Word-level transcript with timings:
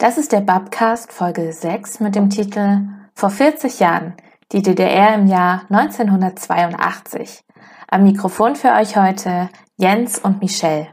Das 0.00 0.16
ist 0.16 0.30
der 0.30 0.42
Babcast 0.42 1.12
Folge 1.12 1.52
6 1.52 1.98
mit 1.98 2.14
dem 2.14 2.30
Titel 2.30 2.82
Vor 3.14 3.30
40 3.30 3.80
Jahren, 3.80 4.14
die 4.52 4.62
DDR 4.62 5.16
im 5.16 5.26
Jahr 5.26 5.62
1982. 5.70 7.42
Am 7.88 8.04
Mikrofon 8.04 8.54
für 8.54 8.74
euch 8.74 8.96
heute 8.96 9.48
Jens 9.76 10.20
und 10.20 10.40
Michelle. 10.40 10.86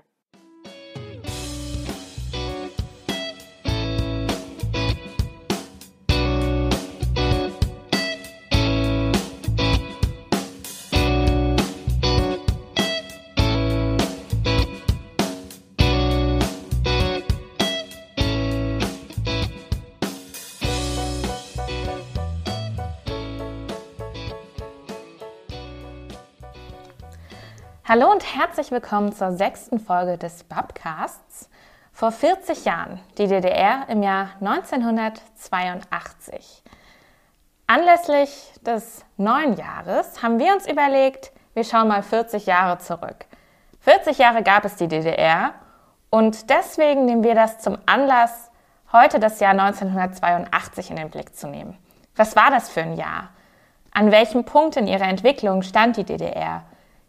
Hallo 27.97 28.11
und 28.11 28.35
herzlich 28.35 28.71
willkommen 28.71 29.13
zur 29.13 29.31
sechsten 29.31 29.79
Folge 29.79 30.17
des 30.17 30.43
Babcasts. 30.43 31.49
Vor 31.93 32.11
40 32.11 32.65
Jahren, 32.65 32.99
die 33.17 33.27
DDR 33.27 33.85
im 33.87 34.03
Jahr 34.03 34.31
1982. 34.41 36.61
Anlässlich 37.67 38.51
des 38.65 39.05
neuen 39.15 39.55
Jahres 39.55 40.21
haben 40.21 40.39
wir 40.39 40.53
uns 40.53 40.67
überlegt, 40.67 41.31
wir 41.53 41.63
schauen 41.63 41.87
mal 41.87 42.03
40 42.03 42.45
Jahre 42.45 42.79
zurück. 42.79 43.27
40 43.79 44.17
Jahre 44.17 44.43
gab 44.43 44.65
es 44.65 44.75
die 44.75 44.89
DDR 44.89 45.53
und 46.09 46.49
deswegen 46.49 47.05
nehmen 47.05 47.23
wir 47.23 47.35
das 47.35 47.59
zum 47.59 47.77
Anlass, 47.85 48.51
heute 48.91 49.21
das 49.21 49.39
Jahr 49.39 49.51
1982 49.51 50.89
in 50.89 50.97
den 50.97 51.09
Blick 51.09 51.33
zu 51.33 51.47
nehmen. 51.47 51.77
Was 52.17 52.35
war 52.35 52.51
das 52.51 52.69
für 52.69 52.81
ein 52.81 52.97
Jahr? 52.97 53.29
An 53.91 54.11
welchem 54.11 54.43
Punkt 54.43 54.75
in 54.75 54.87
ihrer 54.87 55.07
Entwicklung 55.07 55.61
stand 55.61 55.95
die 55.95 56.03
DDR? 56.03 56.65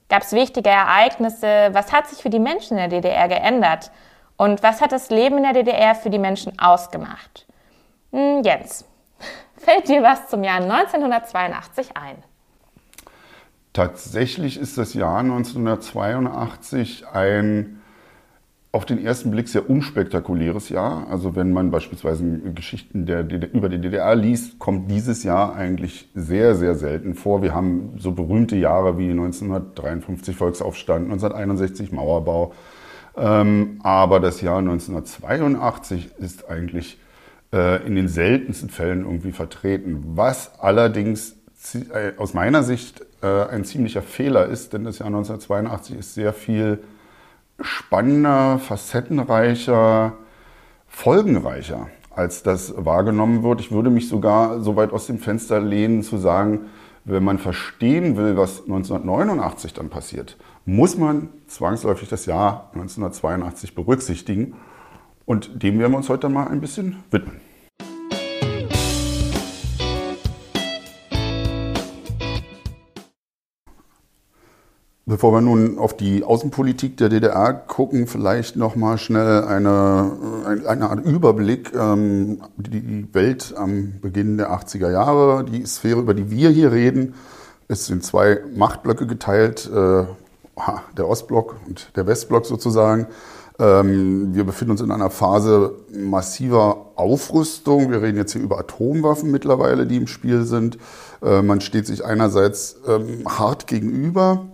Gab 0.09 0.23
es 0.23 0.33
wichtige 0.33 0.71
Ereignisse? 0.71 1.71
Was 1.73 1.93
hat 1.93 2.09
sich 2.09 2.23
für 2.23 2.31
die 2.31 2.39
Menschen 2.39 2.79
in 2.79 2.91
der 2.91 3.01
DDR 3.01 3.29
geändert? 3.29 3.91
Und 4.37 4.63
was 4.63 4.81
hat 4.81 4.93
das 4.93 5.11
Leben 5.11 5.39
in 5.39 5.43
der 5.43 5.53
DDR 5.55 5.95
für 5.95 6.11
die 6.11 6.19
Menschen 6.19 6.59
ausgemacht? 6.59 7.47
Hm, 8.13 8.43
Jens, 8.43 8.85
fällt 9.57 9.89
dir 9.89 10.03
was 10.03 10.29
zum 10.29 10.45
Jahr 10.45 10.61
1982 10.61 11.97
ein? 11.97 12.23
Tatsächlich 13.73 14.59
ist 14.59 14.79
das 14.79 14.95
Jahr 14.95 15.19
1982 15.19 17.07
ein 17.09 17.83
auf 18.73 18.85
den 18.85 19.03
ersten 19.03 19.31
Blick 19.31 19.49
sehr 19.49 19.71
unspektakuläres 19.71 20.69
Jahr. 20.69 21.07
Also 21.09 21.35
wenn 21.35 21.53
man 21.53 21.71
beispielsweise 21.71 22.25
Geschichten 22.55 23.07
der 23.07 23.23
DDR, 23.23 23.55
über 23.55 23.69
die 23.69 23.81
DDR 23.81 24.15
liest, 24.15 24.59
kommt 24.59 24.91
dieses 24.91 25.23
Jahr 25.23 25.55
eigentlich 25.55 26.09
sehr, 26.15 26.55
sehr 26.55 26.75
selten 26.75 27.15
vor. 27.15 27.43
Wir 27.43 27.55
haben 27.55 27.95
so 27.99 28.13
berühmte 28.13 28.57
Jahre 28.57 28.99
wie 28.99 29.11
1953 29.11 30.37
Volksaufstand, 30.37 31.07
1961 31.07 31.93
Mauerbau. 31.93 32.53
Ähm, 33.17 33.81
aber 33.83 34.21
das 34.21 34.43
Jahr 34.43 34.59
1982 34.59 36.11
ist 36.19 36.51
eigentlich 36.51 36.99
äh, 37.53 37.87
in 37.87 37.95
den 37.95 38.09
seltensten 38.09 38.69
Fällen 38.69 39.05
irgendwie 39.05 39.33
vertreten. 39.33 40.03
Was 40.15 40.61
allerdings 40.61 41.37
äh, 41.75 42.13
aus 42.19 42.35
meiner 42.35 42.63
Sicht 42.63 43.07
äh, 43.23 43.27
ein 43.27 43.65
ziemlicher 43.65 44.03
Fehler 44.03 44.47
ist, 44.47 44.75
denn 44.75 44.85
das 44.85 44.99
Jahr 44.99 45.07
1982 45.07 45.99
ist 45.99 46.15
sehr 46.15 46.35
viel 46.35 46.81
spannender, 47.61 48.59
facettenreicher, 48.59 50.15
folgenreicher, 50.87 51.89
als 52.15 52.43
das 52.43 52.75
wahrgenommen 52.77 53.43
wird. 53.43 53.61
Ich 53.61 53.73
würde 53.73 53.91
mich 53.91 54.09
sogar 54.09 54.61
so 54.61 54.77
weit 54.77 54.93
aus 54.93 55.07
dem 55.07 55.19
Fenster 55.19 55.61
lehnen 55.61 56.03
zu 56.03 56.19
sagen, 56.19 56.67
wenn 57.05 57.23
man 57.23 57.39
verstehen 57.39 58.17
will, 58.17 58.37
was 58.37 58.63
1989 58.63 59.75
dann 59.75 59.91
passiert, 59.91 60.37
muss 60.65 60.99
man 60.99 61.29
zwangsläufig 61.47 62.09
das 62.09 62.27
Jahr 62.27 62.71
1982 62.75 63.75
berücksichtigen. 63.75 64.55
Und 65.25 65.63
dem 65.63 65.79
werden 65.79 65.93
wir 65.93 65.99
uns 65.99 66.09
heute 66.09 66.29
mal 66.29 66.49
ein 66.49 66.61
bisschen 66.61 67.05
widmen. 67.11 67.41
Bevor 75.09 75.33
wir 75.33 75.41
nun 75.41 75.79
auf 75.79 75.97
die 75.97 76.25
Außenpolitik 76.25 76.97
der 76.97 77.09
DDR 77.09 77.55
gucken, 77.55 78.09
vielleicht 78.09 78.57
noch 78.57 78.75
mal 78.75 78.99
schnell 78.99 79.45
eine, 79.45 80.11
eine 80.67 80.91
Art 80.91 81.07
Überblick. 81.07 81.73
Ähm, 81.77 82.41
die 82.57 83.07
Welt 83.13 83.55
am 83.57 84.01
Beginn 84.01 84.37
der 84.37 84.51
80er 84.51 84.91
Jahre, 84.91 85.45
die 85.45 85.65
Sphäre, 85.65 86.01
über 86.01 86.13
die 86.13 86.33
wir 86.33 86.51
hier 86.51 86.73
reden, 86.73 87.15
ist 87.69 87.89
in 87.89 88.01
zwei 88.01 88.41
Machtblöcke 88.57 89.07
geteilt, 89.07 89.71
äh, 89.73 90.07
der 90.97 91.09
Ostblock 91.09 91.55
und 91.69 91.93
der 91.95 92.09
Westblock 92.09 92.45
sozusagen. 92.45 93.07
Ähm, 93.61 94.35
wir 94.35 94.43
befinden 94.43 94.73
uns 94.73 94.81
in 94.81 94.91
einer 94.91 95.11
Phase 95.11 95.77
massiver 95.97 96.91
Aufrüstung. 96.97 97.93
Wir 97.93 98.03
reden 98.03 98.17
jetzt 98.19 98.33
hier 98.33 98.43
über 98.43 98.59
Atomwaffen 98.59 99.31
mittlerweile, 99.31 99.87
die 99.87 99.99
im 99.99 100.09
Spiel 100.09 100.43
sind. 100.43 100.79
Äh, 101.23 101.43
man 101.43 101.61
steht 101.61 101.87
sich 101.87 102.05
einerseits 102.05 102.81
ähm, 102.89 103.23
hart 103.25 103.69
gegenüber 103.69 104.47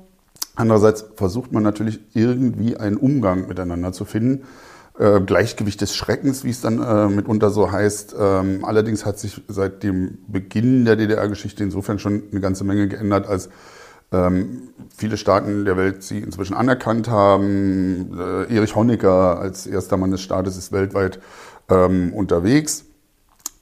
Andererseits 0.55 1.05
versucht 1.17 1.53
man 1.53 1.63
natürlich 1.63 2.01
irgendwie 2.15 2.77
einen 2.77 2.97
Umgang 2.97 3.49
miteinander 3.49 3.93
zu 3.93 4.05
finden. 4.05 4.45
Äh, 4.99 5.23
Gleichgewicht 5.23 5.81
des 5.81 5.97
Schreckens, 5.97 6.45
wie 6.45 6.51
es 6.51 6.61
dann 6.61 6.83
äh, 6.83 7.09
mitunter 7.09 7.51
so 7.51 7.73
heißt. 7.73 8.15
Ähm, 8.19 8.65
allerdings 8.65 9.07
hat 9.07 9.19
sich 9.19 9.41
seit 9.49 9.83
dem 9.83 10.19
Beginn 10.29 10.85
der 10.85 10.97
DDR-Geschichte 10.97 11.63
insofern 11.65 11.99
schon 11.99 12.25
eine 12.31 12.41
ganze 12.41 12.65
Menge 12.65 12.89
geändert, 12.89 13.27
als 13.27 13.49
ähm, 14.13 14.69
viele 14.95 15.17
Staaten 15.17 15.65
der 15.65 15.79
Welt 15.79 16.03
sie 16.03 16.19
inzwischen 16.19 16.55
anerkannt 16.55 17.09
haben. 17.09 18.19
Äh, 18.19 18.55
Erich 18.55 18.77
Honecker 18.77 19.39
als 19.41 19.67
erster 19.67 19.97
Mann 19.97 20.11
des 20.11 20.21
Staates 20.21 20.59
ist 20.59 20.73
weltweit 20.73 21.19
ähm, 21.71 22.13
unterwegs. 22.13 22.85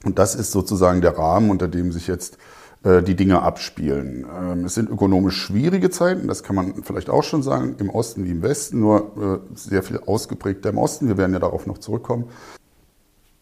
Und 0.03 0.19
das 0.19 0.35
ist 0.35 0.51
sozusagen 0.51 0.99
der 0.99 1.17
Rahmen, 1.17 1.49
unter 1.49 1.69
dem 1.69 1.93
sich 1.93 2.07
jetzt 2.07 2.37
äh, 2.83 3.03
die 3.03 3.15
Dinge 3.15 3.43
abspielen. 3.43 4.25
Ähm, 4.35 4.65
es 4.65 4.73
sind 4.73 4.89
ökonomisch 4.89 5.37
schwierige 5.37 5.91
Zeiten, 5.91 6.27
das 6.27 6.41
kann 6.41 6.55
man 6.55 6.81
vielleicht 6.81 7.11
auch 7.11 7.23
schon 7.23 7.43
sagen, 7.43 7.75
im 7.77 7.91
Osten 7.91 8.25
wie 8.25 8.31
im 8.31 8.41
Westen, 8.41 8.79
nur 8.79 9.43
äh, 9.43 9.55
sehr 9.55 9.83
viel 9.83 9.99
ausgeprägter 10.03 10.71
im 10.71 10.79
Osten. 10.79 11.07
Wir 11.07 11.15
werden 11.15 11.31
ja 11.33 11.37
darauf 11.37 11.67
noch 11.67 11.77
zurückkommen. 11.77 12.25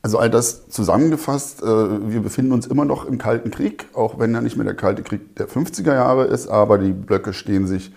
Also 0.02 0.18
all 0.18 0.30
das 0.30 0.68
zusammengefasst, 0.68 1.64
äh, 1.64 1.66
wir 1.66 2.20
befinden 2.20 2.52
uns 2.52 2.68
immer 2.68 2.84
noch 2.84 3.06
im 3.06 3.18
Kalten 3.18 3.50
Krieg, 3.50 3.86
auch 3.94 4.20
wenn 4.20 4.36
er 4.36 4.42
nicht 4.42 4.58
mehr 4.58 4.66
der 4.66 4.76
Kalte 4.76 5.04
Krieg 5.04 5.38
der 5.38 5.48
50er 5.48 5.94
Jahre 5.94 6.26
ist, 6.26 6.50
aber 6.50 6.78
die 6.78 6.92
Blöcke 6.92 7.32
stehen 7.32 7.66
sich 7.66 7.94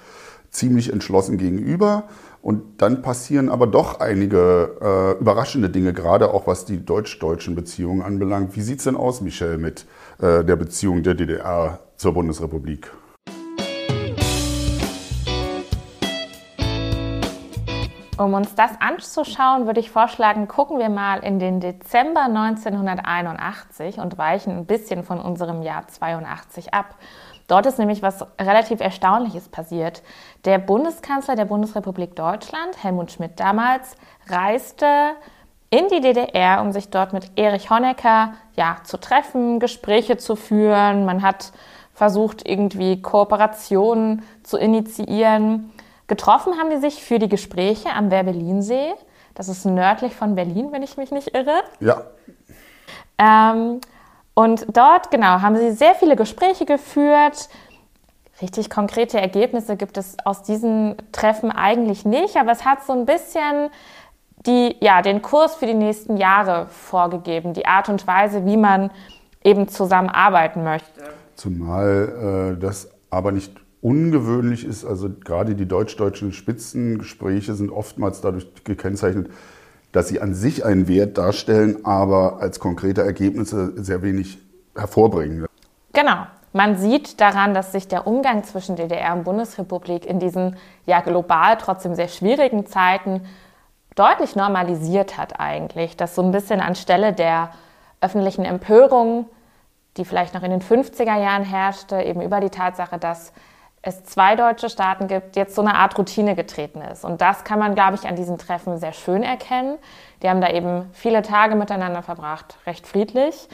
ziemlich 0.53 0.93
entschlossen 0.93 1.39
gegenüber. 1.39 2.05
Und 2.41 2.83
dann 2.83 3.03
passieren 3.03 3.49
aber 3.49 3.69
doch 3.69 4.01
einige 4.01 5.17
überraschende 5.21 5.71
Dinge, 5.71 5.93
gerade 5.93 6.35
auch 6.35 6.49
was 6.49 6.65
die 6.65 6.85
deutsch-deutschen 6.85 7.55
Beziehungen 7.55 8.03
anbelangt. 8.03 8.57
Wie 8.57 8.63
sieht 8.63 8.79
es 8.79 8.85
denn 8.85 8.97
aus, 8.97 9.21
Michel, 9.21 9.59
mit 9.59 9.87
der 10.23 10.55
Beziehung 10.55 11.03
der 11.03 11.15
DDR 11.15 11.81
zur 11.97 12.15
Bundesrepublik? 12.15 12.93
Um 18.17 18.35
uns 18.35 18.55
das 18.55 18.71
anzuschauen, 18.79 19.67
würde 19.67 19.81
ich 19.81 19.91
vorschlagen, 19.91 20.47
gucken 20.47 20.79
wir 20.79 20.91
mal 20.91 21.25
in 21.25 21.41
den 21.41 21.59
Dezember 21.59 22.27
1981 22.27 23.99
und 23.99 24.17
weichen 24.17 24.59
ein 24.59 24.67
bisschen 24.67 25.03
von 25.03 25.19
unserem 25.19 25.61
Jahr 25.63 25.89
82 25.89 26.73
ab. 26.73 26.95
Dort 27.49 27.67
ist 27.67 27.81
nämlich 27.81 28.01
was 28.01 28.25
relativ 28.41 28.81
Erstaunliches 28.81 29.49
passiert. 29.49 30.05
Der 30.45 30.59
Bundeskanzler 30.59 31.35
der 31.35 31.47
Bundesrepublik 31.47 32.15
Deutschland, 32.15 32.81
Helmut 32.81 33.11
Schmidt 33.11 33.41
damals, 33.41 33.97
reiste 34.29 34.87
in 35.73 35.89
die 35.89 36.03
DDR, 36.03 36.61
um 36.61 36.71
sich 36.71 36.91
dort 36.91 37.15
mit 37.15 37.31
Erich 37.35 37.71
Honecker 37.71 38.35
ja, 38.57 38.77
zu 38.85 38.99
treffen, 38.99 39.59
Gespräche 39.59 40.19
zu 40.19 40.37
führen. 40.37 41.07
Man 41.07 41.23
hat 41.23 41.51
versucht, 41.95 42.47
irgendwie 42.47 43.01
Kooperationen 43.01 44.23
zu 44.43 44.59
initiieren. 44.59 45.73
Getroffen 46.09 46.59
haben 46.59 46.69
die 46.69 46.77
sich 46.77 47.03
für 47.03 47.19
die 47.19 47.31
Gespräche 47.31 47.89
am 47.91 48.11
Werbelinsee. 48.11 48.93
Das 49.35 49.49
ist 49.49 49.65
nördlich 49.65 50.15
von 50.15 50.35
Berlin, 50.35 50.73
wenn 50.73 50.83
ich 50.83 50.99
mich 50.99 51.11
nicht 51.11 51.35
irre. 51.35 51.63
Ja. 51.81 52.03
Ähm, 53.17 53.81
und 54.35 54.67
dort, 54.77 55.11
genau, 55.11 55.41
haben 55.41 55.57
sie 55.57 55.71
sehr 55.73 55.95
viele 55.95 56.17
Gespräche 56.17 56.67
geführt. 56.67 57.49
Richtig 58.43 58.69
konkrete 58.69 59.19
Ergebnisse 59.19 59.77
gibt 59.77 59.97
es 59.97 60.19
aus 60.23 60.43
diesen 60.43 60.97
Treffen 61.13 61.51
eigentlich 61.51 62.05
nicht, 62.05 62.37
aber 62.37 62.53
es 62.53 62.67
hat 62.67 62.85
so 62.85 62.93
ein 62.93 63.07
bisschen 63.07 63.71
die, 64.47 64.77
ja, 64.81 65.03
den 65.03 65.23
Kurs 65.23 65.55
für 65.55 65.67
die 65.67 65.75
nächsten 65.75 66.17
Jahre 66.17 66.67
vorgegeben, 66.69 67.55
die 67.55 67.67
Art 67.67 67.89
und 67.89 68.07
Weise, 68.07 68.45
wie 68.47 68.57
man 68.57 68.91
eben 69.45 69.69
zusammenarbeiten 69.69 70.65
möchte. 70.65 71.01
Zumal 71.37 72.55
äh, 72.57 72.61
das 72.61 72.91
aber 73.11 73.33
nicht 73.33 73.53
ungewöhnlich 73.81 74.65
ist, 74.65 74.85
also 74.85 75.11
gerade 75.11 75.55
die 75.55 75.67
deutsch-deutschen 75.67 76.33
Spitzengespräche 76.33 77.55
sind 77.55 77.71
oftmals 77.71 78.21
dadurch 78.21 78.47
gekennzeichnet, 78.65 79.29
dass 79.91 80.09
sie 80.09 80.21
an 80.21 80.35
sich 80.35 80.65
einen 80.65 80.89
Wert 80.89 81.19
darstellen, 81.19 81.85
aber 81.85 82.41
als 82.41 82.61
konkrete 82.61 83.03
Ergebnisse 83.03 83.73
sehr 83.83 84.03
wenig 84.03 84.39
hervorbringen. 84.75 85.47
Genau. 85.93 86.27
Man 86.55 86.77
sieht 86.77 87.21
daran, 87.21 87.55
dass 87.55 87.73
sich 87.73 87.89
der 87.89 88.07
Umgang 88.07 88.45
zwischen 88.45 88.77
DDR 88.77 89.15
und 89.15 89.25
Bundesrepublik 89.25 90.05
in 90.05 90.19
diesen 90.19 90.57
ja 90.85 91.01
global 91.01 91.57
trotzdem 91.57 91.95
sehr 91.95 92.09
schwierigen 92.09 92.67
Zeiten 92.67 93.23
deutlich 93.95 94.37
normalisiert 94.37 95.17
hat 95.17 95.41
eigentlich. 95.41 95.97
Dass 95.97 96.15
so 96.15 96.23
ein 96.23 96.33
bisschen 96.33 96.61
anstelle 96.61 97.13
der 97.13 97.51
öffentlichen 98.01 98.45
Empörung, 98.45 99.29
die 99.97 100.05
vielleicht 100.05 100.35
noch 100.35 100.43
in 100.43 100.51
den 100.51 100.63
50er 100.63 101.19
Jahren 101.19 101.45
herrschte, 101.45 102.01
eben 102.03 102.21
über 102.21 102.41
die 102.41 102.51
Tatsache, 102.51 102.99
dass 102.99 103.33
es 103.83 104.05
zwei 104.05 104.37
deutsche 104.37 104.71
Staaten 104.71 105.09
gibt, 105.09 105.35
jetzt 105.35 105.57
so 105.57 105.61
eine 105.61 105.75
Art 105.75 105.99
Routine 105.99 106.37
getreten 106.37 106.81
ist. 106.83 107.05
Und 107.05 107.21
das 107.21 107.43
kann 107.43 107.59
man, 107.59 107.75
glaube 107.75 107.97
ich, 107.97 108.07
an 108.07 108.15
diesen 108.15 108.39
Treffen 108.39 108.79
sehr 108.79 108.93
schön 108.93 109.25
erkennen. 109.25 109.77
Die 110.23 110.29
haben 110.29 110.41
da 110.41 110.49
eben 110.51 110.89
viele 110.93 111.23
Tage 111.23 111.57
miteinander 111.57 112.03
verbracht, 112.03 112.57
recht 112.65 112.87
friedlich. 112.87 113.49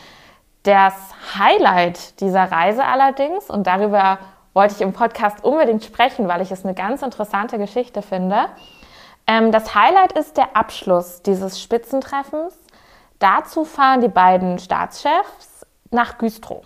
Das 0.64 0.93
Highlight 1.38 2.20
dieser 2.20 2.52
Reise 2.52 2.85
allerdings, 2.85 3.49
und 3.49 3.67
darüber 3.67 4.19
wollte 4.52 4.75
ich 4.75 4.81
im 4.82 4.93
Podcast 4.93 5.44
unbedingt 5.44 5.85
sprechen, 5.85 6.29
weil 6.29 6.43
ich 6.43 6.50
es 6.50 6.64
eine 6.64 6.75
ganz 6.75 7.00
interessante 7.02 7.56
Geschichte 7.58 8.02
finde. 8.02 8.46
Ähm, 9.28 9.52
das 9.52 9.75
Highlight 9.75 10.12
ist 10.19 10.38
der 10.38 10.56
Abschluss 10.56 11.22
dieses 11.22 11.60
Spitzentreffens. 11.60 12.54
Dazu 13.19 13.64
fahren 13.64 14.00
die 14.00 14.08
beiden 14.08 14.58
Staatschefs 14.58 15.66
nach 15.90 16.16
Güstrow. 16.16 16.64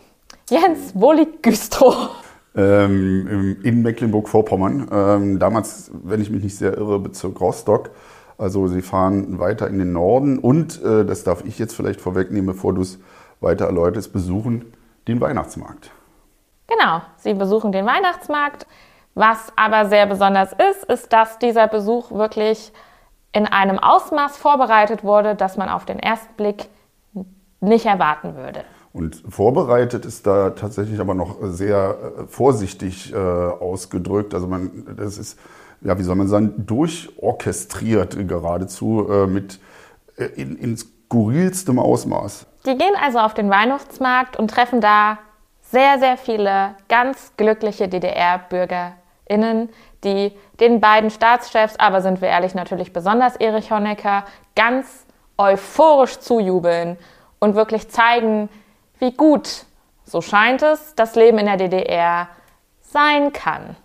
Jens, 0.49 0.93
wo 0.94 1.12
liegt 1.12 1.43
Güstrow? 1.43 2.11
Ähm, 2.55 3.59
in 3.62 3.82
Mecklenburg-Vorpommern. 3.82 4.88
Ähm, 4.93 5.38
damals, 5.41 5.91
wenn 6.05 6.20
ich 6.20 6.31
mich 6.31 6.44
nicht 6.44 6.56
sehr 6.56 6.76
irre, 6.76 7.00
Bezirk 7.00 7.41
Rostock. 7.41 7.91
Also 8.38 8.69
sie 8.69 8.82
fahren 8.82 9.38
weiter 9.38 9.67
in 9.67 9.79
den 9.79 9.93
Norden 9.93 10.38
und, 10.38 10.82
äh, 10.82 11.05
das 11.05 11.25
darf 11.25 11.44
ich 11.44 11.59
jetzt 11.59 11.75
vielleicht 11.75 12.00
vorwegnehmen, 12.00 12.47
bevor 12.47 12.75
du 12.75 12.82
es 12.82 12.99
weiter 13.41 13.67
erläuterst, 13.67 14.12
besuchen 14.12 14.73
den 15.09 15.20
Weihnachtsmarkt. 15.20 15.91
Genau, 16.69 17.03
sie 17.17 17.35
besuchen 17.35 17.73
den 17.73 17.87
Weihnachtsmarkt. 17.87 18.67
Was 19.14 19.53
aber 19.56 19.87
sehr 19.87 20.06
besonders 20.06 20.53
ist, 20.53 20.85
ist, 20.85 21.12
dass 21.12 21.38
dieser 21.38 21.69
Besuch 21.69 22.11
wirklich 22.12 22.73
in 23.32 23.47
einem 23.47 23.79
Ausmaß 23.79 24.37
vorbereitet 24.37 25.05
wurde, 25.05 25.35
das 25.35 25.56
man 25.56 25.69
auf 25.69 25.85
den 25.85 25.99
ersten 25.99 26.35
Blick 26.35 26.69
nicht 27.61 27.87
erwarten 27.87 28.37
würde. 28.37 28.64
Und 28.93 29.23
vorbereitet 29.29 30.05
ist 30.05 30.26
da 30.26 30.50
tatsächlich 30.50 31.00
aber 31.00 31.14
noch 31.14 31.37
sehr 31.43 31.97
äh, 32.19 32.26
vorsichtig 32.26 33.12
äh, 33.12 33.17
ausgedrückt. 33.17 34.35
Also 34.35 34.47
man, 34.47 34.85
das 34.97 35.17
ist, 35.17 35.38
ja, 35.81 35.99
wie 35.99 36.03
soll 36.03 36.17
man 36.17 36.29
sagen, 36.29 36.67
durchorchestriert 36.67 38.17
geradezu 38.29 39.09
äh, 39.11 39.26
mit 39.26 39.61
äh, 40.17 40.25
in, 40.25 40.56
in 40.56 40.76
skurrilstem 40.76 41.79
Ausmaß. 41.79 42.47
Die 42.67 42.76
gehen 42.76 42.94
also 43.03 43.19
auf 43.19 43.32
den 43.32 43.49
Weihnachtsmarkt 43.49 44.37
und 44.37 44.50
treffen 44.50 44.82
da 44.82 45.19
sehr, 45.62 45.99
sehr 45.99 46.19
viele 46.19 46.75
ganz 46.88 47.32
glückliche 47.38 47.88
DDR-BürgerInnen, 49.32 49.69
die 50.05 50.32
den 50.61 50.81
beiden 50.81 51.11
Staatschefs, 51.11 51.76
aber 51.76 52.02
sind 52.02 52.20
wir 52.20 52.29
ehrlich 52.29 52.55
natürlich 52.55 52.93
besonders 52.93 53.37
Erich 53.37 53.70
Honecker, 53.70 54.25
ganz 54.55 54.87
euphorisch 55.38 56.19
zujubeln 56.20 56.96
und 57.38 57.55
wirklich 57.55 57.88
zeigen, 57.88 58.49
wie 58.99 59.12
gut, 59.12 59.64
so 60.05 60.20
scheint 60.20 60.62
es, 60.62 60.94
das 60.94 61.14
Leben 61.14 61.38
in 61.38 61.46
der 61.46 61.56
DDR 61.56 62.29
sein 62.81 63.32
kann. 63.32 63.76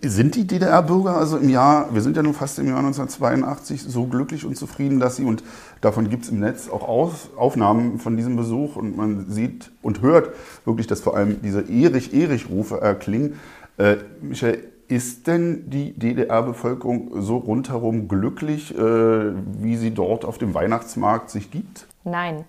Sind 0.00 0.34
die 0.34 0.46
DDR-Bürger 0.46 1.14
also 1.14 1.36
im 1.36 1.50
Jahr, 1.50 1.94
wir 1.94 2.00
sind 2.00 2.16
ja 2.16 2.22
nun 2.22 2.32
fast 2.32 2.58
im 2.58 2.66
Jahr 2.66 2.78
1982, 2.78 3.82
so 3.82 4.06
glücklich 4.06 4.46
und 4.46 4.56
zufrieden, 4.56 4.98
dass 4.98 5.16
sie, 5.16 5.24
und 5.24 5.44
davon 5.82 6.08
gibt 6.08 6.24
es 6.24 6.30
im 6.30 6.40
Netz 6.40 6.70
auch 6.70 6.88
Aufnahmen 7.36 7.98
von 7.98 8.16
diesem 8.16 8.34
Besuch 8.34 8.76
und 8.76 8.96
man 8.96 9.30
sieht 9.30 9.70
und 9.82 10.00
hört 10.00 10.30
wirklich, 10.64 10.86
dass 10.86 11.02
vor 11.02 11.14
allem 11.14 11.42
diese 11.42 11.60
Erich-Erich-Rufe 11.60 12.80
erklingen. 12.80 13.38
Äh, 13.78 13.96
Michael, 14.20 14.72
ist 14.88 15.26
denn 15.26 15.70
die 15.70 15.98
DDR-Bevölkerung 15.98 17.22
so 17.22 17.38
rundherum 17.38 18.06
glücklich, 18.06 18.76
äh, 18.76 18.78
wie 18.78 19.76
sie 19.76 19.92
dort 19.92 20.24
auf 20.24 20.38
dem 20.38 20.54
Weihnachtsmarkt 20.54 21.30
sich 21.30 21.50
gibt? 21.50 21.86
Nein. 22.04 22.44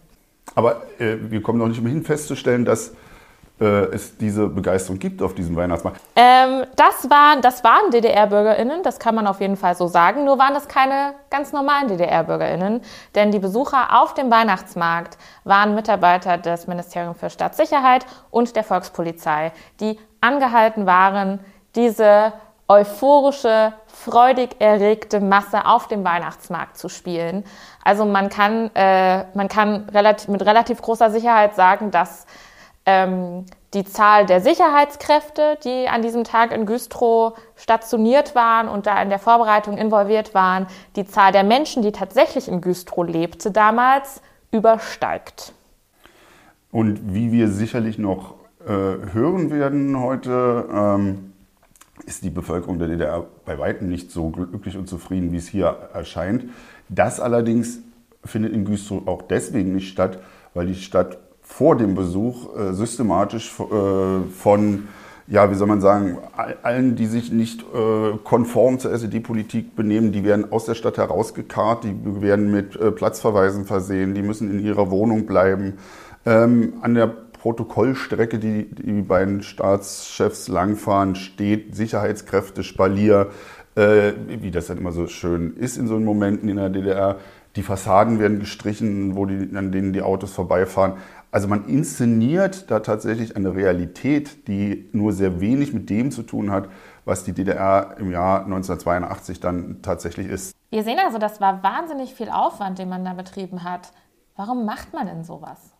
Aber 0.53 0.83
äh, 0.99 1.15
wir 1.29 1.41
kommen 1.41 1.59
noch 1.59 1.67
nicht 1.67 1.79
umhin 1.79 2.03
festzustellen, 2.03 2.65
dass 2.65 2.93
äh, 3.59 3.65
es 3.93 4.17
diese 4.17 4.47
Begeisterung 4.47 4.99
gibt 4.99 5.21
auf 5.21 5.33
diesem 5.33 5.55
Weihnachtsmarkt. 5.55 6.01
Ähm, 6.15 6.65
das, 6.75 7.09
waren, 7.09 7.41
das 7.41 7.63
waren 7.63 7.89
DDR-BürgerInnen, 7.91 8.83
das 8.83 8.99
kann 8.99 9.15
man 9.15 9.27
auf 9.27 9.39
jeden 9.39 9.55
Fall 9.55 9.75
so 9.75 9.87
sagen. 9.87 10.25
Nur 10.25 10.37
waren 10.37 10.53
das 10.53 10.67
keine 10.67 11.13
ganz 11.29 11.53
normalen 11.53 11.87
DDR-BürgerInnen, 11.87 12.81
denn 13.15 13.31
die 13.31 13.39
Besucher 13.39 14.01
auf 14.01 14.13
dem 14.13 14.29
Weihnachtsmarkt 14.29 15.17
waren 15.45 15.73
Mitarbeiter 15.73 16.37
des 16.37 16.67
Ministeriums 16.67 17.17
für 17.17 17.29
Staatssicherheit 17.29 18.05
und 18.29 18.57
der 18.57 18.65
Volkspolizei, 18.65 19.53
die 19.79 19.97
angehalten 20.25 20.85
waren, 20.85 21.39
diese 21.75 22.33
euphorische, 22.67 23.73
freudig 23.87 24.55
erregte 24.59 25.19
Masse 25.19 25.65
auf 25.65 25.87
dem 25.87 26.03
Weihnachtsmarkt 26.03 26.77
zu 26.77 26.89
spielen. 26.89 27.43
Also 27.83 28.05
man 28.05 28.29
kann, 28.29 28.71
äh, 28.75 29.25
man 29.35 29.47
kann 29.47 29.87
relativ, 29.89 30.27
mit 30.29 30.43
relativ 30.43 30.81
großer 30.81 31.11
Sicherheit 31.11 31.55
sagen, 31.55 31.91
dass 31.91 32.25
ähm, 32.85 33.45
die 33.73 33.83
Zahl 33.83 34.25
der 34.25 34.41
Sicherheitskräfte, 34.41 35.57
die 35.63 35.87
an 35.87 36.01
diesem 36.01 36.23
Tag 36.23 36.51
in 36.51 36.65
Güstrow 36.65 37.37
stationiert 37.55 38.33
waren 38.33 38.67
und 38.67 38.87
da 38.87 39.01
in 39.01 39.09
der 39.09 39.19
Vorbereitung 39.19 39.77
involviert 39.77 40.33
waren, 40.33 40.67
die 40.95 41.05
Zahl 41.05 41.31
der 41.31 41.43
Menschen, 41.43 41.83
die 41.83 41.91
tatsächlich 41.91 42.47
in 42.47 42.61
Güstrow 42.61 43.05
lebte 43.07 43.51
damals, 43.51 44.21
übersteigt. 44.51 45.53
Und 46.71 47.13
wie 47.13 47.31
wir 47.31 47.49
sicherlich 47.49 47.97
noch 47.97 48.35
äh, 48.65 49.13
hören 49.13 49.51
werden 49.51 49.99
heute, 49.99 50.65
ähm 50.73 51.31
ist 52.05 52.23
die 52.23 52.29
Bevölkerung 52.29 52.77
der 52.77 52.87
DDR 52.87 53.25
bei 53.45 53.57
weitem 53.57 53.87
nicht 53.87 54.11
so 54.11 54.29
glücklich 54.29 54.77
und 54.77 54.87
zufrieden, 54.87 55.31
wie 55.31 55.37
es 55.37 55.47
hier 55.47 55.75
erscheint. 55.93 56.45
Das 56.89 57.19
allerdings 57.19 57.79
findet 58.23 58.53
in 58.53 58.65
Güstrow 58.65 59.07
auch 59.07 59.21
deswegen 59.21 59.73
nicht 59.73 59.89
statt, 59.89 60.19
weil 60.53 60.67
die 60.67 60.75
Stadt 60.75 61.17
vor 61.41 61.77
dem 61.77 61.95
Besuch 61.95 62.55
äh, 62.55 62.73
systematisch 62.73 63.51
äh, 63.59 64.29
von, 64.31 64.87
ja, 65.27 65.49
wie 65.51 65.55
soll 65.55 65.67
man 65.67 65.79
sagen, 65.79 66.17
allen, 66.63 66.95
die 66.95 67.05
sich 67.05 67.31
nicht 67.31 67.61
äh, 67.61 68.17
konform 68.23 68.79
zur 68.79 68.91
SED-Politik 68.91 69.75
benehmen, 69.75 70.11
die 70.11 70.23
werden 70.23 70.51
aus 70.51 70.65
der 70.65 70.73
Stadt 70.73 70.97
herausgekarrt, 70.97 71.83
die 71.83 72.21
werden 72.21 72.51
mit 72.51 72.75
äh, 72.75 72.91
Platzverweisen 72.91 73.65
versehen, 73.65 74.15
die 74.15 74.23
müssen 74.23 74.49
in 74.51 74.65
ihrer 74.65 74.89
Wohnung 74.89 75.25
bleiben. 75.25 75.73
Ähm, 76.25 76.73
an 76.81 76.95
der 76.95 77.05
Protokollstrecke, 77.45 78.39
die 78.39 78.73
die 78.73 79.03
beiden 79.03 79.43
Staatschefs 79.43 80.47
langfahren, 80.47 81.13
steht 81.13 81.75
Sicherheitskräfte, 81.75 82.63
Spalier, 82.63 83.29
äh, 83.75 84.13
wie 84.27 84.49
das 84.49 84.65
dann 84.65 84.79
immer 84.79 84.91
so 84.91 85.05
schön 85.05 85.55
ist 85.55 85.77
in 85.77 85.87
so 85.87 85.99
Momenten 85.99 86.49
in 86.49 86.55
der 86.55 86.69
DDR. 86.69 87.17
Die 87.55 87.61
Fassaden 87.61 88.17
werden 88.17 88.39
gestrichen, 88.39 89.15
wo 89.15 89.27
die, 89.27 89.55
an 89.55 89.71
denen 89.71 89.93
die 89.93 90.01
Autos 90.01 90.33
vorbeifahren. 90.33 90.93
Also 91.29 91.47
man 91.47 91.65
inszeniert 91.65 92.71
da 92.71 92.79
tatsächlich 92.79 93.35
eine 93.35 93.53
Realität, 93.53 94.47
die 94.47 94.89
nur 94.91 95.13
sehr 95.13 95.39
wenig 95.39 95.71
mit 95.71 95.91
dem 95.91 96.09
zu 96.09 96.23
tun 96.23 96.49
hat, 96.49 96.67
was 97.05 97.25
die 97.25 97.33
DDR 97.33 97.95
im 97.99 98.09
Jahr 98.09 98.43
1982 98.45 99.39
dann 99.39 99.83
tatsächlich 99.83 100.29
ist. 100.29 100.55
Wir 100.71 100.81
sehen 100.81 100.97
also, 101.05 101.19
das 101.19 101.39
war 101.39 101.61
wahnsinnig 101.61 102.15
viel 102.15 102.29
Aufwand, 102.29 102.79
den 102.79 102.89
man 102.89 103.05
da 103.05 103.13
betrieben 103.13 103.63
hat. 103.63 103.91
Warum 104.35 104.65
macht 104.65 104.95
man 104.95 105.05
denn 105.05 105.23
sowas? 105.23 105.74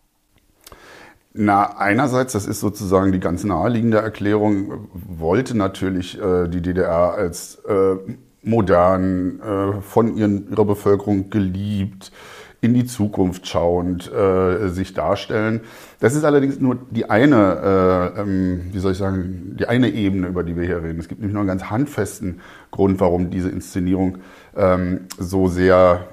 Na, 1.38 1.78
einerseits, 1.78 2.32
das 2.32 2.48
ist 2.48 2.62
sozusagen 2.62 3.12
die 3.12 3.20
ganz 3.20 3.44
naheliegende 3.44 3.98
Erklärung, 3.98 4.88
wollte 4.94 5.58
natürlich 5.58 6.18
äh, 6.18 6.48
die 6.48 6.62
DDR 6.62 7.14
als 7.14 7.56
äh, 7.68 7.98
modern, 8.42 9.42
äh, 9.42 9.82
von 9.82 10.16
ihren, 10.16 10.50
ihrer 10.50 10.64
Bevölkerung 10.64 11.30
geliebt, 11.30 12.14
in 12.62 12.74
die 12.74 12.86
Zukunft 12.86 13.48
schauend 13.48 14.10
äh, 14.14 14.70
sich 14.70 14.94
darstellen. 14.94 15.60
Das 16.00 16.16
ist 16.16 16.24
allerdings 16.24 16.62
nur 16.62 16.78
die 16.90 17.10
eine, 17.10 18.14
äh, 18.16 18.22
ähm, 18.22 18.70
wie 18.72 18.80
soll 18.80 18.94
ich 18.94 18.98
sagen, 18.98 19.58
die 19.60 19.68
eine 19.68 19.90
Ebene, 19.90 20.28
über 20.28 20.44
die 20.44 20.56
wir 20.56 20.64
hier 20.64 20.82
reden. 20.84 21.00
Es 21.00 21.10
gibt 21.10 21.20
nämlich 21.20 21.34
noch 21.34 21.42
einen 21.42 21.50
ganz 21.50 21.66
handfesten 21.66 22.40
Grund, 22.72 23.02
warum 23.02 23.30
diese 23.30 23.50
Inszenierung 23.50 24.20
ähm, 24.56 25.02
so 25.20 25.50
sehr 25.50 26.08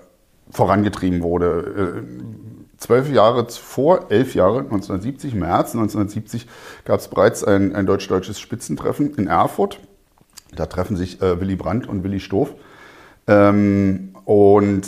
vorangetrieben 0.51 1.23
wurde. 1.23 2.03
Äh, 2.09 2.62
zwölf 2.83 3.11
Jahre 3.11 3.47
zuvor, 3.47 4.11
elf 4.11 4.35
Jahre, 4.35 4.59
1970, 4.59 5.35
März 5.35 5.75
1970, 5.75 6.47
gab 6.85 7.01
es 7.01 7.09
bereits 7.09 7.45
ein, 7.45 7.75
ein 7.75 7.87
deutsch-deutsches 7.87 8.41
Spitzentreffen 8.41 9.15
in 9.15 9.29
Erfurt. 9.29 9.81
Da 10.55 10.67
treffen 10.67 10.97
sich 10.97 11.23
äh, 11.23 11.41
Willy 11.41 11.57
Brandt 11.57 11.89
und 11.89 12.05
Willy 12.05 12.21
Stoff. 12.21 12.55
Ähm, 13.27 14.15
und 14.25 14.83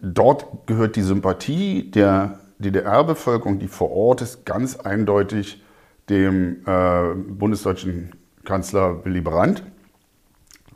dort 0.00 0.66
gehört 0.66 0.96
die 0.96 1.02
Sympathie 1.02 1.90
der 1.90 2.38
DDR-Bevölkerung, 2.58 3.58
die 3.58 3.68
vor 3.68 3.90
Ort 3.90 4.22
ist, 4.22 4.46
ganz 4.46 4.76
eindeutig 4.76 5.62
dem 6.08 6.64
äh, 6.66 7.14
bundesdeutschen 7.14 8.12
Kanzler 8.44 9.04
Willy 9.04 9.20
Brandt. 9.20 9.62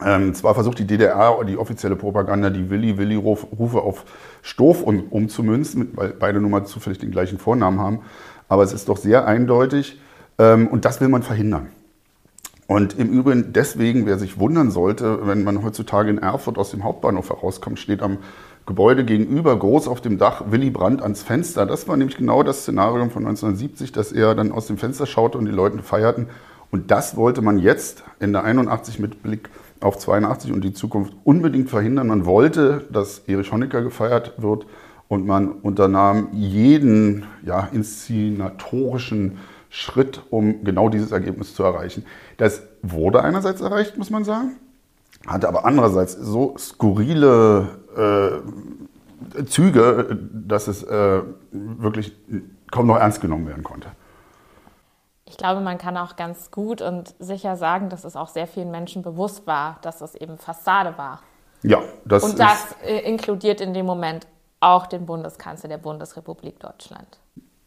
Ähm, 0.04 0.34
zwar 0.34 0.54
versucht 0.54 0.78
die 0.78 0.86
DDR, 0.86 1.42
die 1.44 1.56
offizielle 1.56 1.96
Propaganda, 1.96 2.50
die 2.50 2.68
Willi-Willi-Rufe 2.68 3.80
auf 3.80 4.04
Stoff 4.42 4.82
um, 4.82 5.04
umzumünzen, 5.10 5.92
weil 5.94 6.10
beide 6.10 6.40
nun 6.40 6.50
mal 6.50 6.66
zufällig 6.66 6.98
den 6.98 7.10
gleichen 7.10 7.38
Vornamen 7.38 7.80
haben. 7.80 8.00
Aber 8.48 8.62
es 8.62 8.72
ist 8.72 8.88
doch 8.88 8.98
sehr 8.98 9.26
eindeutig 9.26 9.98
ähm, 10.38 10.68
und 10.68 10.84
das 10.84 11.00
will 11.00 11.08
man 11.08 11.22
verhindern. 11.22 11.68
Und 12.66 12.98
im 12.98 13.10
Übrigen 13.10 13.52
deswegen, 13.52 14.06
wer 14.06 14.18
sich 14.18 14.38
wundern 14.38 14.70
sollte, 14.70 15.26
wenn 15.26 15.44
man 15.44 15.62
heutzutage 15.62 16.10
in 16.10 16.18
Erfurt 16.18 16.58
aus 16.58 16.72
dem 16.72 16.82
Hauptbahnhof 16.82 17.30
herauskommt, 17.30 17.78
steht 17.78 18.02
am 18.02 18.18
Gebäude 18.66 19.04
gegenüber 19.04 19.56
groß 19.56 19.86
auf 19.86 20.00
dem 20.00 20.18
Dach 20.18 20.42
Willy 20.50 20.70
Brandt 20.70 21.00
ans 21.00 21.22
Fenster. 21.22 21.64
Das 21.64 21.86
war 21.86 21.96
nämlich 21.96 22.16
genau 22.16 22.42
das 22.42 22.62
Szenario 22.62 23.08
von 23.08 23.24
1970, 23.24 23.92
dass 23.92 24.10
er 24.10 24.34
dann 24.34 24.50
aus 24.50 24.66
dem 24.66 24.78
Fenster 24.78 25.06
schaute 25.06 25.38
und 25.38 25.44
die 25.46 25.52
Leute 25.52 25.78
feierten. 25.84 26.26
Und 26.72 26.90
das 26.90 27.16
wollte 27.16 27.42
man 27.42 27.58
jetzt 27.58 28.02
Ende 28.18 28.42
81 28.42 28.98
mit 28.98 29.22
Blick 29.22 29.48
auf 29.80 29.98
82 29.98 30.52
und 30.52 30.62
die 30.62 30.72
Zukunft 30.72 31.14
unbedingt 31.24 31.70
verhindern. 31.70 32.08
Man 32.08 32.26
wollte, 32.26 32.84
dass 32.90 33.20
Erich 33.20 33.52
Honecker 33.52 33.82
gefeiert 33.82 34.34
wird 34.38 34.66
und 35.08 35.26
man 35.26 35.50
unternahm 35.50 36.28
jeden 36.32 37.24
ja, 37.44 37.68
inszenatorischen 37.72 39.38
Schritt, 39.68 40.22
um 40.30 40.64
genau 40.64 40.88
dieses 40.88 41.12
Ergebnis 41.12 41.54
zu 41.54 41.62
erreichen. 41.62 42.04
Das 42.38 42.62
wurde 42.82 43.22
einerseits 43.22 43.60
erreicht, 43.60 43.98
muss 43.98 44.10
man 44.10 44.24
sagen, 44.24 44.56
hatte 45.26 45.48
aber 45.48 45.64
andererseits 45.64 46.14
so 46.14 46.54
skurrile 46.58 47.68
äh, 47.96 49.44
Züge, 49.44 50.18
dass 50.32 50.68
es 50.68 50.82
äh, 50.82 51.22
wirklich 51.50 52.16
kaum 52.70 52.86
noch 52.86 52.96
ernst 52.96 53.20
genommen 53.20 53.46
werden 53.46 53.64
konnte. 53.64 53.88
Ich 55.28 55.36
glaube, 55.36 55.60
man 55.60 55.76
kann 55.76 55.96
auch 55.96 56.16
ganz 56.16 56.50
gut 56.50 56.80
und 56.80 57.14
sicher 57.18 57.56
sagen, 57.56 57.88
dass 57.88 58.04
es 58.04 58.16
auch 58.16 58.28
sehr 58.28 58.46
vielen 58.46 58.70
Menschen 58.70 59.02
bewusst 59.02 59.46
war, 59.46 59.78
dass 59.82 60.00
es 60.00 60.14
eben 60.14 60.38
Fassade 60.38 60.96
war. 60.96 61.20
Ja, 61.62 61.82
das 62.04 62.22
Und 62.22 62.38
das 62.38 62.76
äh, 62.84 63.00
inkludiert 63.00 63.60
in 63.60 63.74
dem 63.74 63.86
Moment 63.86 64.26
auch 64.60 64.86
den 64.86 65.04
Bundeskanzler 65.04 65.68
der 65.68 65.78
Bundesrepublik 65.78 66.60
Deutschland. 66.60 67.06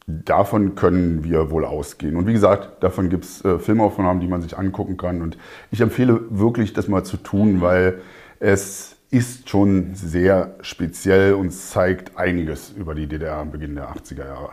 Davon 0.07 0.73
können 0.75 1.23
wir 1.23 1.51
wohl 1.51 1.65
ausgehen. 1.65 2.15
Und 2.15 2.25
wie 2.25 2.33
gesagt, 2.33 2.81
davon 2.81 3.09
gibt 3.09 3.25
es 3.25 3.45
äh, 3.45 3.59
Filmaufnahmen, 3.59 4.21
die 4.21 4.27
man 4.27 4.41
sich 4.41 4.57
angucken 4.57 4.97
kann. 4.97 5.21
Und 5.21 5.37
ich 5.69 5.81
empfehle 5.81 6.21
wirklich, 6.29 6.73
das 6.73 6.87
mal 6.87 7.03
zu 7.03 7.17
tun, 7.17 7.55
mhm. 7.55 7.61
weil 7.61 8.01
es 8.39 8.95
ist 9.11 9.49
schon 9.49 9.95
sehr 9.95 10.55
speziell 10.61 11.33
und 11.33 11.51
zeigt 11.51 12.17
einiges 12.17 12.71
über 12.71 12.95
die 12.95 13.07
DDR 13.07 13.37
am 13.37 13.51
Beginn 13.51 13.75
der 13.75 13.89
80er 13.89 14.25
Jahre. 14.25 14.51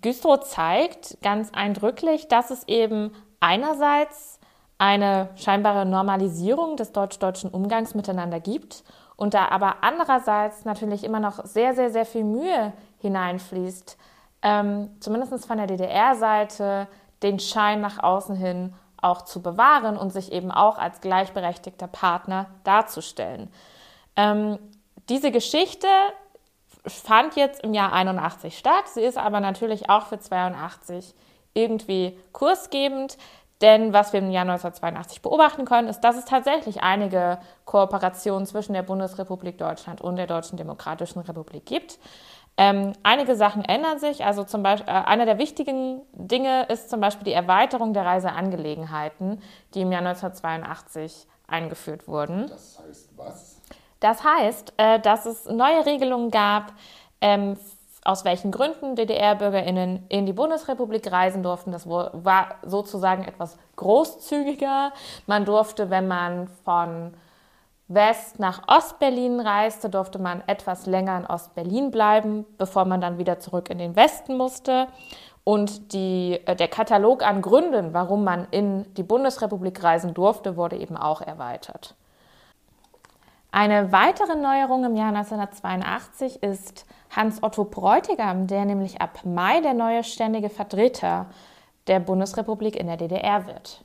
Güstrow 0.00 0.40
zeigt 0.40 1.18
ganz 1.22 1.50
eindrücklich, 1.52 2.28
dass 2.28 2.50
es 2.50 2.66
eben 2.68 3.12
einerseits 3.40 4.38
eine 4.78 5.30
scheinbare 5.36 5.84
Normalisierung 5.84 6.76
des 6.76 6.92
deutsch-deutschen 6.92 7.50
Umgangs 7.50 7.94
miteinander 7.94 8.40
gibt 8.40 8.84
und 9.16 9.34
da 9.34 9.48
aber 9.48 9.78
andererseits 9.82 10.64
natürlich 10.64 11.02
immer 11.02 11.18
noch 11.18 11.44
sehr, 11.44 11.74
sehr, 11.74 11.90
sehr 11.90 12.06
viel 12.06 12.24
Mühe 12.24 12.72
hineinfließt, 12.98 13.98
ähm, 14.42 14.90
zumindest 15.00 15.44
von 15.46 15.56
der 15.56 15.66
DDR-Seite, 15.66 16.86
den 17.22 17.40
Schein 17.40 17.80
nach 17.80 18.00
außen 18.00 18.36
hin 18.36 18.74
auch 19.00 19.22
zu 19.22 19.42
bewahren 19.42 19.96
und 19.96 20.12
sich 20.12 20.32
eben 20.32 20.50
auch 20.50 20.78
als 20.78 21.00
gleichberechtigter 21.00 21.88
Partner 21.88 22.46
darzustellen. 22.62 23.50
Ähm, 24.16 24.58
diese 25.08 25.30
Geschichte 25.30 25.88
fand 26.88 27.36
jetzt 27.36 27.62
im 27.62 27.74
Jahr 27.74 27.92
81 27.92 28.56
statt. 28.56 28.88
Sie 28.92 29.02
ist 29.02 29.18
aber 29.18 29.40
natürlich 29.40 29.90
auch 29.90 30.06
für 30.06 30.18
82 30.18 31.14
irgendwie 31.54 32.18
kursgebend. 32.32 33.18
Denn 33.60 33.92
was 33.92 34.12
wir 34.12 34.20
im 34.20 34.30
Jahr 34.30 34.42
1982 34.42 35.20
beobachten 35.20 35.64
können, 35.64 35.88
ist, 35.88 36.00
dass 36.00 36.16
es 36.16 36.24
tatsächlich 36.24 36.82
einige 36.82 37.38
Kooperationen 37.64 38.46
zwischen 38.46 38.72
der 38.72 38.82
Bundesrepublik 38.82 39.58
Deutschland 39.58 40.00
und 40.00 40.16
der 40.16 40.28
Deutschen 40.28 40.56
Demokratischen 40.56 41.20
Republik 41.20 41.66
gibt. 41.66 41.98
Ähm, 42.56 42.92
einige 43.02 43.36
Sachen 43.36 43.64
ändern 43.64 43.98
sich. 43.98 44.24
Also 44.24 44.44
zum 44.44 44.62
Beispiel, 44.62 44.88
äh, 44.88 44.92
einer 44.92 45.26
der 45.26 45.38
wichtigen 45.38 46.02
Dinge 46.12 46.64
ist 46.64 46.90
zum 46.90 47.00
Beispiel 47.00 47.24
die 47.24 47.32
Erweiterung 47.32 47.94
der 47.94 48.04
Reiseangelegenheiten, 48.04 49.42
die 49.74 49.82
im 49.82 49.92
Jahr 49.92 50.02
1982 50.02 51.26
eingeführt 51.46 52.06
wurden. 52.06 52.48
Das 52.48 52.80
heißt 52.84 53.10
was? 53.16 53.57
Das 54.00 54.22
heißt, 54.22 54.74
äh, 54.76 55.00
dass 55.00 55.26
es 55.26 55.46
neue 55.46 55.84
Regelungen 55.84 56.30
gab, 56.30 56.72
ähm, 57.20 57.56
aus 58.04 58.24
welchen 58.24 58.52
Gründen 58.52 58.96
DDR-BürgerInnen 58.96 60.06
in 60.08 60.24
die 60.24 60.32
Bundesrepublik 60.32 61.10
reisen 61.10 61.42
durften. 61.42 61.72
Das 61.72 61.88
war 61.88 62.54
sozusagen 62.64 63.24
etwas 63.24 63.58
großzügiger. 63.76 64.92
Man 65.26 65.44
durfte, 65.44 65.90
wenn 65.90 66.08
man 66.08 66.48
von 66.64 67.12
West 67.88 68.38
nach 68.38 68.68
Ostberlin 68.68 69.40
reiste, 69.40 69.90
durfte 69.90 70.18
man 70.18 70.42
etwas 70.46 70.86
länger 70.86 71.18
in 71.18 71.26
Ostberlin 71.26 71.90
bleiben, 71.90 72.46
bevor 72.56 72.84
man 72.84 73.00
dann 73.00 73.18
wieder 73.18 73.40
zurück 73.40 73.68
in 73.70 73.78
den 73.78 73.96
Westen 73.96 74.36
musste. 74.36 74.88
Und 75.44 75.92
die, 75.92 76.40
äh, 76.46 76.54
der 76.54 76.68
Katalog 76.68 77.22
an 77.22 77.42
Gründen, 77.42 77.94
warum 77.94 78.24
man 78.24 78.46
in 78.50 78.94
die 78.94 79.02
Bundesrepublik 79.02 79.82
reisen 79.82 80.14
durfte, 80.14 80.56
wurde 80.56 80.76
eben 80.76 80.96
auch 80.96 81.22
erweitert. 81.22 81.94
Eine 83.50 83.92
weitere 83.92 84.36
Neuerung 84.36 84.84
im 84.84 84.94
Jahr 84.94 85.08
1982 85.08 86.42
ist 86.42 86.84
Hans 87.10 87.42
Otto 87.42 87.64
Bräutigam, 87.64 88.46
der 88.46 88.66
nämlich 88.66 89.00
ab 89.00 89.20
Mai 89.24 89.60
der 89.62 89.72
neue 89.72 90.04
ständige 90.04 90.50
Vertreter 90.50 91.26
der 91.86 92.00
Bundesrepublik 92.00 92.76
in 92.76 92.86
der 92.86 92.98
DDR 92.98 93.46
wird. 93.46 93.84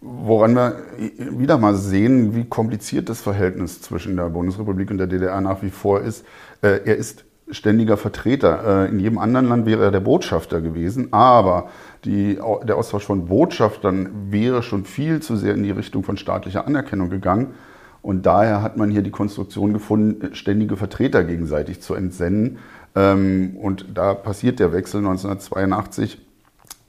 Woran 0.00 0.56
wir 0.56 0.82
wieder 1.18 1.58
mal 1.58 1.74
sehen, 1.74 2.34
wie 2.34 2.44
kompliziert 2.44 3.08
das 3.08 3.20
Verhältnis 3.20 3.82
zwischen 3.82 4.16
der 4.16 4.30
Bundesrepublik 4.30 4.90
und 4.90 4.98
der 4.98 5.06
DDR 5.06 5.40
nach 5.40 5.62
wie 5.62 5.70
vor 5.70 6.00
ist. 6.00 6.24
Äh, 6.62 6.80
er 6.84 6.96
ist 6.96 7.24
ständiger 7.50 7.98
Vertreter. 7.98 8.86
Äh, 8.86 8.88
in 8.88 8.98
jedem 8.98 9.18
anderen 9.18 9.48
Land 9.48 9.66
wäre 9.66 9.84
er 9.84 9.90
der 9.90 10.00
Botschafter 10.00 10.60
gewesen, 10.60 11.12
aber 11.12 11.68
die, 12.04 12.40
der 12.64 12.76
Austausch 12.76 13.04
von 13.04 13.26
Botschaftern 13.26 14.10
wäre 14.30 14.62
schon 14.62 14.84
viel 14.84 15.20
zu 15.20 15.36
sehr 15.36 15.54
in 15.54 15.62
die 15.62 15.70
Richtung 15.70 16.02
von 16.02 16.16
staatlicher 16.16 16.66
Anerkennung 16.66 17.10
gegangen. 17.10 17.54
Und 18.02 18.26
daher 18.26 18.62
hat 18.62 18.76
man 18.76 18.90
hier 18.90 19.02
die 19.02 19.10
Konstruktion 19.10 19.72
gefunden, 19.72 20.34
ständige 20.34 20.76
Vertreter 20.76 21.22
gegenseitig 21.22 21.80
zu 21.80 21.94
entsenden. 21.94 22.58
Ähm, 22.96 23.56
und 23.60 23.86
da 23.94 24.14
passiert 24.14 24.58
der 24.58 24.72
Wechsel 24.72 24.98
1982. 24.98 26.18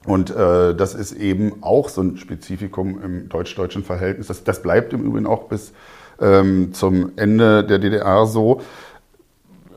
Und 0.06 0.30
äh, 0.30 0.74
das 0.74 0.94
ist 0.94 1.12
eben 1.12 1.62
auch 1.62 1.88
so 1.88 2.02
ein 2.02 2.16
Spezifikum 2.18 3.00
im 3.02 3.28
deutsch-deutschen 3.28 3.84
Verhältnis. 3.84 4.26
Das, 4.26 4.44
das 4.44 4.60
bleibt 4.60 4.92
im 4.92 5.04
Übrigen 5.04 5.26
auch 5.26 5.44
bis 5.44 5.72
ähm, 6.20 6.74
zum 6.74 7.12
Ende 7.16 7.64
der 7.64 7.78
DDR 7.78 8.26
so. 8.26 8.60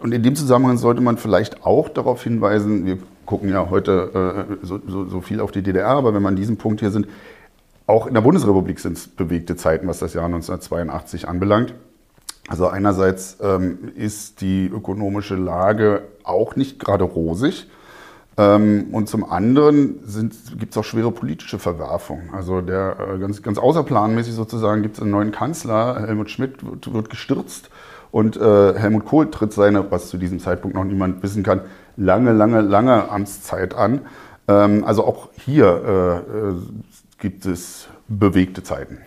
Und 0.02 0.14
in 0.14 0.24
dem 0.24 0.36
Zusammenhang 0.36 0.78
sollte 0.78 1.02
man 1.02 1.18
vielleicht 1.18 1.66
auch 1.66 1.88
darauf 1.88 2.24
hinweisen, 2.24 2.86
wir 2.86 2.98
gucken 3.26 3.50
ja 3.50 3.70
heute 3.70 4.48
äh, 4.62 4.66
so, 4.66 4.80
so, 4.88 5.06
so 5.06 5.22
viel 5.22 5.40
auf 5.40 5.52
die 5.52 5.62
DDR, 5.62 5.90
aber 5.90 6.14
wenn 6.14 6.22
wir 6.22 6.30
an 6.30 6.36
diesem 6.36 6.58
Punkt 6.58 6.80
hier 6.82 6.92
sind, 6.92 7.08
auch 7.88 8.06
in 8.06 8.14
der 8.14 8.22
Bundesrepublik 8.22 8.80
sind 8.80 8.98
es 8.98 9.08
bewegte 9.08 9.56
Zeiten, 9.56 9.88
was 9.88 10.00
das 10.00 10.14
Jahr 10.14 10.26
1982 10.26 11.28
anbelangt. 11.28 11.74
Also 12.48 12.68
einerseits 12.68 13.38
ähm, 13.42 13.92
ist 13.96 14.42
die 14.42 14.68
ökonomische 14.68 15.36
Lage 15.36 16.04
auch 16.24 16.56
nicht 16.56 16.80
gerade 16.80 17.04
rosig. 17.04 17.68
Ähm, 18.38 18.88
und 18.92 19.10
zum 19.10 19.30
anderen 19.30 20.00
gibt 20.60 20.72
es 20.72 20.78
auch 20.78 20.84
schwere 20.84 21.12
politische 21.12 21.60
Verwerfungen. 21.60 22.30
Also 22.34 22.62
der 22.62 22.98
äh, 23.00 23.20
ganz, 23.20 23.42
ganz 23.42 23.58
außerplanmäßig 23.58 24.34
sozusagen 24.34 24.84
gibt 24.84 24.98
es 24.98 25.02
einen 25.02 25.12
neuen 25.12 25.32
Kanzler, 25.32 26.06
Helmut 26.06 26.30
Schmidt 26.30 26.66
wird, 26.66 26.94
wird 26.94 27.10
gestürzt 27.10 27.70
und 28.12 28.38
äh, 28.38 28.74
Helmut 28.78 29.06
Kohl 29.06 29.32
tritt 29.32 29.54
seine, 29.54 29.92
was 29.92 30.10
zu 30.10 30.18
diesem 30.18 30.40
Zeitpunkt 30.40 30.76
noch 30.76 30.84
niemand 30.84 31.24
wissen 31.24 31.44
kann, 31.44 31.62
lange, 31.98 32.32
lange, 32.32 32.62
lange 32.62 33.10
Amtszeit 33.10 33.74
an. 33.74 34.02
Ähm, 34.48 34.84
also 34.86 35.04
auch 35.06 35.30
hier 35.34 36.24
äh, 36.34 36.50
äh 36.50 36.54
gibt 37.18 37.46
es 37.46 37.88
bewegte 38.08 38.64
Zeiten. 38.64 39.02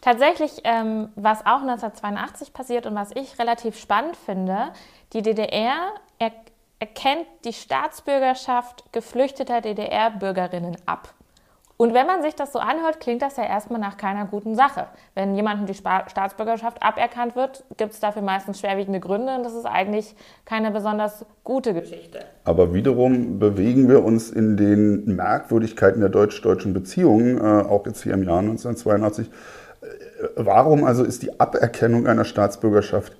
Tatsächlich, 0.00 0.60
ähm, 0.64 1.08
was 1.16 1.46
auch 1.46 1.62
1982 1.62 2.52
passiert 2.52 2.86
und 2.86 2.94
was 2.94 3.10
ich 3.14 3.38
relativ 3.38 3.78
spannend 3.78 4.16
finde, 4.16 4.72
die 5.12 5.22
DDR 5.22 5.94
er 6.18 6.32
erkennt 6.78 7.26
die 7.44 7.52
Staatsbürgerschaft 7.52 8.92
geflüchteter 8.92 9.60
DDR-Bürgerinnen 9.62 10.76
ab. 10.86 11.14
Und 11.76 11.92
wenn 11.92 12.06
man 12.06 12.22
sich 12.22 12.36
das 12.36 12.52
so 12.52 12.60
anhört, 12.60 13.00
klingt 13.00 13.20
das 13.20 13.36
ja 13.36 13.44
erstmal 13.44 13.80
nach 13.80 13.96
keiner 13.96 14.26
guten 14.26 14.54
Sache. 14.54 14.86
Wenn 15.14 15.34
jemandem 15.34 15.66
die 15.66 15.74
Staatsbürgerschaft 15.74 16.82
aberkannt 16.82 17.34
wird, 17.34 17.64
gibt 17.76 17.92
es 17.92 18.00
dafür 18.00 18.22
meistens 18.22 18.60
schwerwiegende 18.60 19.00
Gründe 19.00 19.34
und 19.34 19.42
das 19.42 19.54
ist 19.54 19.66
eigentlich 19.66 20.14
keine 20.44 20.70
besonders 20.70 21.26
gute 21.42 21.74
Geschichte. 21.74 22.20
Aber 22.44 22.74
wiederum 22.74 23.40
bewegen 23.40 23.88
wir 23.88 24.04
uns 24.04 24.30
in 24.30 24.56
den 24.56 25.16
Merkwürdigkeiten 25.16 26.00
der 26.00 26.10
deutsch-deutschen 26.10 26.74
Beziehungen, 26.74 27.38
äh, 27.38 27.64
auch 27.68 27.84
jetzt 27.86 28.04
hier 28.04 28.14
im 28.14 28.22
Jahr 28.22 28.38
1982. 28.38 29.26
Äh, 29.26 29.86
warum 30.36 30.84
also 30.84 31.02
ist 31.02 31.24
die 31.24 31.40
Aberkennung 31.40 32.06
einer 32.06 32.24
Staatsbürgerschaft 32.24 33.16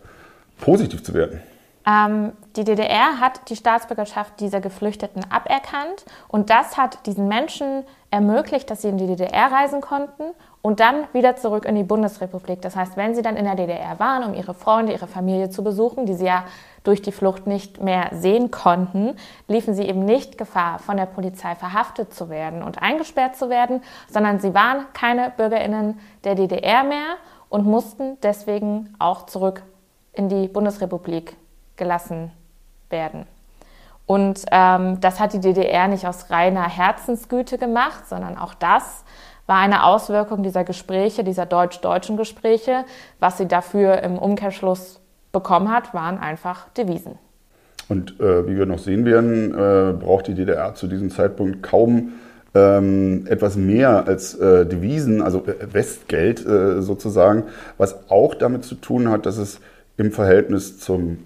positiv 0.61 1.03
zu 1.03 1.13
werden? 1.13 1.41
Ähm, 1.87 2.33
die 2.57 2.65
DDR 2.65 3.21
hat 3.21 3.51
die 3.51 3.57
Staatsbürgerschaft 3.57 4.41
dieser 4.41 4.61
Geflüchteten 4.61 5.23
aberkannt 5.31 6.05
und 6.29 6.49
das 6.49 6.79
hat 6.79 7.07
diesen 7.07 7.29
Menschen 7.29 7.85
ermöglicht, 8.15 8.71
dass 8.71 8.83
sie 8.83 8.89
in 8.89 8.97
die 8.97 9.09
DDR 9.09 9.51
reisen 9.51 9.81
konnten 9.81 10.23
und 10.63 10.79
dann 10.79 11.09
wieder 11.13 11.35
zurück 11.35 11.65
in 11.65 11.75
die 11.75 11.83
Bundesrepublik. 11.83 12.63
Das 12.63 12.77
heißt, 12.77 12.97
wenn 12.97 13.17
sie 13.17 13.23
dann 13.23 13.37
in 13.37 13.45
der 13.45 13.57
DDR 13.57 13.99
waren, 13.99 14.23
um 14.23 14.35
ihre 14.35 14.55
Freunde, 14.55 14.93
ihre 14.93 15.09
Familie 15.09 15.51
zu 15.51 15.65
besuchen, 15.65 16.07
die 16.07 16.15
sie 16.15 16.27
ja 16.27 16.45
durch 16.85 17.03
die 17.03 17.11
Flucht 17.11 17.49
nicht 17.49 17.83
mehr 17.83 18.11
sehen 18.13 18.53
konnten, 18.53 19.17
liefen 19.49 19.75
sie 19.75 19.83
eben 19.83 20.05
nicht 20.05 20.39
Gefahr, 20.39 20.79
von 20.79 20.97
der 20.97 21.07
Polizei 21.07 21.57
verhaftet 21.57 22.15
zu 22.15 22.31
werden 22.31 22.63
und 22.63 22.81
eingesperrt 22.81 23.35
zu 23.35 23.51
werden, 23.51 23.83
sondern 24.09 24.39
sie 24.39 24.55
waren 24.55 24.87
keine 24.93 25.33
Bürgerinnen 25.37 25.99
der 26.23 26.37
DDR 26.37 26.85
mehr 26.85 27.17
und 27.49 27.67
mussten 27.67 28.17
deswegen 28.23 28.95
auch 29.01 29.27
zurück 29.27 29.65
in 30.13 30.29
die 30.29 30.47
Bundesrepublik 30.47 31.37
gelassen 31.75 32.31
werden. 32.91 33.27
Und 34.07 34.45
ähm, 34.51 35.01
das 35.01 35.19
hat 35.19 35.33
die 35.33 35.41
DDR 35.41 35.89
nicht 35.89 36.07
aus 36.07 36.31
reiner 36.31 36.69
Herzensgüte 36.69 37.57
gemacht, 37.59 38.07
sondern 38.09 38.37
auch 38.37 38.55
das 38.55 39.05
war 39.47 39.59
eine 39.59 39.85
Auswirkung 39.85 40.43
dieser 40.43 40.65
Gespräche, 40.65 41.25
dieser 41.25 41.47
deutsch-deutschen 41.47 42.17
Gespräche. 42.17 42.85
Was 43.21 43.39
sie 43.39 43.47
dafür 43.47 44.03
im 44.03 44.19
Umkehrschluss 44.19 45.01
bekommen 45.33 45.71
hat, 45.71 45.95
waren 45.95 46.19
einfach 46.19 46.69
Devisen. 46.71 47.19
Und 47.89 48.19
äh, 48.21 48.47
wie 48.47 48.57
wir 48.57 48.67
noch 48.67 48.79
sehen 48.79 49.05
werden, 49.05 49.53
äh, 49.53 49.93
braucht 49.93 50.27
die 50.27 50.35
DDR 50.35 50.75
zu 50.75 50.87
diesem 50.87 51.11
Zeitpunkt 51.11 51.63
kaum 51.63 52.15
ähm, 52.55 53.27
etwas 53.29 53.57
mehr 53.57 54.07
als 54.07 54.35
äh, 54.37 54.65
Devisen, 54.65 55.21
also 55.21 55.45
äh, 55.45 55.73
Westgeld 55.73 56.47
äh, 56.47 56.81
sozusagen, 56.81 57.45
was 57.77 58.11
auch 58.11 58.35
damit 58.35 58.65
zu 58.65 58.77
tun 58.77 59.11
hat, 59.11 59.27
dass 59.27 59.37
es 59.37 59.61
im 59.97 60.13
Verhältnis 60.13 60.79
zum 60.79 61.19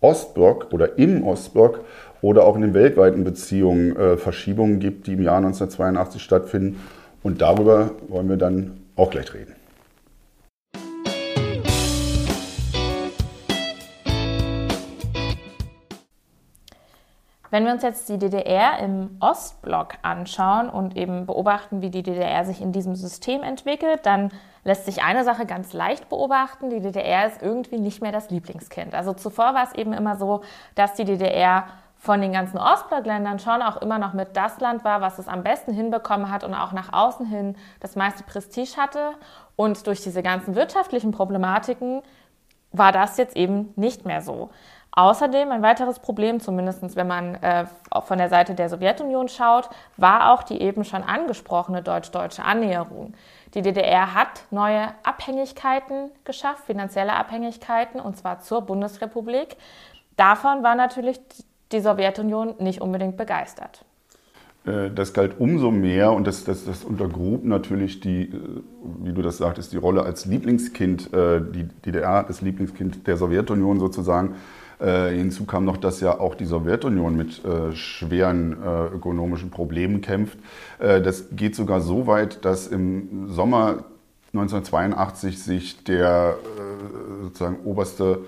Ostblock 0.00 0.72
oder 0.72 0.98
im 0.98 1.26
Ostblock 1.26 1.80
oder 2.22 2.44
auch 2.44 2.56
in 2.56 2.62
den 2.62 2.74
weltweiten 2.74 3.24
Beziehungen 3.24 3.96
äh, 3.96 4.16
Verschiebungen 4.16 4.80
gibt, 4.80 5.06
die 5.06 5.14
im 5.14 5.22
Jahr 5.22 5.38
1982 5.38 6.22
stattfinden. 6.22 6.80
Und 7.22 7.42
darüber 7.42 7.92
wollen 8.08 8.28
wir 8.28 8.36
dann 8.36 8.80
auch 8.96 9.10
gleich 9.10 9.32
reden. 9.34 9.54
Wenn 17.50 17.64
wir 17.64 17.72
uns 17.72 17.82
jetzt 17.82 18.08
die 18.08 18.18
DDR 18.18 18.80
im 18.80 19.16
Ostblock 19.20 19.94
anschauen 20.02 20.68
und 20.68 20.96
eben 20.96 21.26
beobachten, 21.26 21.80
wie 21.80 21.90
die 21.90 22.02
DDR 22.02 22.44
sich 22.44 22.60
in 22.60 22.72
diesem 22.72 22.96
System 22.96 23.42
entwickelt, 23.42 24.00
dann 24.04 24.30
lässt 24.64 24.84
sich 24.84 25.02
eine 25.02 25.24
Sache 25.24 25.46
ganz 25.46 25.72
leicht 25.72 26.08
beobachten. 26.08 26.70
Die 26.70 26.80
DDR 26.80 27.26
ist 27.26 27.40
irgendwie 27.40 27.78
nicht 27.78 28.02
mehr 28.02 28.12
das 28.12 28.30
Lieblingskind. 28.30 28.94
Also 28.94 29.14
zuvor 29.14 29.54
war 29.54 29.62
es 29.62 29.74
eben 29.74 29.92
immer 29.92 30.16
so, 30.16 30.42
dass 30.74 30.94
die 30.94 31.04
DDR 31.04 31.64
von 32.06 32.20
den 32.20 32.32
ganzen 32.32 32.56
Ostblockländern 32.56 33.40
schon 33.40 33.60
auch 33.60 33.76
immer 33.78 33.98
noch 33.98 34.14
mit 34.14 34.36
das 34.36 34.60
Land 34.60 34.84
war, 34.84 35.00
was 35.00 35.18
es 35.18 35.26
am 35.28 35.42
besten 35.42 35.74
hinbekommen 35.74 36.30
hat 36.30 36.44
und 36.44 36.54
auch 36.54 36.72
nach 36.72 36.92
außen 36.92 37.26
hin 37.26 37.56
das 37.80 37.96
meiste 37.96 38.22
Prestige 38.22 38.76
hatte. 38.76 39.10
Und 39.56 39.86
durch 39.86 40.00
diese 40.02 40.22
ganzen 40.22 40.54
wirtschaftlichen 40.54 41.10
Problematiken 41.10 42.02
war 42.70 42.92
das 42.92 43.16
jetzt 43.16 43.36
eben 43.36 43.72
nicht 43.76 44.06
mehr 44.06 44.22
so. 44.22 44.50
Außerdem 44.92 45.50
ein 45.50 45.62
weiteres 45.62 45.98
Problem, 45.98 46.40
zumindest 46.40 46.96
wenn 46.96 47.06
man 47.06 47.34
äh, 47.42 47.66
von 48.04 48.16
der 48.16 48.30
Seite 48.30 48.54
der 48.54 48.70
Sowjetunion 48.70 49.28
schaut, 49.28 49.68
war 49.96 50.32
auch 50.32 50.42
die 50.42 50.62
eben 50.62 50.84
schon 50.84 51.02
angesprochene 51.02 51.82
deutsch-deutsche 51.82 52.44
Annäherung. 52.44 53.14
Die 53.52 53.62
DDR 53.62 54.14
hat 54.14 54.44
neue 54.50 54.88
Abhängigkeiten 55.02 56.10
geschafft, 56.24 56.64
finanzielle 56.64 57.14
Abhängigkeiten, 57.14 58.00
und 58.00 58.16
zwar 58.16 58.40
zur 58.40 58.62
Bundesrepublik. 58.62 59.56
Davon 60.16 60.62
war 60.62 60.76
natürlich 60.76 61.20
die 61.72 61.80
Sowjetunion 61.80 62.54
nicht 62.58 62.80
unbedingt 62.80 63.16
begeistert. 63.16 63.84
Äh, 64.66 64.90
das 64.90 65.12
galt 65.12 65.38
umso 65.38 65.70
mehr 65.70 66.12
und 66.12 66.26
das, 66.26 66.44
das, 66.44 66.64
das 66.64 66.84
untergrub 66.84 67.44
natürlich 67.44 68.00
die, 68.00 68.22
äh, 68.22 68.32
wie 69.02 69.12
du 69.12 69.22
das 69.22 69.38
sagtest, 69.38 69.72
die 69.72 69.76
Rolle 69.76 70.02
als 70.02 70.26
Lieblingskind, 70.26 71.12
äh, 71.12 71.40
die 71.40 71.68
DDR, 71.84 72.24
das 72.24 72.40
Lieblingskind 72.40 73.06
der 73.06 73.16
Sowjetunion 73.16 73.78
sozusagen. 73.78 74.34
Hinzu 74.78 75.46
kam 75.46 75.64
noch, 75.64 75.78
dass 75.78 76.02
ja 76.02 76.20
auch 76.20 76.34
die 76.34 76.44
Sowjetunion 76.44 77.16
mit 77.16 77.40
schweren 77.72 78.58
ökonomischen 78.94 79.48
Problemen 79.48 80.02
kämpft. 80.02 80.36
Das 80.78 81.28
geht 81.32 81.56
sogar 81.56 81.80
so 81.80 82.06
weit, 82.06 82.44
dass 82.44 82.66
im 82.66 83.30
Sommer 83.30 83.84
1982 84.34 85.42
sich 85.42 85.82
der 85.84 86.36
sozusagen 87.22 87.60
oberste 87.64 88.18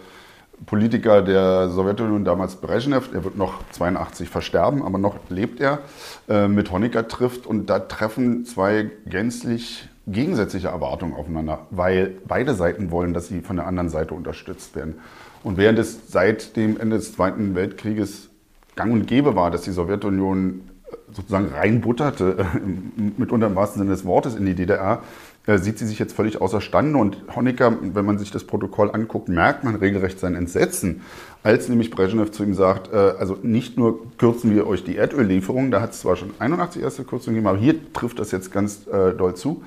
Politiker 0.66 1.22
der 1.22 1.68
Sowjetunion, 1.70 2.24
damals 2.24 2.56
Brezhnev, 2.56 3.10
der 3.12 3.24
wird 3.24 3.36
noch 3.36 3.62
82 3.70 4.28
versterben, 4.28 4.82
aber 4.82 4.98
noch 4.98 5.16
lebt 5.28 5.60
er, 5.60 5.80
äh, 6.28 6.48
mit 6.48 6.70
Honecker 6.70 7.08
trifft 7.08 7.46
und 7.46 7.70
da 7.70 7.78
treffen 7.78 8.44
zwei 8.44 8.90
gänzlich 9.06 9.88
gegensätzliche 10.06 10.68
Erwartungen 10.68 11.14
aufeinander, 11.14 11.66
weil 11.70 12.16
beide 12.26 12.54
Seiten 12.54 12.90
wollen, 12.90 13.12
dass 13.12 13.28
sie 13.28 13.40
von 13.40 13.56
der 13.56 13.66
anderen 13.66 13.90
Seite 13.90 14.14
unterstützt 14.14 14.74
werden. 14.74 14.96
Und 15.44 15.56
während 15.56 15.78
es 15.78 16.10
seit 16.10 16.56
dem 16.56 16.80
Ende 16.80 16.96
des 16.96 17.14
Zweiten 17.14 17.54
Weltkrieges 17.54 18.30
gang 18.74 18.92
und 18.92 19.06
gäbe 19.06 19.36
war, 19.36 19.50
dass 19.50 19.62
die 19.62 19.70
Sowjetunion 19.70 20.62
äh, 20.90 20.96
sozusagen 21.12 21.48
reinbutterte, 21.48 22.46
mitunter 23.16 23.48
im 23.48 23.56
wahrsten 23.56 23.80
Sinne 23.82 23.92
des 23.92 24.04
Wortes, 24.04 24.34
in 24.34 24.46
die 24.46 24.54
DDR, 24.54 25.02
sieht 25.56 25.78
sie 25.78 25.86
sich 25.86 25.98
jetzt 25.98 26.14
völlig 26.14 26.40
außerstande. 26.40 26.98
Und 26.98 27.16
Honecker, 27.34 27.78
wenn 27.80 28.04
man 28.04 28.18
sich 28.18 28.30
das 28.30 28.44
Protokoll 28.44 28.90
anguckt, 28.90 29.28
merkt 29.28 29.64
man 29.64 29.74
regelrecht 29.74 30.20
sein 30.20 30.34
Entsetzen, 30.34 31.02
als 31.42 31.68
nämlich 31.68 31.90
Brezhnev 31.90 32.30
zu 32.30 32.42
ihm 32.42 32.54
sagt, 32.54 32.92
also 32.92 33.38
nicht 33.42 33.78
nur 33.78 34.00
kürzen 34.18 34.54
wir 34.54 34.66
euch 34.66 34.84
die 34.84 34.96
Erdöllieferung, 34.96 35.70
da 35.70 35.80
hat 35.80 35.92
es 35.92 36.00
zwar 36.00 36.16
schon 36.16 36.30
81 36.38 36.82
erste 36.82 37.04
Kürzungen 37.04 37.36
gegeben, 37.36 37.48
aber 37.48 37.58
hier 37.58 37.92
trifft 37.92 38.18
das 38.18 38.30
jetzt 38.30 38.52
ganz 38.52 38.84
doll 38.84 39.34
zu, 39.34 39.62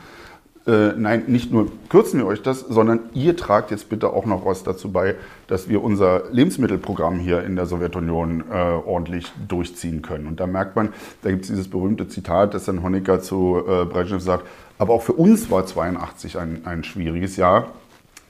äh, 0.68 0.94
nein, 0.96 1.24
nicht 1.26 1.52
nur 1.52 1.72
kürzen 1.90 2.20
wir 2.20 2.28
euch 2.28 2.44
das, 2.44 2.60
sondern 2.60 3.00
ihr 3.14 3.36
tragt 3.36 3.72
jetzt 3.72 3.90
bitte 3.90 4.12
auch 4.12 4.26
noch 4.28 4.46
was 4.46 4.64
dazu 4.64 4.92
bei, 4.92 5.16
dass 5.48 5.70
wir 5.70 5.84
unser 5.84 6.24
Lebensmittelprogramm 6.32 7.18
hier 7.18 7.44
in 7.44 7.56
der 7.56 7.66
Sowjetunion 7.66 8.44
äh, 8.52 8.54
ordentlich 8.54 9.32
durchziehen 9.48 10.04
können. 10.04 10.28
Und 10.28 10.40
da 10.40 10.46
merkt 10.46 10.76
man, 10.76 10.90
da 11.24 11.32
gibt 11.32 11.44
es 11.44 11.48
dieses 11.50 11.68
berühmte 11.68 12.08
Zitat, 12.08 12.54
das 12.54 12.66
dann 12.66 12.84
Honecker 12.84 13.22
zu 13.22 13.64
äh, 13.68 13.86
Brezhnev 13.86 14.22
sagt, 14.22 14.46
aber 14.78 14.94
auch 14.94 15.02
für 15.02 15.14
uns 15.14 15.50
war 15.50 15.66
82 15.66 16.38
ein, 16.38 16.62
ein 16.66 16.84
schwieriges 16.84 17.38
Jahr. 17.38 17.70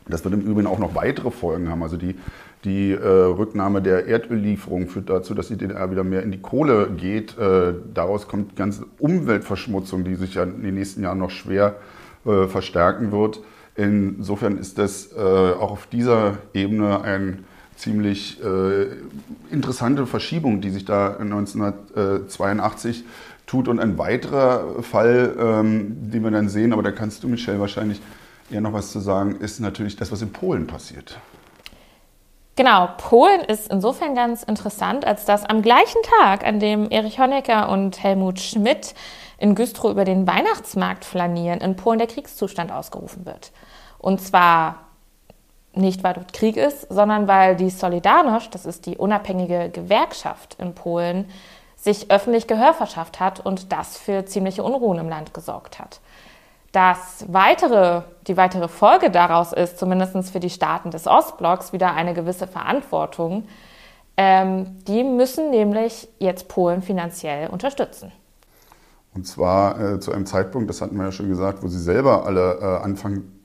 Das 0.08 0.24
wird 0.24 0.34
im 0.34 0.42
Übrigen 0.42 0.68
auch 0.68 0.80
noch 0.80 0.96
weitere 0.96 1.32
Folgen 1.32 1.70
haben. 1.70 1.84
Also 1.84 1.98
die, 1.98 2.16
die 2.64 2.92
äh, 2.92 3.06
Rücknahme 3.06 3.82
der 3.82 4.08
Erdöllieferung 4.08 4.88
führt 4.88 5.10
dazu, 5.10 5.34
dass 5.34 5.50
die 5.50 5.58
DDR 5.58 5.92
wieder 5.92 6.06
mehr 6.06 6.24
in 6.24 6.32
die 6.32 6.42
Kohle 6.42 6.90
geht. 6.96 7.38
Äh, 7.38 7.74
daraus 7.94 8.30
kommt 8.30 8.52
die 8.52 8.56
ganze 8.56 8.86
Umweltverschmutzung, 9.00 10.06
die 10.06 10.16
sich 10.16 10.36
ja 10.36 10.44
in 10.44 10.64
den 10.64 10.76
nächsten 10.76 11.04
Jahren 11.04 11.20
noch 11.20 11.30
schwer 11.30 11.76
verstärken 12.24 13.12
wird. 13.12 13.42
Insofern 13.76 14.58
ist 14.58 14.78
das 14.78 15.12
äh, 15.14 15.20
auch 15.20 15.72
auf 15.72 15.88
dieser 15.88 16.38
Ebene 16.54 17.02
eine 17.02 17.40
ziemlich 17.76 18.40
äh, 18.44 18.88
interessante 19.50 20.06
Verschiebung, 20.06 20.62
die 20.62 20.70
sich 20.70 20.86
da 20.86 21.18
1982 21.18 23.06
tut. 23.48 23.68
Und 23.68 23.80
ein 23.80 23.98
weiterer 23.98 24.84
Fall, 24.84 25.36
ähm, 25.40 26.12
den 26.12 26.24
wir 26.24 26.32
dann 26.32 26.50
sehen, 26.50 26.74
aber 26.74 26.84
da 26.84 26.92
kannst 26.92 27.24
du, 27.24 27.28
Michelle, 27.28 27.60
wahrscheinlich 27.60 28.02
eher 28.52 28.62
noch 28.62 28.74
was 28.74 28.92
zu 28.92 29.00
sagen, 29.00 29.38
ist 29.38 29.60
natürlich 29.60 29.96
das, 29.96 30.12
was 30.12 30.22
in 30.22 30.32
Polen 30.32 30.68
passiert. 30.68 31.20
Genau, 32.58 32.90
Polen 32.98 33.42
ist 33.42 33.72
insofern 33.72 34.14
ganz 34.14 34.44
interessant, 34.44 35.06
als 35.06 35.26
dass 35.26 35.46
am 35.46 35.62
gleichen 35.62 36.02
Tag, 36.20 36.46
an 36.46 36.60
dem 36.60 36.90
Erich 36.90 37.18
Honecker 37.18 37.70
und 37.70 38.04
Helmut 38.04 38.40
Schmidt 38.40 38.94
in 39.38 39.56
Güstrow 39.56 39.92
über 39.92 40.04
den 40.04 40.28
Weihnachtsmarkt 40.28 41.06
flanieren, 41.06 41.62
in 41.62 41.78
Polen 41.78 41.98
der 41.98 42.08
Kriegszustand 42.08 42.72
ausgerufen 42.72 43.26
wird. 43.26 43.52
Und 44.00 44.22
zwar 44.22 44.80
nicht, 45.74 46.04
weil 46.04 46.14
dort 46.14 46.34
Krieg 46.34 46.58
ist, 46.58 46.88
sondern 46.90 47.28
weil 47.28 47.56
die 47.56 47.72
Solidarność, 47.72 48.50
das 48.52 48.66
ist 48.66 48.86
die 48.86 48.98
unabhängige 48.98 49.70
Gewerkschaft 49.70 50.58
in 50.60 50.76
Polen, 50.76 51.30
sich 51.78 52.12
öffentlich 52.12 52.48
Gehör 52.48 52.74
verschafft 52.74 53.20
hat 53.20 53.40
und 53.40 53.72
das 53.72 53.98
für 53.98 54.26
ziemliche 54.26 54.64
Unruhen 54.64 55.00
im 55.00 55.10
Land 55.10 55.34
gesorgt 55.34 55.80
hat. 55.80 56.00
Das 56.72 57.26
weitere, 57.28 58.04
die 58.28 58.38
weitere 58.38 58.68
Folge 58.68 59.12
daraus 59.12 59.52
ist, 59.52 59.78
zumindest 59.78 60.32
für 60.32 60.40
die 60.40 60.50
Staaten 60.50 60.90
des 60.92 61.06
Ostblocks, 61.06 61.74
wieder 61.74 61.94
eine 61.94 62.14
gewisse 62.14 62.48
Verantwortung. 62.48 63.44
Ähm, 64.16 64.78
die 64.88 65.04
müssen 65.04 65.50
nämlich 65.50 66.08
jetzt 66.20 66.48
Polen 66.48 66.82
finanziell 66.82 67.50
unterstützen. 67.50 68.12
Und 69.14 69.28
zwar 69.28 69.80
äh, 69.80 70.00
zu 70.00 70.14
einem 70.14 70.26
Zeitpunkt, 70.26 70.70
das 70.70 70.82
hatten 70.82 70.96
wir 70.96 71.06
ja 71.06 71.12
schon 71.12 71.28
gesagt, 71.28 71.62
wo 71.64 71.68
sie 71.68 71.80
selber 71.80 72.26
alle 72.26 72.60
äh, 72.62 72.84
anfangen, 72.84 73.42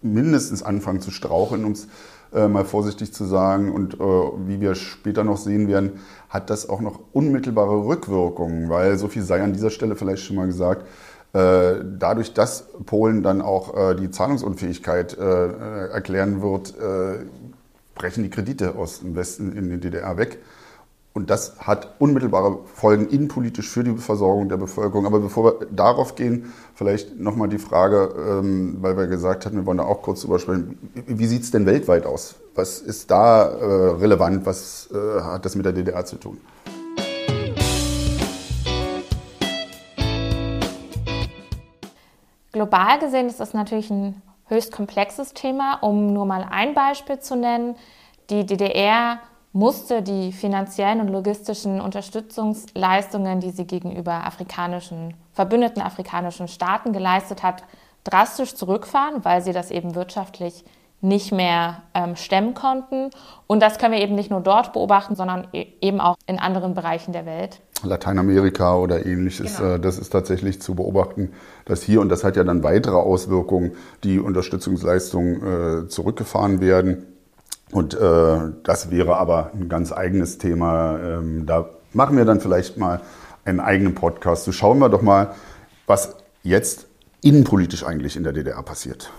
mindestens 0.00 0.62
anfangen 0.62 1.00
zu 1.00 1.10
straucheln, 1.10 1.64
um 1.64 1.72
es 1.72 1.88
äh, 2.32 2.46
mal 2.46 2.64
vorsichtig 2.64 3.12
zu 3.12 3.24
sagen. 3.24 3.72
Und 3.72 3.94
äh, 3.94 3.98
wie 3.98 4.60
wir 4.60 4.76
später 4.76 5.24
noch 5.24 5.36
sehen 5.36 5.66
werden, 5.66 6.00
hat 6.28 6.50
das 6.50 6.68
auch 6.68 6.80
noch 6.80 7.00
unmittelbare 7.12 7.84
Rückwirkungen, 7.84 8.68
weil 8.68 8.96
so 8.96 9.08
viel 9.08 9.22
sei 9.22 9.42
an 9.42 9.52
dieser 9.52 9.70
Stelle 9.70 9.96
vielleicht 9.96 10.22
schon 10.22 10.36
mal 10.36 10.46
gesagt. 10.46 10.86
Äh, 11.32 11.84
dadurch, 11.98 12.34
dass 12.34 12.66
Polen 12.84 13.22
dann 13.22 13.40
auch 13.40 13.74
äh, 13.74 13.94
die 13.94 14.10
Zahlungsunfähigkeit 14.10 15.16
erklären 15.16 16.42
wird, 16.42 16.74
brechen 17.94 18.24
die 18.24 18.30
Kredite 18.30 18.74
aus 18.74 19.00
dem 19.00 19.14
Westen 19.14 19.56
in 19.56 19.68
die 19.68 19.78
DDR 19.78 20.16
weg. 20.16 20.38
Und 21.14 21.28
das 21.28 21.58
hat 21.58 21.96
unmittelbare 21.98 22.60
Folgen 22.74 23.06
innenpolitisch 23.08 23.68
für 23.68 23.84
die 23.84 23.96
Versorgung 23.98 24.48
der 24.48 24.56
Bevölkerung. 24.56 25.04
Aber 25.04 25.20
bevor 25.20 25.44
wir 25.44 25.66
darauf 25.70 26.14
gehen, 26.14 26.52
vielleicht 26.74 27.20
nochmal 27.20 27.48
die 27.48 27.58
Frage, 27.58 28.14
ähm, 28.16 28.78
weil 28.80 28.96
wir 28.96 29.06
gesagt 29.08 29.44
hatten, 29.44 29.56
wir 29.56 29.66
wollen 29.66 29.78
da 29.78 29.84
auch 29.84 30.00
kurz 30.00 30.22
drüber 30.22 30.38
sprechen. 30.38 30.78
Wie 31.06 31.26
sieht 31.26 31.42
es 31.42 31.50
denn 31.50 31.66
weltweit 31.66 32.06
aus? 32.06 32.36
Was 32.54 32.80
ist 32.80 33.10
da 33.10 33.44
äh, 33.44 33.64
relevant? 34.00 34.46
Was 34.46 34.88
äh, 34.90 35.20
hat 35.20 35.44
das 35.44 35.54
mit 35.54 35.66
der 35.66 35.74
DDR 35.74 36.04
zu 36.06 36.16
tun? 36.16 36.40
Global 42.52 42.98
gesehen 42.98 43.28
ist 43.28 43.40
das 43.40 43.54
natürlich 43.54 43.90
ein 43.90 44.20
höchst 44.46 44.72
komplexes 44.72 45.32
Thema. 45.32 45.78
Um 45.80 46.12
nur 46.12 46.26
mal 46.26 46.46
ein 46.50 46.74
Beispiel 46.74 47.18
zu 47.18 47.34
nennen, 47.34 47.76
die 48.30 48.44
DDR 48.44 49.18
musste 49.52 50.02
die 50.02 50.32
finanziellen 50.32 51.00
und 51.00 51.08
logistischen 51.08 51.80
Unterstützungsleistungen, 51.80 53.40
die 53.40 53.50
sie 53.50 53.66
gegenüber 53.66 54.24
afrikanischen, 54.26 55.14
verbündeten 55.32 55.82
afrikanischen 55.82 56.48
Staaten 56.48 56.92
geleistet 56.92 57.42
hat, 57.42 57.64
drastisch 58.04 58.54
zurückfahren, 58.54 59.24
weil 59.24 59.42
sie 59.42 59.52
das 59.52 59.70
eben 59.70 59.94
wirtschaftlich 59.94 60.64
nicht 61.02 61.32
mehr 61.32 61.82
ähm, 61.94 62.16
stemmen 62.16 62.54
konnten. 62.54 63.10
Und 63.48 63.60
das 63.60 63.78
können 63.78 63.92
wir 63.92 64.00
eben 64.00 64.14
nicht 64.14 64.30
nur 64.30 64.40
dort 64.40 64.72
beobachten, 64.72 65.16
sondern 65.16 65.48
e 65.52 65.66
eben 65.80 66.00
auch 66.00 66.16
in 66.26 66.38
anderen 66.38 66.74
Bereichen 66.74 67.12
der 67.12 67.26
Welt. 67.26 67.60
Lateinamerika 67.82 68.76
oder 68.76 69.04
ähnliches, 69.04 69.56
genau. 69.56 69.74
äh, 69.74 69.80
das 69.80 69.98
ist 69.98 70.10
tatsächlich 70.10 70.62
zu 70.62 70.76
beobachten, 70.76 71.32
dass 71.64 71.82
hier, 71.82 72.00
und 72.00 72.08
das 72.08 72.22
hat 72.22 72.36
ja 72.36 72.44
dann 72.44 72.62
weitere 72.62 72.94
Auswirkungen, 72.94 73.72
die 74.04 74.20
Unterstützungsleistungen 74.20 75.86
äh, 75.86 75.88
zurückgefahren 75.88 76.60
werden. 76.60 77.06
Und 77.72 77.94
äh, 77.94 78.38
das 78.62 78.90
wäre 78.90 79.16
aber 79.16 79.50
ein 79.54 79.68
ganz 79.68 79.92
eigenes 79.92 80.38
Thema. 80.38 80.98
Ähm, 80.98 81.46
da 81.46 81.68
machen 81.92 82.16
wir 82.16 82.24
dann 82.24 82.40
vielleicht 82.40 82.76
mal 82.76 83.00
einen 83.44 83.58
eigenen 83.58 83.96
Podcast. 83.96 84.44
So 84.44 84.52
schauen 84.52 84.78
wir 84.78 84.88
doch 84.88 85.02
mal, 85.02 85.34
was 85.86 86.16
jetzt 86.44 86.86
innenpolitisch 87.22 87.84
eigentlich 87.84 88.16
in 88.16 88.22
der 88.22 88.32
DDR 88.32 88.62
passiert. 88.62 89.10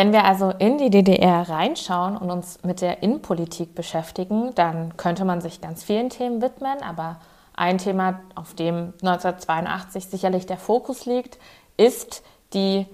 Wenn 0.00 0.14
wir 0.14 0.24
also 0.24 0.48
in 0.48 0.78
die 0.78 0.88
DDR 0.88 1.46
reinschauen 1.46 2.16
und 2.16 2.30
uns 2.30 2.60
mit 2.64 2.80
der 2.80 3.02
Innenpolitik 3.02 3.74
beschäftigen, 3.74 4.54
dann 4.54 4.96
könnte 4.96 5.26
man 5.26 5.42
sich 5.42 5.60
ganz 5.60 5.84
vielen 5.84 6.08
Themen 6.08 6.40
widmen, 6.40 6.82
aber 6.82 7.18
ein 7.54 7.76
Thema, 7.76 8.20
auf 8.34 8.54
dem 8.54 8.94
1982 9.02 10.06
sicherlich 10.06 10.46
der 10.46 10.56
Fokus 10.56 11.04
liegt, 11.04 11.38
ist 11.76 12.22
die, 12.54 12.86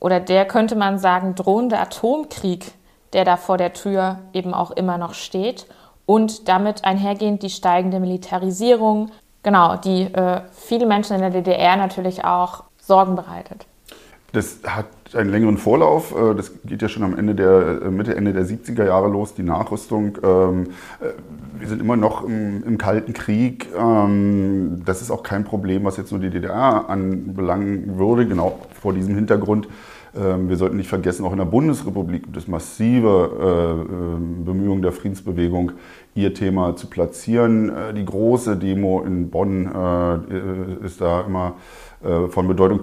oder 0.00 0.20
der 0.20 0.44
könnte 0.44 0.76
man 0.76 0.98
sagen, 0.98 1.34
drohende 1.34 1.78
Atomkrieg, 1.78 2.72
der 3.14 3.24
da 3.24 3.38
vor 3.38 3.56
der 3.56 3.72
Tür 3.72 4.18
eben 4.34 4.52
auch 4.52 4.70
immer 4.70 4.98
noch 4.98 5.14
steht 5.14 5.66
und 6.04 6.46
damit 6.46 6.84
einhergehend 6.84 7.42
die 7.42 7.48
steigende 7.48 8.00
Militarisierung, 8.00 9.12
genau, 9.42 9.76
die 9.76 10.12
äh, 10.12 10.42
viele 10.52 10.84
Menschen 10.84 11.14
in 11.14 11.22
der 11.22 11.30
DDR 11.30 11.76
natürlich 11.76 12.26
auch 12.26 12.64
Sorgen 12.78 13.14
bereitet. 13.14 13.64
Das 14.32 14.60
hat 14.64 14.86
einen 15.14 15.30
längeren 15.30 15.58
Vorlauf. 15.58 16.14
Äh, 16.14 16.34
das 16.34 16.52
geht 16.64 16.82
ja 16.82 16.88
schon 16.88 17.02
am 17.02 17.18
Ende 17.18 17.34
der, 17.34 17.82
äh, 17.82 17.90
Mitte, 17.90 18.14
Ende 18.14 18.32
der 18.32 18.44
70er 18.44 18.84
Jahre 18.84 19.08
los, 19.08 19.34
die 19.34 19.42
Nachrüstung. 19.42 20.18
Ähm, 20.22 20.66
äh, 21.00 21.06
wir 21.58 21.68
sind 21.68 21.80
immer 21.80 21.96
noch 21.96 22.24
im, 22.24 22.62
im, 22.64 22.78
Kalten 22.78 23.12
Krieg. 23.12 23.68
Ähm, 23.76 24.82
das 24.84 25.02
ist 25.02 25.10
auch 25.10 25.22
kein 25.22 25.44
Problem, 25.44 25.84
was 25.84 25.96
jetzt 25.96 26.12
nur 26.12 26.20
die 26.20 26.30
DDR 26.30 26.88
anbelangen 26.88 27.98
würde, 27.98 28.26
genau 28.26 28.60
vor 28.80 28.92
diesem 28.92 29.16
Hintergrund. 29.16 29.68
Ähm, 30.16 30.48
wir 30.48 30.56
sollten 30.56 30.76
nicht 30.76 30.88
vergessen, 30.88 31.24
auch 31.24 31.32
in 31.32 31.38
der 31.38 31.44
Bundesrepublik 31.44 32.24
gibt 32.24 32.36
es 32.36 32.48
massive 32.48 34.16
Bemühungen 34.44 34.82
der 34.82 34.92
Friedensbewegung, 34.92 35.72
ihr 36.14 36.34
Thema 36.34 36.76
zu 36.76 36.88
platzieren. 36.88 37.72
Die 37.96 38.04
große 38.04 38.56
Demo 38.56 39.02
in 39.02 39.30
Bonn 39.30 39.66
ist 40.84 41.00
da 41.00 41.22
immer 41.22 41.54
von 42.30 42.48
Bedeutung. 42.48 42.80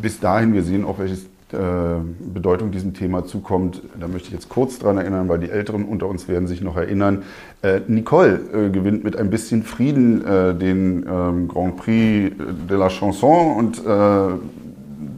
Bis 0.00 0.20
dahin, 0.20 0.52
wir 0.54 0.62
sehen 0.62 0.84
auch, 0.84 0.98
welches 0.98 1.26
äh, 1.52 2.00
Bedeutung 2.32 2.72
diesem 2.72 2.94
Thema 2.94 3.26
zukommt. 3.26 3.82
Da 4.00 4.08
möchte 4.08 4.28
ich 4.28 4.34
jetzt 4.34 4.48
kurz 4.48 4.78
dran 4.78 4.98
erinnern, 4.98 5.28
weil 5.28 5.38
die 5.38 5.50
Älteren 5.50 5.84
unter 5.84 6.08
uns 6.08 6.26
werden 6.26 6.48
sich 6.48 6.62
noch 6.62 6.76
erinnern. 6.76 7.22
Äh, 7.62 7.80
Nicole 7.86 8.40
äh, 8.52 8.70
gewinnt 8.70 9.04
mit 9.04 9.16
ein 9.16 9.30
bisschen 9.30 9.62
Frieden 9.62 10.24
den 10.58 11.06
ähm, 11.08 11.48
Grand 11.48 11.76
Prix 11.76 12.34
de 12.68 12.76
la 12.76 12.88
Chanson 12.88 13.56
und 13.56 13.82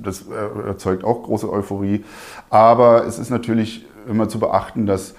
das 0.02 0.24
erzeugt 0.66 1.04
auch 1.04 1.24
große 1.24 1.50
Euphorie. 1.50 2.04
Aber 2.50 3.06
es 3.06 3.18
ist 3.18 3.30
natürlich 3.30 3.84
immer 4.08 4.28
zu 4.28 4.38
beachten, 4.38 4.86
dass 4.86 5.14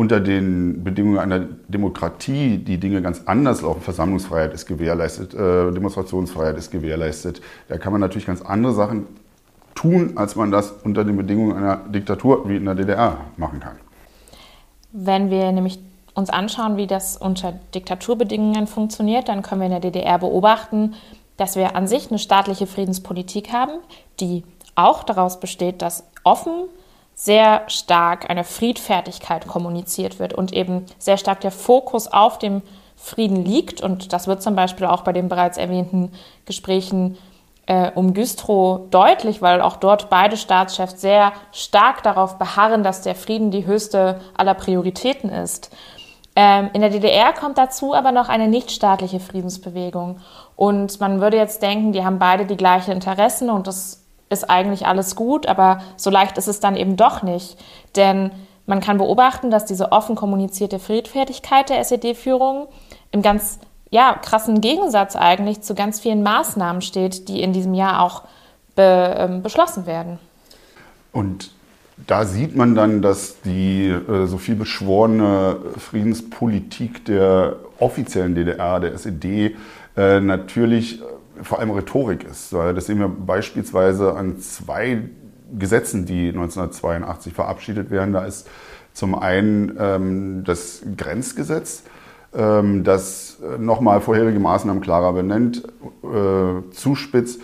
unter 0.00 0.18
den 0.18 0.82
Bedingungen 0.82 1.18
einer 1.18 1.40
Demokratie 1.68 2.56
die 2.56 2.80
Dinge 2.80 3.02
ganz 3.02 3.20
anders 3.26 3.60
laufen. 3.60 3.82
Versammlungsfreiheit 3.82 4.54
ist 4.54 4.64
gewährleistet, 4.64 5.34
Demonstrationsfreiheit 5.34 6.56
ist 6.56 6.70
gewährleistet. 6.70 7.42
Da 7.68 7.76
kann 7.76 7.92
man 7.92 8.00
natürlich 8.00 8.24
ganz 8.24 8.40
andere 8.40 8.72
Sachen 8.72 9.06
tun, 9.74 10.12
als 10.16 10.36
man 10.36 10.50
das 10.50 10.72
unter 10.84 11.04
den 11.04 11.18
Bedingungen 11.18 11.54
einer 11.54 11.76
Diktatur 11.76 12.48
wie 12.48 12.56
in 12.56 12.64
der 12.64 12.74
DDR 12.76 13.18
machen 13.36 13.60
kann. 13.60 13.76
Wenn 14.92 15.28
wir 15.28 15.52
nämlich 15.52 15.78
uns 16.14 16.30
anschauen, 16.30 16.78
wie 16.78 16.86
das 16.86 17.18
unter 17.18 17.52
Diktaturbedingungen 17.74 18.68
funktioniert, 18.68 19.28
dann 19.28 19.42
können 19.42 19.60
wir 19.60 19.66
in 19.66 19.72
der 19.72 19.80
DDR 19.80 20.18
beobachten, 20.18 20.94
dass 21.36 21.56
wir 21.56 21.76
an 21.76 21.86
sich 21.86 22.08
eine 22.08 22.18
staatliche 22.18 22.66
Friedenspolitik 22.66 23.52
haben, 23.52 23.72
die 24.18 24.44
auch 24.76 25.02
daraus 25.02 25.40
besteht, 25.40 25.82
dass 25.82 26.04
offen 26.24 26.70
sehr 27.22 27.64
stark 27.66 28.30
eine 28.30 28.44
Friedfertigkeit 28.44 29.46
kommuniziert 29.46 30.18
wird 30.18 30.32
und 30.32 30.54
eben 30.54 30.86
sehr 30.98 31.18
stark 31.18 31.42
der 31.42 31.50
Fokus 31.50 32.06
auf 32.06 32.38
dem 32.38 32.62
Frieden 32.96 33.44
liegt. 33.44 33.82
Und 33.82 34.14
das 34.14 34.26
wird 34.26 34.42
zum 34.42 34.56
Beispiel 34.56 34.86
auch 34.86 35.02
bei 35.02 35.12
den 35.12 35.28
bereits 35.28 35.58
erwähnten 35.58 36.12
Gesprächen 36.46 37.18
äh, 37.66 37.90
um 37.94 38.14
Güstrow 38.14 38.88
deutlich, 38.90 39.42
weil 39.42 39.60
auch 39.60 39.76
dort 39.76 40.08
beide 40.08 40.38
Staatschefs 40.38 41.02
sehr 41.02 41.34
stark 41.52 42.02
darauf 42.02 42.38
beharren, 42.38 42.82
dass 42.82 43.02
der 43.02 43.14
Frieden 43.14 43.50
die 43.50 43.66
höchste 43.66 44.18
aller 44.34 44.54
Prioritäten 44.54 45.28
ist. 45.28 45.76
Ähm, 46.34 46.70
in 46.72 46.80
der 46.80 46.88
DDR 46.88 47.34
kommt 47.34 47.58
dazu 47.58 47.92
aber 47.94 48.12
noch 48.12 48.30
eine 48.30 48.48
nichtstaatliche 48.48 49.20
Friedensbewegung. 49.20 50.20
Und 50.56 51.00
man 51.00 51.20
würde 51.20 51.36
jetzt 51.36 51.60
denken, 51.60 51.92
die 51.92 52.02
haben 52.02 52.18
beide 52.18 52.46
die 52.46 52.56
gleichen 52.56 52.92
Interessen 52.92 53.50
und 53.50 53.66
das 53.66 53.99
ist 54.30 54.48
eigentlich 54.48 54.86
alles 54.86 55.16
gut, 55.16 55.46
aber 55.46 55.82
so 55.96 56.08
leicht 56.08 56.38
ist 56.38 56.48
es 56.48 56.60
dann 56.60 56.76
eben 56.76 56.96
doch 56.96 57.22
nicht. 57.22 57.58
Denn 57.96 58.30
man 58.66 58.80
kann 58.80 58.98
beobachten, 58.98 59.50
dass 59.50 59.66
diese 59.66 59.92
offen 59.92 60.14
kommunizierte 60.14 60.78
Friedfertigkeit 60.78 61.68
der 61.68 61.80
SED-Führung 61.80 62.68
im 63.10 63.20
ganz 63.20 63.58
ja, 63.90 64.14
krassen 64.14 64.60
Gegensatz 64.60 65.16
eigentlich 65.16 65.62
zu 65.62 65.74
ganz 65.74 65.98
vielen 65.98 66.22
Maßnahmen 66.22 66.80
steht, 66.80 67.28
die 67.28 67.42
in 67.42 67.52
diesem 67.52 67.74
Jahr 67.74 68.00
auch 68.00 68.22
be, 68.76 69.14
ähm, 69.18 69.42
beschlossen 69.42 69.86
werden. 69.86 70.20
Und 71.12 71.50
da 72.06 72.24
sieht 72.24 72.54
man 72.54 72.76
dann, 72.76 73.02
dass 73.02 73.40
die 73.42 73.88
äh, 73.88 74.26
so 74.26 74.38
viel 74.38 74.54
beschworene 74.54 75.56
Friedenspolitik 75.76 77.04
der 77.04 77.56
offiziellen 77.80 78.36
DDR, 78.36 78.78
der 78.78 78.94
SED, 78.94 79.56
äh, 79.96 80.20
natürlich 80.20 81.00
vor 81.42 81.58
allem 81.58 81.70
Rhetorik 81.70 82.24
ist. 82.24 82.52
Das 82.52 82.86
sehen 82.86 82.98
wir 82.98 83.08
beispielsweise 83.08 84.14
an 84.14 84.38
zwei 84.40 85.02
Gesetzen, 85.58 86.06
die 86.06 86.28
1982 86.28 87.32
verabschiedet 87.32 87.90
werden. 87.90 88.12
Da 88.12 88.24
ist 88.24 88.48
zum 88.92 89.14
einen 89.14 89.76
ähm, 89.78 90.44
das 90.44 90.82
Grenzgesetz, 90.96 91.84
ähm, 92.34 92.84
das 92.84 93.38
äh, 93.42 93.58
nochmal 93.58 94.00
vorherige 94.00 94.38
Maßnahmen 94.38 94.82
klarer 94.82 95.12
benennt, 95.12 95.64
äh, 96.04 96.70
zuspitzt, 96.72 97.40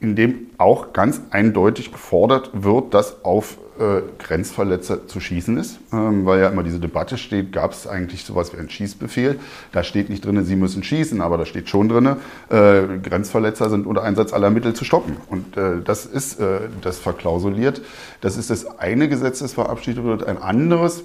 in 0.00 0.16
dem 0.16 0.46
auch 0.56 0.92
ganz 0.92 1.20
eindeutig 1.30 1.92
gefordert 1.92 2.50
wird, 2.54 2.94
dass 2.94 3.22
auf 3.24 3.58
äh, 3.78 4.02
Grenzverletzer 4.18 5.06
zu 5.06 5.20
schießen 5.20 5.56
ist, 5.58 5.78
ähm, 5.92 6.26
weil 6.26 6.40
ja 6.40 6.48
immer 6.48 6.62
diese 6.62 6.78
Debatte 6.78 7.18
steht, 7.18 7.52
gab 7.52 7.72
es 7.72 7.86
eigentlich 7.86 8.24
sowas 8.24 8.52
wie 8.52 8.58
einen 8.58 8.70
Schießbefehl. 8.70 9.38
Da 9.72 9.82
steht 9.82 10.08
nicht 10.08 10.24
drin, 10.24 10.42
sie 10.44 10.56
müssen 10.56 10.82
schießen, 10.82 11.20
aber 11.20 11.38
da 11.38 11.46
steht 11.46 11.68
schon 11.68 11.88
drin, 11.88 12.16
äh, 12.48 12.82
Grenzverletzer 13.02 13.68
sind 13.68 13.86
unter 13.86 14.02
Einsatz 14.02 14.32
aller 14.32 14.50
Mittel 14.50 14.74
zu 14.74 14.84
stoppen. 14.84 15.16
Und 15.28 15.56
äh, 15.56 15.82
das 15.84 16.06
ist 16.06 16.40
äh, 16.40 16.60
das 16.80 16.98
verklausuliert. 16.98 17.82
Das 18.20 18.36
ist 18.36 18.50
das 18.50 18.78
eine 18.78 19.08
Gesetz, 19.08 19.40
das 19.40 19.52
verabschiedet 19.52 20.04
wird. 20.04 20.24
Ein 20.24 20.38
anderes 20.38 21.02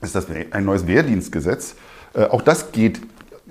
ist 0.00 0.14
das 0.14 0.26
ein 0.50 0.64
neues 0.64 0.86
Wehrdienstgesetz, 0.86 1.76
äh, 2.14 2.24
auch 2.24 2.42
das 2.42 2.72
geht 2.72 3.00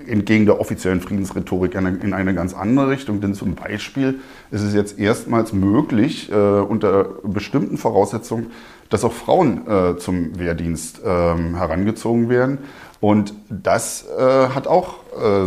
entgegen 0.06 0.46
der 0.46 0.60
offiziellen 0.60 1.00
Friedensrhetorik 1.00 1.74
in 1.74 2.12
eine 2.12 2.34
ganz 2.34 2.54
andere 2.54 2.88
Richtung. 2.88 3.20
Denn 3.20 3.34
zum 3.34 3.54
Beispiel 3.54 4.20
ist 4.50 4.62
es 4.62 4.74
jetzt 4.74 4.98
erstmals 4.98 5.52
möglich, 5.52 6.30
äh, 6.30 6.34
unter 6.34 7.04
bestimmten 7.24 7.78
Voraussetzungen, 7.78 8.48
dass 8.90 9.04
auch 9.04 9.12
Frauen 9.12 9.66
äh, 9.66 9.96
zum 9.96 10.38
Wehrdienst 10.38 11.00
ähm, 11.04 11.56
herangezogen 11.56 12.28
werden. 12.28 12.58
Und 13.00 13.34
das 13.48 14.06
hat 14.54 14.68
auch 14.68 14.94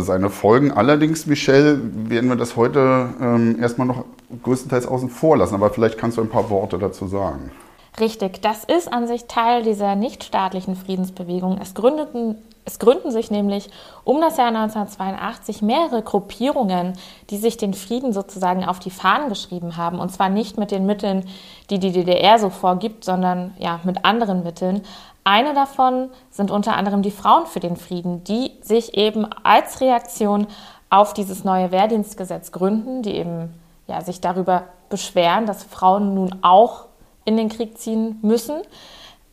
seine 0.00 0.28
Folgen. 0.28 0.72
Allerdings, 0.72 1.24
Michelle, 1.24 1.80
werden 2.06 2.28
wir 2.28 2.36
das 2.36 2.54
heute 2.54 3.08
ähm, 3.18 3.56
erstmal 3.58 3.86
noch 3.86 4.04
größtenteils 4.42 4.86
außen 4.86 5.08
vor 5.08 5.38
lassen. 5.38 5.54
Aber 5.54 5.70
vielleicht 5.70 5.96
kannst 5.96 6.18
du 6.18 6.20
ein 6.20 6.28
paar 6.28 6.50
Worte 6.50 6.76
dazu 6.76 7.06
sagen. 7.06 7.50
Richtig, 7.98 8.42
das 8.42 8.64
ist 8.64 8.92
an 8.92 9.06
sich 9.06 9.24
Teil 9.24 9.62
dieser 9.62 9.96
nichtstaatlichen 9.96 10.76
Friedensbewegung. 10.76 11.58
Es 11.60 11.72
gründeten 11.72 12.36
es 12.66 12.80
gründen 12.80 13.12
sich 13.12 13.30
nämlich 13.30 13.70
um 14.02 14.20
das 14.20 14.36
Jahr 14.36 14.48
1982 14.48 15.62
mehrere 15.62 16.02
Gruppierungen, 16.02 16.94
die 17.30 17.36
sich 17.36 17.56
den 17.56 17.74
Frieden 17.74 18.12
sozusagen 18.12 18.64
auf 18.64 18.80
die 18.80 18.90
Fahnen 18.90 19.28
geschrieben 19.28 19.76
haben. 19.76 20.00
Und 20.00 20.10
zwar 20.10 20.28
nicht 20.28 20.58
mit 20.58 20.72
den 20.72 20.84
Mitteln, 20.84 21.28
die 21.70 21.78
die 21.78 21.92
DDR 21.92 22.40
so 22.40 22.50
vorgibt, 22.50 23.04
sondern 23.04 23.54
ja, 23.58 23.78
mit 23.84 24.04
anderen 24.04 24.42
Mitteln. 24.42 24.82
Eine 25.22 25.54
davon 25.54 26.10
sind 26.30 26.50
unter 26.50 26.76
anderem 26.76 27.02
die 27.02 27.12
Frauen 27.12 27.46
für 27.46 27.60
den 27.60 27.76
Frieden, 27.76 28.24
die 28.24 28.50
sich 28.62 28.94
eben 28.94 29.26
als 29.44 29.80
Reaktion 29.80 30.48
auf 30.90 31.14
dieses 31.14 31.44
neue 31.44 31.70
Wehrdienstgesetz 31.70 32.50
gründen, 32.50 33.02
die 33.02 33.14
eben 33.14 33.54
ja, 33.86 34.00
sich 34.00 34.20
darüber 34.20 34.64
beschweren, 34.88 35.46
dass 35.46 35.62
Frauen 35.62 36.14
nun 36.14 36.34
auch 36.42 36.86
in 37.24 37.36
den 37.36 37.48
Krieg 37.48 37.78
ziehen 37.78 38.18
müssen. 38.22 38.62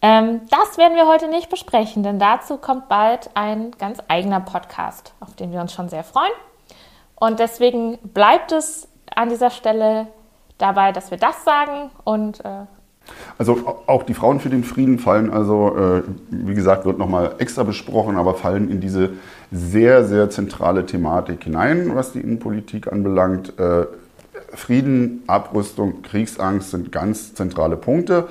Ähm, 0.03 0.41
das 0.49 0.77
werden 0.77 0.97
wir 0.97 1.07
heute 1.07 1.29
nicht 1.29 1.49
besprechen, 1.49 2.03
denn 2.03 2.19
dazu 2.19 2.57
kommt 2.57 2.89
bald 2.89 3.29
ein 3.35 3.71
ganz 3.79 3.99
eigener 4.09 4.41
Podcast, 4.41 5.13
auf 5.21 5.33
den 5.33 5.53
wir 5.53 5.61
uns 5.61 5.71
schon 5.71 5.87
sehr 5.87 6.03
freuen. 6.03 6.33
Und 7.15 7.39
deswegen 7.39 7.97
bleibt 7.99 8.51
es 8.51 8.89
an 9.15 9.29
dieser 9.29 9.49
Stelle 9.49 10.07
dabei, 10.57 10.91
dass 10.91 11.09
wir 11.09 11.17
das 11.17 11.45
sagen 11.45 11.89
und 12.03 12.43
äh, 12.43 12.65
also 13.37 13.81
auch 13.87 14.03
die 14.03 14.13
Frauen 14.13 14.39
für 14.39 14.49
den 14.49 14.63
Frieden 14.63 14.99
fallen, 14.99 15.31
also 15.31 15.75
äh, 15.75 16.03
wie 16.29 16.53
gesagt, 16.53 16.85
wird 16.85 16.97
nochmal 16.97 17.35
extra 17.39 17.63
besprochen, 17.63 18.17
aber 18.17 18.33
fallen 18.33 18.69
in 18.69 18.79
diese 18.79 19.11
sehr, 19.51 20.05
sehr 20.05 20.29
zentrale 20.29 20.85
Thematik 20.85 21.43
hinein, 21.43 21.95
was 21.95 22.13
die 22.13 22.19
Innenpolitik 22.19 22.91
anbelangt. 22.91 23.57
Äh, 23.59 23.87
Frieden, 24.55 25.23
Abrüstung, 25.27 26.01
Kriegsangst 26.01 26.71
sind 26.71 26.91
ganz 26.91 27.33
zentrale 27.33 27.75
Punkte. 27.75 28.27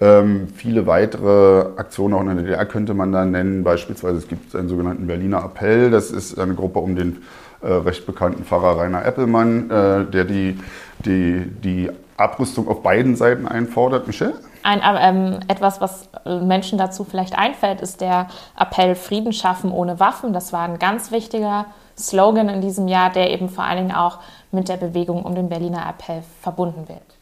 Ähm, 0.00 0.48
viele 0.54 0.86
weitere 0.86 1.66
Aktionen 1.76 2.14
auch 2.14 2.20
in 2.20 2.26
der 2.26 2.36
DDR 2.36 2.66
könnte 2.66 2.94
man 2.94 3.12
da 3.12 3.24
nennen. 3.24 3.64
Beispielsweise 3.64 4.18
es 4.18 4.28
gibt 4.28 4.54
einen 4.54 4.68
sogenannten 4.68 5.06
Berliner 5.06 5.44
Appell. 5.44 5.90
Das 5.90 6.10
ist 6.10 6.38
eine 6.38 6.54
Gruppe 6.54 6.80
um 6.80 6.96
den 6.96 7.22
äh, 7.62 7.68
recht 7.72 8.04
bekannten 8.06 8.44
Pfarrer 8.44 8.78
Rainer 8.78 9.04
Eppelmann, 9.04 9.70
äh, 9.70 10.04
der 10.04 10.24
die, 10.24 10.58
die, 11.04 11.46
die 11.64 11.90
Abrüstung 12.16 12.68
auf 12.68 12.82
beiden 12.82 13.16
Seiten 13.16 13.48
einfordert. 13.48 14.06
Michel? 14.06 14.34
Ein, 14.62 14.80
ähm, 14.82 15.40
etwas, 15.48 15.80
was 15.80 16.08
Menschen 16.24 16.76
dazu 16.76 17.04
vielleicht 17.04 17.38
einfällt, 17.38 17.80
ist 17.80 18.00
der 18.00 18.26
Appell 18.58 18.96
Frieden 18.96 19.32
schaffen 19.32 19.70
ohne 19.70 20.00
Waffen. 20.00 20.32
Das 20.32 20.52
war 20.52 20.62
ein 20.62 20.78
ganz 20.78 21.12
wichtiger 21.12 21.66
Slogan 21.96 22.48
in 22.48 22.60
diesem 22.60 22.88
Jahr, 22.88 23.10
der 23.10 23.30
eben 23.30 23.48
vor 23.48 23.64
allen 23.64 23.78
Dingen 23.78 23.96
auch 23.96 24.18
mit 24.56 24.68
der 24.68 24.76
Bewegung 24.76 25.22
um 25.22 25.36
den 25.36 25.48
Berliner 25.48 25.88
Appell 25.88 26.22
verbunden 26.42 26.88
wird. 26.88 27.16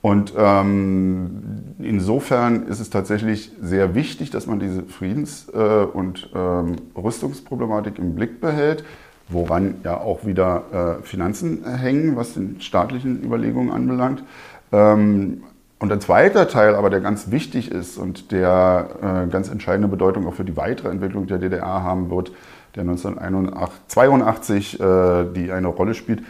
Und 0.00 0.32
ähm, 0.38 1.74
insofern 1.78 2.68
ist 2.68 2.80
es 2.80 2.90
tatsächlich 2.90 3.50
sehr 3.60 3.94
wichtig, 3.94 4.30
dass 4.30 4.46
man 4.46 4.60
diese 4.60 4.84
Friedens- 4.84 5.48
äh, 5.52 5.58
und 5.58 6.30
ähm, 6.34 6.76
Rüstungsproblematik 6.96 7.98
im 7.98 8.14
Blick 8.14 8.40
behält, 8.40 8.84
woran 9.28 9.76
ja 9.82 9.98
auch 9.98 10.24
wieder 10.24 10.98
äh, 11.00 11.02
Finanzen 11.02 11.64
hängen, 11.64 12.14
was 12.14 12.34
den 12.34 12.60
staatlichen 12.60 13.24
Überlegungen 13.24 13.72
anbelangt. 13.72 14.22
Ähm, 14.70 15.42
und 15.78 15.92
ein 15.92 16.00
zweiter 16.00 16.48
Teil 16.48 16.74
aber, 16.74 16.88
der 16.88 17.00
ganz 17.00 17.30
wichtig 17.30 17.70
ist 17.70 17.98
und 17.98 18.32
der 18.32 18.88
äh, 19.02 19.30
ganz 19.30 19.50
entscheidende 19.50 19.88
Bedeutung 19.88 20.26
auch 20.26 20.34
für 20.34 20.44
die 20.44 20.56
weitere 20.56 20.88
Entwicklung 20.88 21.26
der 21.26 21.38
DDR 21.38 21.82
haben 21.82 22.10
wird, 22.10 22.32
der 22.76 22.82
1982 22.82 24.78
äh, 24.78 25.24
die 25.34 25.50
eine 25.50 25.68
Rolle 25.68 25.94
spielt, 25.94 26.22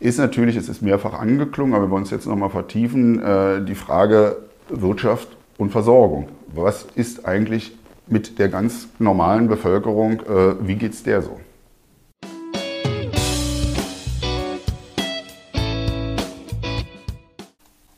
ist 0.00 0.18
natürlich, 0.18 0.56
es 0.56 0.68
ist 0.68 0.82
mehrfach 0.82 1.18
angeklungen, 1.18 1.74
aber 1.74 1.86
wir 1.86 1.90
wollen 1.90 2.02
es 2.02 2.10
jetzt 2.10 2.26
nochmal 2.26 2.50
vertiefen, 2.50 3.22
äh, 3.22 3.64
die 3.64 3.76
Frage 3.76 4.36
Wirtschaft 4.68 5.28
und 5.58 5.70
Versorgung. 5.70 6.28
Was 6.48 6.86
ist 6.94 7.24
eigentlich 7.24 7.76
mit 8.06 8.38
der 8.38 8.48
ganz 8.48 8.88
normalen 8.98 9.46
Bevölkerung, 9.48 10.20
äh, 10.20 10.66
wie 10.66 10.74
geht 10.74 10.92
es 10.92 11.02
der 11.02 11.22
so? 11.22 11.38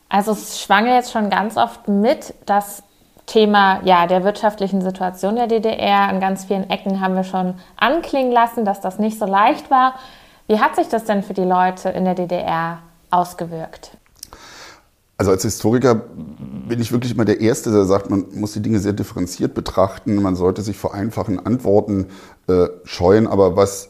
Also 0.08 0.30
es 0.30 0.60
schwang 0.60 0.86
jetzt 0.86 1.10
schon 1.10 1.28
ganz 1.28 1.56
oft 1.56 1.88
mit, 1.88 2.34
das 2.46 2.84
Thema 3.34 3.80
ja, 3.84 4.06
der 4.06 4.22
wirtschaftlichen 4.22 4.80
Situation 4.80 5.34
der 5.34 5.48
DDR. 5.48 6.08
An 6.08 6.20
ganz 6.20 6.44
vielen 6.44 6.70
Ecken 6.70 7.00
haben 7.00 7.16
wir 7.16 7.24
schon 7.24 7.54
anklingen 7.76 8.30
lassen, 8.30 8.64
dass 8.64 8.80
das 8.80 9.00
nicht 9.00 9.18
so 9.18 9.26
leicht 9.26 9.72
war. 9.72 9.96
Wie 10.46 10.60
hat 10.60 10.76
sich 10.76 10.86
das 10.86 11.02
denn 11.02 11.24
für 11.24 11.34
die 11.34 11.42
Leute 11.42 11.88
in 11.88 12.04
der 12.04 12.14
DDR 12.14 12.78
ausgewirkt? 13.10 13.96
Also 15.16 15.32
als 15.32 15.42
Historiker 15.42 15.96
bin 15.96 16.80
ich 16.80 16.92
wirklich 16.92 17.12
immer 17.12 17.24
der 17.24 17.40
Erste, 17.40 17.72
der 17.72 17.86
sagt, 17.86 18.08
man 18.08 18.26
muss 18.34 18.52
die 18.52 18.62
Dinge 18.62 18.78
sehr 18.78 18.92
differenziert 18.92 19.52
betrachten. 19.54 20.22
Man 20.22 20.36
sollte 20.36 20.62
sich 20.62 20.76
vor 20.76 20.94
einfachen 20.94 21.44
Antworten 21.44 22.06
äh, 22.46 22.66
scheuen. 22.84 23.26
Aber 23.26 23.56
was 23.56 23.88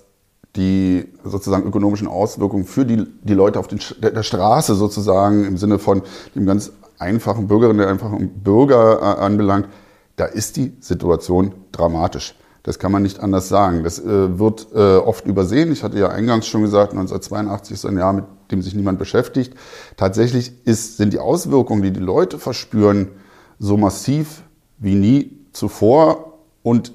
die 0.56 1.12
sozusagen 1.22 1.66
ökonomischen 1.66 2.08
Auswirkungen 2.08 2.64
für 2.64 2.86
die, 2.86 3.04
die 3.22 3.34
Leute 3.34 3.58
auf 3.58 3.68
den, 3.68 3.80
der, 3.98 4.12
der 4.12 4.22
Straße 4.22 4.74
sozusagen 4.74 5.44
im 5.44 5.58
Sinne 5.58 5.78
von 5.78 6.00
dem 6.34 6.46
ganz 6.46 6.72
einfachen 7.04 7.46
Bürgerinnen, 7.46 7.78
der 7.78 7.88
einfachen 7.88 8.42
Bürger 8.42 8.98
äh, 9.00 9.20
anbelangt, 9.20 9.68
da 10.16 10.24
ist 10.24 10.56
die 10.56 10.76
Situation 10.80 11.54
dramatisch. 11.72 12.34
Das 12.62 12.78
kann 12.78 12.90
man 12.90 13.02
nicht 13.02 13.20
anders 13.20 13.48
sagen. 13.48 13.84
Das 13.84 13.98
äh, 13.98 14.38
wird 14.38 14.68
äh, 14.74 14.96
oft 14.96 15.26
übersehen. 15.26 15.70
Ich 15.70 15.82
hatte 15.82 15.98
ja 15.98 16.08
eingangs 16.08 16.46
schon 16.46 16.62
gesagt, 16.62 16.92
1982 16.92 17.74
ist 17.74 17.84
ein 17.84 17.98
Jahr, 17.98 18.12
mit 18.14 18.24
dem 18.50 18.62
sich 18.62 18.74
niemand 18.74 18.98
beschäftigt. 18.98 19.54
Tatsächlich 19.96 20.66
ist, 20.66 20.96
sind 20.96 21.12
die 21.12 21.18
Auswirkungen, 21.18 21.82
die 21.82 21.92
die 21.92 22.00
Leute 22.00 22.38
verspüren, 22.38 23.10
so 23.58 23.76
massiv 23.76 24.42
wie 24.78 24.94
nie 24.94 25.46
zuvor 25.52 26.38
und 26.62 26.92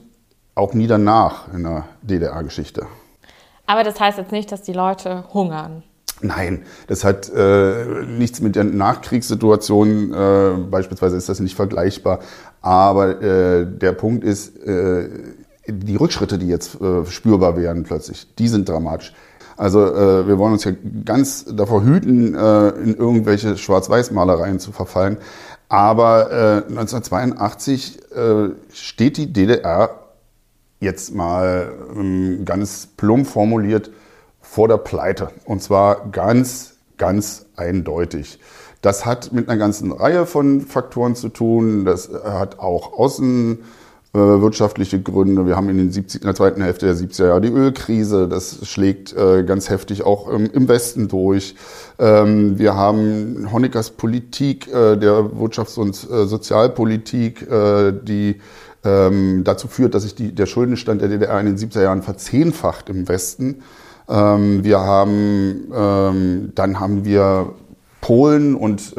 auch 0.55 0.73
nie 0.73 0.87
danach 0.87 1.53
in 1.53 1.63
der 1.63 1.85
DDR-Geschichte. 2.01 2.87
Aber 3.67 3.83
das 3.83 3.99
heißt 3.99 4.17
jetzt 4.17 4.31
nicht, 4.31 4.51
dass 4.51 4.63
die 4.63 4.73
Leute 4.73 5.25
hungern. 5.33 5.83
Nein, 6.21 6.63
das 6.87 7.03
hat 7.05 7.31
äh, 7.33 8.05
nichts 8.05 8.41
mit 8.41 8.55
der 8.55 8.65
Nachkriegssituation, 8.65 10.13
äh, 10.13 10.51
beispielsweise 10.69 11.15
ist 11.15 11.29
das 11.29 11.39
nicht 11.39 11.55
vergleichbar. 11.55 12.19
Aber 12.61 13.21
äh, 13.21 13.65
der 13.65 13.93
Punkt 13.93 14.23
ist, 14.25 14.57
äh, 14.57 15.07
die 15.67 15.95
Rückschritte, 15.95 16.37
die 16.37 16.47
jetzt 16.47 16.81
äh, 16.81 17.05
spürbar 17.05 17.55
werden 17.55 17.83
plötzlich, 17.83 18.27
die 18.35 18.47
sind 18.47 18.67
dramatisch. 18.67 19.13
Also 19.55 19.85
äh, 19.85 20.27
wir 20.27 20.37
wollen 20.37 20.53
uns 20.53 20.63
ja 20.63 20.71
ganz 21.05 21.45
davor 21.45 21.83
hüten, 21.83 22.33
äh, 22.33 22.69
in 22.69 22.95
irgendwelche 22.95 23.57
Schwarz-Weiß-Malereien 23.57 24.59
zu 24.59 24.71
verfallen. 24.71 25.17
Aber 25.67 26.31
äh, 26.31 26.69
1982 26.69 27.99
äh, 28.11 28.49
steht 28.73 29.17
die 29.17 29.31
DDR 29.31 29.91
jetzt 30.79 31.13
mal 31.13 31.73
ähm, 31.95 32.45
ganz 32.45 32.87
plump 32.95 33.27
formuliert 33.27 33.91
vor 34.49 34.67
der 34.67 34.77
Pleite. 34.77 35.29
Und 35.45 35.61
zwar 35.61 36.09
ganz, 36.11 36.73
ganz 36.97 37.45
eindeutig. 37.55 38.39
Das 38.81 39.05
hat 39.05 39.31
mit 39.31 39.47
einer 39.47 39.59
ganzen 39.59 39.91
Reihe 39.91 40.25
von 40.25 40.61
Faktoren 40.61 41.15
zu 41.15 41.29
tun. 41.29 41.85
Das 41.85 42.09
hat 42.23 42.57
auch 42.57 42.97
außen 42.97 43.59
äh, 44.13 44.17
Gründe. 44.17 45.45
Wir 45.45 45.55
haben 45.55 45.69
in, 45.69 45.77
den 45.77 45.91
70, 45.91 46.21
in 46.21 46.25
der 46.25 46.33
zweiten 46.33 46.63
Hälfte 46.63 46.87
der 46.87 46.95
70er 46.95 47.27
Jahre 47.27 47.41
die 47.41 47.49
Ölkrise. 47.49 48.27
Das 48.27 48.67
schlägt 48.67 49.15
äh, 49.15 49.43
ganz 49.43 49.69
heftig 49.69 50.01
auch 50.03 50.27
im 50.27 50.67
Westen 50.67 51.09
durch. 51.09 51.53
Ähm, 51.99 52.57
wir 52.57 52.73
haben 52.73 53.49
Honeckers 53.51 53.91
Politik, 53.91 54.67
äh, 54.67 54.95
der 54.95 55.25
Wirtschafts- 55.25 55.77
und 55.77 55.93
Sozialpolitik, 55.95 57.47
die 58.03 58.41
ähm, 58.83 59.43
dazu 59.43 59.67
führt, 59.67 59.93
dass 59.93 60.03
sich 60.03 60.15
die, 60.15 60.33
der 60.33 60.47
Schuldenstand 60.47 61.01
der 61.01 61.09
DDR 61.09 61.39
in 61.39 61.45
den 61.45 61.57
70er 61.57 61.81
Jahren 61.83 62.01
verzehnfacht 62.01 62.89
im 62.89 63.07
Westen. 63.07 63.61
Ähm, 64.09 64.63
wir 64.63 64.79
haben, 64.79 66.51
dann 66.55 66.79
haben 66.79 67.05
wir 67.05 67.53
Polen 68.01 68.55
und 68.55 68.93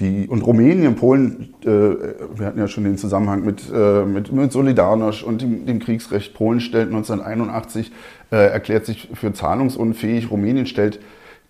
die, 0.00 0.26
und 0.26 0.42
Rumänien, 0.42 0.96
Polen, 0.96 1.54
äh, 1.62 1.66
wir 1.66 2.46
hatten 2.46 2.58
ja 2.58 2.66
schon 2.66 2.82
den 2.82 2.98
Zusammenhang 2.98 3.44
mit, 3.44 3.62
äh, 3.72 4.04
mit, 4.04 4.32
mit 4.32 4.50
Solidarność 4.50 5.22
und 5.22 5.40
dem, 5.40 5.66
dem, 5.66 5.78
Kriegsrecht. 5.78 6.34
Polen 6.34 6.60
stellt 6.60 6.88
1981, 6.88 7.92
äh, 8.32 8.36
erklärt 8.36 8.86
sich 8.86 9.08
für 9.14 9.32
zahlungsunfähig. 9.32 10.30
Rumänien 10.32 10.66
stellt 10.66 10.98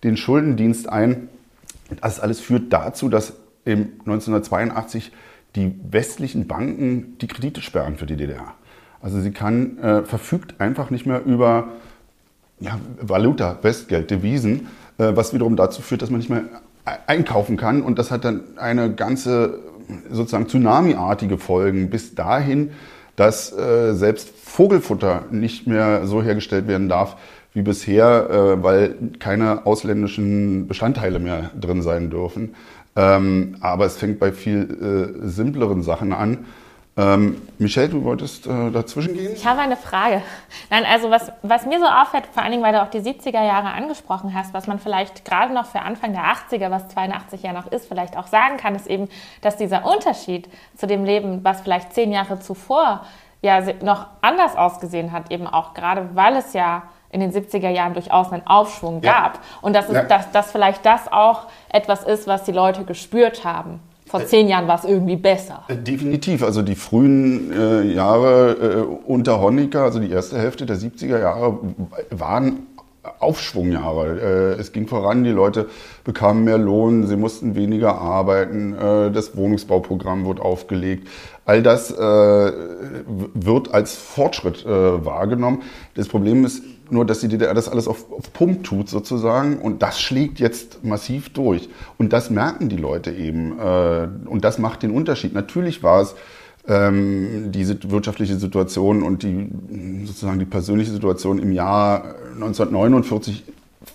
den 0.03 0.15
Schuldendienst 0.15 0.87
ein. 0.87 1.29
Das 2.01 2.19
alles 2.19 2.39
führt 2.39 2.71
dazu, 2.71 3.09
dass 3.09 3.33
im 3.63 3.93
1982 4.01 5.11
die 5.55 5.73
westlichen 5.89 6.47
Banken 6.47 7.17
die 7.19 7.27
Kredite 7.27 7.61
sperren 7.61 7.97
für 7.97 8.05
die 8.05 8.15
DDR. 8.15 8.53
Also 9.01 9.21
sie 9.21 9.31
kann, 9.31 9.79
äh, 9.79 10.03
verfügt 10.03 10.61
einfach 10.61 10.91
nicht 10.91 11.07
mehr 11.07 11.23
über 11.25 11.69
ja, 12.59 12.79
Valuta, 13.01 13.57
Westgeld, 13.61 14.11
Devisen, 14.11 14.67
äh, 14.97 15.11
was 15.15 15.33
wiederum 15.33 15.55
dazu 15.55 15.81
führt, 15.81 16.01
dass 16.01 16.09
man 16.09 16.19
nicht 16.19 16.29
mehr 16.29 16.43
einkaufen 17.07 17.57
kann. 17.57 17.81
Und 17.81 17.99
das 17.99 18.11
hat 18.11 18.25
dann 18.25 18.41
eine 18.57 18.93
ganze 18.93 19.59
sozusagen 20.09 20.47
Tsunami-artige 20.47 21.37
Folgen 21.37 21.89
bis 21.89 22.15
dahin, 22.15 22.71
dass 23.15 23.51
äh, 23.53 23.93
selbst 23.93 24.29
Vogelfutter 24.43 25.23
nicht 25.31 25.67
mehr 25.67 26.05
so 26.07 26.21
hergestellt 26.21 26.67
werden 26.67 26.89
darf, 26.89 27.17
wie 27.53 27.61
bisher, 27.61 28.29
äh, 28.29 28.63
weil 28.63 28.95
keine 29.19 29.65
ausländischen 29.65 30.67
Bestandteile 30.67 31.19
mehr 31.19 31.51
drin 31.59 31.81
sein 31.81 32.09
dürfen. 32.09 32.55
Ähm, 32.95 33.57
aber 33.61 33.85
es 33.85 33.97
fängt 33.97 34.19
bei 34.19 34.31
viel 34.31 35.13
äh, 35.23 35.27
simpleren 35.27 35.83
Sachen 35.83 36.13
an. 36.13 36.45
Ähm, 36.97 37.41
Michelle, 37.57 37.89
du 37.89 38.03
wolltest 38.05 38.47
äh, 38.47 38.71
dazwischen 38.71 39.15
gehen? 39.15 39.33
Ich 39.33 39.45
habe 39.45 39.59
eine 39.59 39.75
Frage. 39.75 40.21
Nein, 40.69 40.85
also 40.85 41.11
was, 41.11 41.29
was 41.41 41.65
mir 41.65 41.79
so 41.79 41.85
auffällt, 41.85 42.25
vor 42.27 42.41
allen 42.41 42.53
Dingen, 42.53 42.63
weil 42.63 42.71
du 42.71 42.81
auch 42.81 42.89
die 42.89 42.99
70er 42.99 43.43
Jahre 43.45 43.67
angesprochen 43.73 44.33
hast, 44.33 44.53
was 44.53 44.65
man 44.67 44.79
vielleicht 44.79 45.25
gerade 45.25 45.53
noch 45.53 45.65
für 45.65 45.81
Anfang 45.81 46.13
der 46.13 46.23
80er, 46.23 46.71
was 46.71 46.87
82 46.87 47.43
ja 47.43 47.51
noch 47.51 47.69
ist, 47.69 47.87
vielleicht 47.87 48.15
auch 48.15 48.27
sagen 48.27 48.55
kann, 48.55 48.75
ist 48.75 48.87
eben, 48.87 49.09
dass 49.41 49.57
dieser 49.57 49.85
Unterschied 49.85 50.47
zu 50.77 50.87
dem 50.87 51.03
Leben, 51.03 51.43
was 51.43 51.61
vielleicht 51.61 51.93
zehn 51.93 52.13
Jahre 52.13 52.39
zuvor 52.39 53.05
ja 53.41 53.61
noch 53.83 54.07
anders 54.21 54.55
ausgesehen 54.55 55.11
hat, 55.11 55.31
eben 55.31 55.47
auch 55.47 55.73
gerade, 55.73 56.09
weil 56.13 56.37
es 56.37 56.53
ja 56.53 56.83
in 57.09 57.19
den 57.19 57.33
70er 57.33 57.69
Jahren 57.69 57.93
durchaus 57.93 58.31
einen 58.31 58.47
Aufschwung 58.47 59.01
ja. 59.01 59.11
gab. 59.11 59.39
Und 59.61 59.73
dass, 59.73 59.89
es, 59.89 59.95
ja. 59.95 60.03
dass, 60.03 60.31
dass 60.31 60.51
vielleicht 60.51 60.85
das 60.85 61.11
auch 61.11 61.47
etwas 61.69 62.03
ist, 62.03 62.25
was 62.25 62.43
die 62.43 62.53
Leute 62.53 62.85
gespürt 62.85 63.43
haben. 63.43 63.81
Vor 64.19 64.25
zehn 64.25 64.47
Jahren 64.47 64.67
war 64.67 64.79
es 64.79 64.85
irgendwie 64.85 65.15
besser. 65.17 65.63
Äh, 65.67 65.75
definitiv. 65.75 66.43
Also 66.43 66.61
die 66.61 66.75
frühen 66.75 67.51
äh, 67.51 67.83
Jahre 67.83 68.51
äh, 68.51 69.09
unter 69.11 69.41
Honecker, 69.41 69.83
also 69.83 69.99
die 69.99 70.09
erste 70.09 70.37
Hälfte 70.37 70.65
der 70.65 70.77
70er 70.77 71.19
Jahre, 71.19 71.59
waren 72.11 72.67
Aufschwungjahre. 73.19 74.55
Äh, 74.57 74.59
es 74.59 74.71
ging 74.71 74.87
voran, 74.87 75.23
die 75.23 75.31
Leute 75.31 75.67
bekamen 76.03 76.43
mehr 76.43 76.57
Lohn, 76.57 77.07
sie 77.07 77.17
mussten 77.17 77.55
weniger 77.55 77.99
arbeiten, 77.99 78.73
äh, 78.73 79.11
das 79.11 79.35
Wohnungsbauprogramm 79.35 80.25
wurde 80.25 80.41
aufgelegt. 80.41 81.07
All 81.47 81.61
das 81.61 81.91
wird 81.95 83.71
als 83.71 83.93
Fortschritt 83.93 84.65
wahrgenommen. 84.65 85.61
Das 85.93 86.07
Problem 86.07 86.43
ist, 86.43 86.63
nur 86.89 87.05
dass 87.05 87.19
die 87.19 87.27
DDR 87.27 87.53
das 87.53 87.69
alles 87.69 87.87
auf, 87.87 88.11
auf 88.11 88.31
Pump 88.33 88.63
tut 88.63 88.89
sozusagen 88.89 89.57
und 89.57 89.81
das 89.81 89.99
schlägt 89.99 90.39
jetzt 90.39 90.83
massiv 90.83 91.29
durch. 91.29 91.69
Und 91.97 92.13
das 92.13 92.29
merken 92.29 92.69
die 92.69 92.77
Leute 92.77 93.11
eben 93.11 93.57
äh, 93.59 94.07
und 94.25 94.43
das 94.43 94.57
macht 94.57 94.83
den 94.83 94.91
Unterschied. 94.91 95.33
Natürlich 95.33 95.83
war 95.83 96.01
es 96.01 96.15
ähm, 96.67 97.51
diese 97.51 97.77
wirtschaftliche 97.91 98.37
Situation 98.37 99.03
und 99.03 99.23
die 99.23 99.49
sozusagen 100.05 100.39
die 100.39 100.45
persönliche 100.45 100.91
Situation 100.91 101.39
im 101.39 101.51
Jahr 101.51 102.15
1949 102.33 103.43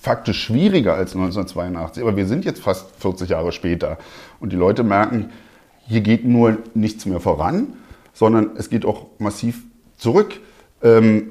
faktisch 0.00 0.42
schwieriger 0.44 0.94
als 0.94 1.14
1982. 1.14 2.02
Aber 2.02 2.16
wir 2.16 2.26
sind 2.26 2.44
jetzt 2.44 2.60
fast 2.60 2.86
40 2.98 3.30
Jahre 3.30 3.52
später 3.52 3.98
und 4.38 4.52
die 4.52 4.56
Leute 4.56 4.84
merken, 4.84 5.30
hier 5.86 6.00
geht 6.00 6.24
nur 6.24 6.58
nichts 6.74 7.06
mehr 7.06 7.20
voran, 7.20 7.74
sondern 8.12 8.50
es 8.56 8.70
geht 8.70 8.84
auch 8.84 9.06
massiv 9.18 9.62
zurück. 9.96 10.40
Ähm, 10.82 11.30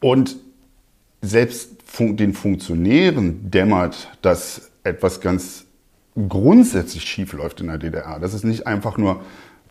und 0.00 0.36
selbst 1.22 1.70
den 1.98 2.34
Funktionären 2.34 3.50
dämmert, 3.50 4.10
dass 4.22 4.70
etwas 4.84 5.20
ganz 5.20 5.64
grundsätzlich 6.28 7.04
schief 7.04 7.32
läuft 7.32 7.60
in 7.60 7.68
der 7.68 7.78
DDR. 7.78 8.18
Dass 8.18 8.34
es 8.34 8.44
nicht 8.44 8.66
einfach 8.66 8.98
nur 8.98 9.22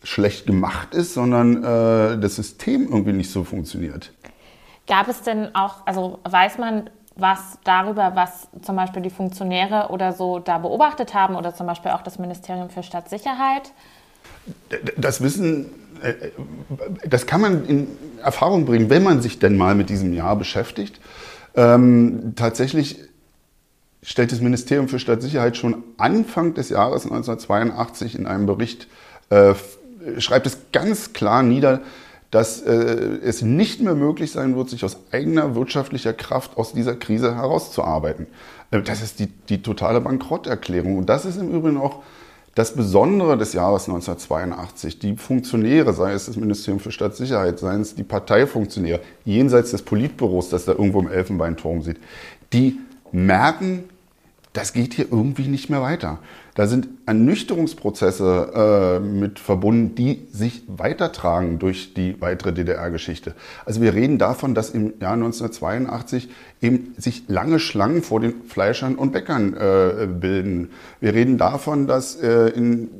schlecht 0.02 0.46
gemacht 0.46 0.94
ist, 0.94 1.14
sondern 1.14 1.62
äh, 1.62 2.18
das 2.18 2.36
System 2.36 2.88
irgendwie 2.90 3.12
nicht 3.12 3.30
so 3.30 3.44
funktioniert. 3.44 4.12
Gab 4.88 5.08
es 5.08 5.22
denn 5.22 5.54
auch, 5.54 5.86
also 5.86 6.18
weiß 6.24 6.58
man 6.58 6.90
was 7.14 7.58
darüber, 7.64 8.12
was 8.14 8.48
zum 8.62 8.74
Beispiel 8.76 9.02
die 9.02 9.10
Funktionäre 9.10 9.88
oder 9.90 10.12
so 10.12 10.38
da 10.38 10.58
beobachtet 10.58 11.14
haben 11.14 11.36
oder 11.36 11.54
zum 11.54 11.66
Beispiel 11.66 11.90
auch 11.90 12.02
das 12.02 12.18
Ministerium 12.18 12.70
für 12.70 12.82
Staatssicherheit? 12.82 13.72
Das 14.96 15.22
Wissen, 15.22 15.66
äh, 16.02 16.14
das 17.06 17.26
kann 17.26 17.40
man 17.40 17.64
in 17.66 17.86
Erfahrung 18.22 18.64
bringen, 18.64 18.90
wenn 18.90 19.02
man 19.02 19.20
sich 19.20 19.38
denn 19.38 19.56
mal 19.56 19.74
mit 19.74 19.90
diesem 19.90 20.12
Jahr 20.12 20.36
beschäftigt. 20.36 21.00
Ähm, 21.54 22.32
tatsächlich 22.36 22.98
stellt 24.02 24.32
das 24.32 24.40
Ministerium 24.40 24.88
für 24.88 24.98
Staatssicherheit 24.98 25.56
schon 25.56 25.84
Anfang 25.96 26.54
des 26.54 26.70
Jahres 26.70 27.04
1982 27.04 28.16
in 28.16 28.26
einem 28.26 28.46
Bericht, 28.46 28.88
äh, 29.30 29.54
schreibt 30.18 30.46
es 30.46 30.58
ganz 30.72 31.12
klar 31.12 31.42
nieder, 31.42 31.80
dass 32.32 32.62
äh, 32.62 32.72
es 33.22 33.42
nicht 33.42 33.80
mehr 33.82 33.94
möglich 33.94 34.32
sein 34.32 34.56
wird, 34.56 34.70
sich 34.70 34.84
aus 34.84 34.96
eigener 35.12 35.54
wirtschaftlicher 35.54 36.14
Kraft 36.14 36.56
aus 36.56 36.72
dieser 36.72 36.96
Krise 36.96 37.36
herauszuarbeiten. 37.36 38.26
Äh, 38.70 38.80
das 38.82 39.02
ist 39.02 39.20
die, 39.20 39.26
die 39.26 39.62
totale 39.62 40.00
Bankrotterklärung. 40.00 40.96
Und 40.96 41.06
das 41.08 41.26
ist 41.26 41.36
im 41.36 41.50
Übrigen 41.50 41.76
auch 41.76 42.02
das 42.54 42.74
Besondere 42.74 43.38
des 43.38 43.54
Jahres 43.54 43.88
1982, 43.88 44.98
die 44.98 45.16
Funktionäre, 45.16 45.94
sei 45.94 46.12
es 46.12 46.26
das 46.26 46.36
Ministerium 46.36 46.80
für 46.80 46.92
Staatssicherheit, 46.92 47.58
seien 47.58 47.80
es 47.80 47.94
die 47.94 48.02
Parteifunktionäre, 48.02 49.00
jenseits 49.24 49.70
des 49.70 49.82
Politbüros, 49.82 50.50
das 50.50 50.66
da 50.66 50.72
irgendwo 50.72 51.00
im 51.00 51.08
Elfenbeinturm 51.08 51.80
sieht, 51.82 51.98
die 52.52 52.78
merken, 53.10 53.84
das 54.52 54.74
geht 54.74 54.92
hier 54.94 55.06
irgendwie 55.10 55.48
nicht 55.48 55.70
mehr 55.70 55.80
weiter. 55.80 56.18
Da 56.54 56.66
sind 56.66 56.88
Ernüchterungsprozesse 57.06 59.00
äh, 59.00 59.00
mit 59.00 59.38
verbunden, 59.38 59.94
die 59.94 60.26
sich 60.30 60.62
weitertragen 60.66 61.58
durch 61.58 61.94
die 61.94 62.20
weitere 62.20 62.52
DDR-Geschichte. 62.52 63.34
Also 63.64 63.80
wir 63.80 63.94
reden 63.94 64.18
davon, 64.18 64.54
dass 64.54 64.70
im 64.70 64.92
Jahr 65.00 65.14
1982 65.14 66.28
eben 66.60 66.94
sich 66.98 67.24
lange 67.28 67.58
Schlangen 67.58 68.02
vor 68.02 68.20
den 68.20 68.42
Fleischern 68.44 68.96
und 68.96 69.12
Bäckern 69.12 69.54
äh, 69.54 70.06
bilden. 70.06 70.70
Wir 71.00 71.14
reden 71.14 71.38
davon, 71.38 71.86
dass 71.86 72.16
äh, 72.16 72.48
in 72.48 72.90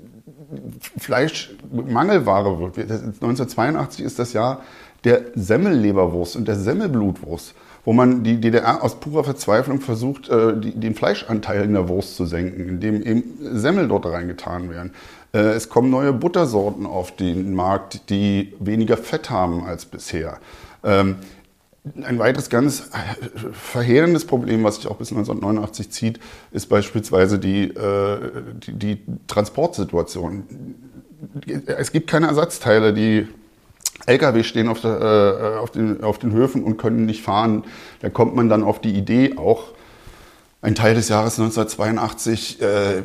Fleisch 0.99 1.55
Mangelware 1.71 2.59
wird. 2.59 2.79
1982 2.79 4.05
ist 4.05 4.19
das 4.19 4.33
Jahr 4.33 4.62
der 5.05 5.23
Semmelleberwurst 5.35 6.37
und 6.37 6.49
der 6.49 6.57
Semmelblutwurst 6.57 7.55
wo 7.85 7.92
man 7.92 8.23
die 8.23 8.40
DDR 8.40 8.83
aus 8.83 9.01
purer 9.01 9.25
Verzweiflung 9.25 9.81
versucht, 9.81 10.29
äh, 10.29 10.55
den 10.57 10.95
Fleischanteil 10.95 11.64
in 11.64 11.73
der 11.73 11.88
Wurst 11.88 12.16
zu 12.16 12.27
senken, 12.27 12.68
indem 12.68 13.03
eben 13.03 13.25
Semmel 13.40 13.88
dort 13.88 14.07
reingetan 14.07 14.71
werden. 14.71 14.92
Äh, 15.33 15.38
es 15.38 15.68
kommen 15.68 15.90
neue 15.90 16.12
Buttersorten 16.12 16.87
auf 16.87 17.16
den 17.16 17.55
Markt, 17.55 18.09
die 18.11 18.55
weniger 18.61 18.97
Fett 18.97 19.31
haben 19.31 19.64
als 19.64 19.85
bisher. 19.85 20.38
Ähm, 20.85 21.16
ein 22.01 22.21
weiteres 22.21 22.49
ganz 22.49 22.90
verheerendes 23.53 24.25
Problem, 24.25 24.62
was 24.62 24.77
sich 24.77 24.87
auch 24.87 24.97
bis 24.97 25.11
1989 25.11 25.90
zieht, 25.90 26.21
ist 26.53 26.68
beispielsweise 26.68 27.40
die, 27.40 27.64
äh, 27.64 28.18
die, 28.64 28.73
die 28.75 28.99
Transportsituation. 29.27 30.45
Es 31.66 31.90
gibt 31.90 32.09
keine 32.09 32.29
Ersatzteile, 32.29 32.92
die 32.92 33.27
Lkw 34.07 34.43
stehen 34.43 34.69
auf, 34.69 34.81
der, 34.81 35.01
äh, 35.01 35.59
auf, 35.59 35.71
den, 35.71 36.03
auf, 36.03 36.19
den, 36.19 36.33
Höfen 36.33 36.65
und 36.65 36.77
können 36.77 37.07
nicht 37.07 37.23
fahren. 37.23 37.65
Da 38.01 38.11
kommt 38.11 38.35
man 38.35 38.49
dann 38.49 38.62
auf 38.62 38.81
die 38.81 38.93
Idee, 38.93 39.37
auch 39.37 39.73
ein 40.61 40.75
Teil 40.75 40.95
des 40.95 41.09
Jahres 41.09 41.38
1982, 41.38 42.61
äh, 42.62 43.03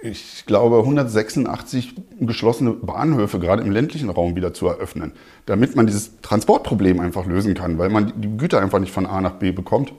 ich 0.00 0.44
glaube 0.46 0.78
186 0.78 1.94
geschlossene 2.20 2.70
Bahnhöfe 2.70 3.40
gerade 3.40 3.62
im 3.62 3.72
ländlichen 3.72 4.10
Raum 4.10 4.36
wieder 4.36 4.54
zu 4.54 4.68
eröffnen, 4.68 5.12
damit 5.46 5.74
man 5.74 5.86
dieses 5.86 6.20
Transportproblem 6.22 7.00
einfach 7.00 7.26
lösen 7.26 7.54
kann, 7.54 7.78
weil 7.78 7.88
man 7.88 8.12
die 8.16 8.36
Güter 8.36 8.60
einfach 8.60 8.78
nicht 8.78 8.92
von 8.92 9.06
A 9.06 9.20
nach 9.20 9.34
B 9.34 9.50
bekommt. 9.50 9.92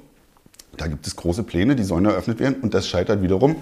Da 0.78 0.88
gibt 0.88 1.06
es 1.06 1.18
große 1.18 1.44
Pläne, 1.44 1.76
die 1.76 1.84
sollen 1.84 2.06
eröffnet 2.06 2.40
werden 2.40 2.58
und 2.62 2.74
das 2.74 2.88
scheitert 2.88 3.22
wiederum 3.22 3.58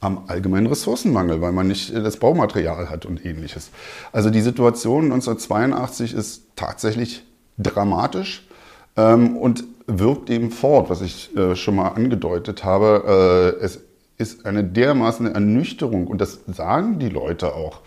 am 0.00 0.24
allgemeinen 0.26 0.66
Ressourcenmangel, 0.66 1.40
weil 1.40 1.52
man 1.52 1.68
nicht 1.68 1.94
das 1.94 2.16
Baumaterial 2.16 2.88
hat 2.90 3.06
und 3.06 3.24
ähnliches. 3.24 3.70
Also 4.12 4.30
die 4.30 4.40
Situation 4.40 5.04
1982 5.04 6.14
ist 6.14 6.44
tatsächlich 6.56 7.24
dramatisch 7.58 8.48
ähm, 8.96 9.36
und 9.36 9.64
wirkt 9.86 10.30
eben 10.30 10.50
fort, 10.50 10.90
was 10.90 11.02
ich 11.02 11.36
äh, 11.36 11.54
schon 11.56 11.76
mal 11.76 11.88
angedeutet 11.88 12.64
habe. 12.64 13.56
Äh, 13.60 13.64
es 13.64 13.80
ist 14.16 14.46
eine 14.46 14.64
dermaßen 14.64 15.26
Ernüchterung 15.26 16.06
und 16.06 16.20
das 16.20 16.40
sagen 16.46 16.98
die 16.98 17.08
Leute 17.08 17.54
auch. 17.54 17.80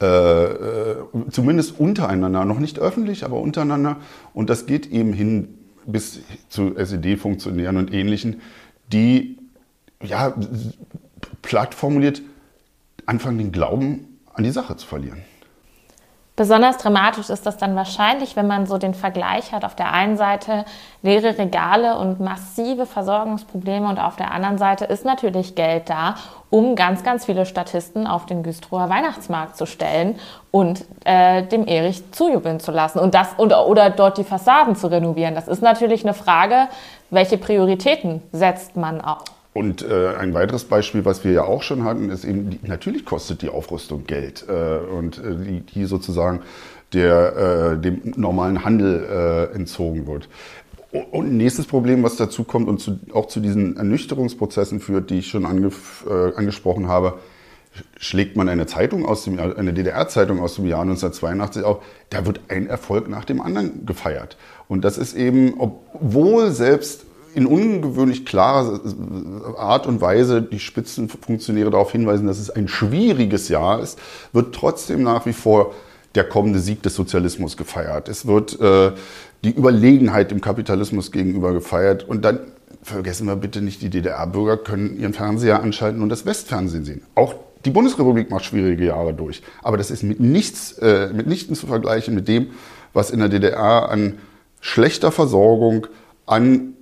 Äh, 0.00 0.06
äh 0.06 0.96
zumindest 1.30 1.78
untereinander, 1.78 2.44
noch 2.44 2.58
nicht 2.58 2.78
öffentlich, 2.78 3.24
aber 3.24 3.40
untereinander. 3.40 3.98
Und 4.32 4.50
das 4.50 4.66
geht 4.66 4.90
eben 4.90 5.12
hin 5.12 5.58
bis 5.86 6.20
zu 6.48 6.76
SED-Funktionären 6.76 7.76
und 7.76 7.92
Ähnlichen, 7.92 8.40
die 8.92 9.38
ja 10.02 10.34
platt 11.42 11.74
formuliert, 11.74 12.22
anfangen, 13.06 13.38
den 13.38 13.52
Glauben 13.52 14.20
an 14.32 14.44
die 14.44 14.50
Sache 14.50 14.76
zu 14.76 14.86
verlieren. 14.86 15.22
Besonders 16.36 16.78
dramatisch 16.78 17.30
ist 17.30 17.46
das 17.46 17.58
dann 17.58 17.76
wahrscheinlich, 17.76 18.34
wenn 18.34 18.48
man 18.48 18.66
so 18.66 18.76
den 18.76 18.94
Vergleich 18.94 19.52
hat. 19.52 19.64
Auf 19.64 19.76
der 19.76 19.92
einen 19.92 20.16
Seite 20.16 20.64
leere 21.00 21.38
Regale 21.38 21.96
und 21.96 22.18
massive 22.18 22.86
Versorgungsprobleme 22.86 23.88
und 23.88 24.00
auf 24.00 24.16
der 24.16 24.32
anderen 24.32 24.58
Seite 24.58 24.84
ist 24.84 25.04
natürlich 25.04 25.54
Geld 25.54 25.88
da, 25.88 26.16
um 26.50 26.74
ganz, 26.74 27.04
ganz 27.04 27.24
viele 27.24 27.46
Statisten 27.46 28.08
auf 28.08 28.26
den 28.26 28.42
Güstrower 28.42 28.90
Weihnachtsmarkt 28.90 29.56
zu 29.56 29.64
stellen 29.64 30.18
und 30.50 30.84
äh, 31.04 31.44
dem 31.44 31.68
Erich 31.68 32.10
zujubeln 32.10 32.58
zu 32.58 32.72
lassen 32.72 32.98
und 32.98 33.14
das 33.14 33.38
oder, 33.38 33.68
oder 33.68 33.90
dort 33.90 34.18
die 34.18 34.24
Fassaden 34.24 34.74
zu 34.74 34.88
renovieren. 34.88 35.36
Das 35.36 35.46
ist 35.46 35.62
natürlich 35.62 36.02
eine 36.02 36.14
Frage, 36.14 36.66
welche 37.10 37.38
Prioritäten 37.38 38.22
setzt 38.32 38.74
man 38.74 39.00
auch. 39.00 39.22
Und 39.54 39.88
äh, 39.88 40.14
ein 40.16 40.34
weiteres 40.34 40.64
Beispiel, 40.64 41.04
was 41.04 41.24
wir 41.24 41.30
ja 41.30 41.44
auch 41.44 41.62
schon 41.62 41.84
hatten, 41.84 42.10
ist 42.10 42.24
eben, 42.24 42.50
die, 42.50 42.58
natürlich 42.64 43.04
kostet 43.04 43.40
die 43.40 43.48
Aufrüstung 43.48 44.04
Geld 44.04 44.44
äh, 44.48 44.78
und 44.78 45.18
äh, 45.18 45.36
die, 45.36 45.60
die 45.60 45.84
sozusagen 45.84 46.40
der, 46.92 47.76
äh, 47.76 47.80
dem 47.80 48.14
normalen 48.16 48.64
Handel 48.64 49.50
äh, 49.52 49.54
entzogen 49.54 50.08
wird. 50.08 50.28
Und 50.90 51.26
ein 51.26 51.36
nächstes 51.36 51.66
Problem, 51.66 52.02
was 52.02 52.16
dazu 52.16 52.42
kommt 52.42 52.68
und 52.68 52.80
zu, 52.80 52.98
auch 53.12 53.26
zu 53.26 53.38
diesen 53.38 53.76
Ernüchterungsprozessen 53.76 54.80
führt, 54.80 55.10
die 55.10 55.18
ich 55.18 55.28
schon 55.28 55.46
ange, 55.46 55.70
äh, 56.08 56.34
angesprochen 56.34 56.88
habe, 56.88 57.20
schlägt 57.96 58.36
man 58.36 58.48
eine 58.48 58.66
Zeitung 58.66 59.06
aus 59.06 59.22
dem 59.22 59.38
Jahr, 59.38 59.56
eine 59.56 59.72
DDR-Zeitung 59.72 60.40
aus 60.40 60.56
dem 60.56 60.66
Jahr 60.66 60.82
1982 60.82 61.62
auf, 61.62 61.82
da 62.10 62.26
wird 62.26 62.40
ein 62.48 62.66
Erfolg 62.66 63.08
nach 63.08 63.24
dem 63.24 63.40
anderen 63.40 63.86
gefeiert. 63.86 64.36
Und 64.66 64.84
das 64.84 64.98
ist 64.98 65.14
eben, 65.14 65.54
obwohl 65.58 66.50
selbst 66.50 67.06
in 67.34 67.46
ungewöhnlich 67.46 68.24
klarer 68.24 68.80
Art 69.56 69.86
und 69.86 70.00
Weise 70.00 70.42
die 70.42 70.58
Spitzenfunktionäre 70.58 71.70
darauf 71.70 71.92
hinweisen, 71.92 72.26
dass 72.26 72.38
es 72.38 72.50
ein 72.50 72.68
schwieriges 72.68 73.48
Jahr 73.48 73.80
ist, 73.80 73.98
wird 74.32 74.54
trotzdem 74.54 75.02
nach 75.02 75.26
wie 75.26 75.32
vor 75.32 75.74
der 76.14 76.24
kommende 76.24 76.60
Sieg 76.60 76.82
des 76.82 76.94
Sozialismus 76.94 77.56
gefeiert. 77.56 78.08
Es 78.08 78.26
wird 78.26 78.60
äh, 78.60 78.92
die 79.42 79.50
Überlegenheit 79.50 80.30
dem 80.30 80.40
Kapitalismus 80.40 81.12
gegenüber 81.12 81.52
gefeiert. 81.52 82.08
Und 82.08 82.24
dann 82.24 82.40
vergessen 82.82 83.26
wir 83.26 83.36
bitte 83.36 83.60
nicht, 83.60 83.82
die 83.82 83.90
DDR-Bürger 83.90 84.56
können 84.56 84.98
ihren 84.98 85.12
Fernseher 85.12 85.62
anschalten 85.62 86.02
und 86.02 86.08
das 86.08 86.26
Westfernsehen 86.26 86.84
sehen. 86.84 87.02
Auch 87.14 87.34
die 87.64 87.70
Bundesrepublik 87.70 88.30
macht 88.30 88.44
schwierige 88.44 88.84
Jahre 88.84 89.14
durch. 89.14 89.42
Aber 89.62 89.76
das 89.76 89.90
ist 89.90 90.02
mit 90.02 90.20
nichts, 90.20 90.72
äh, 90.78 91.10
mitnichten 91.12 91.56
zu 91.56 91.66
vergleichen 91.66 92.14
mit 92.14 92.28
dem, 92.28 92.48
was 92.92 93.10
in 93.10 93.18
der 93.20 93.28
DDR 93.28 93.88
an 93.88 94.18
schlechter 94.60 95.10
Versorgung, 95.10 95.86
an 96.26 96.73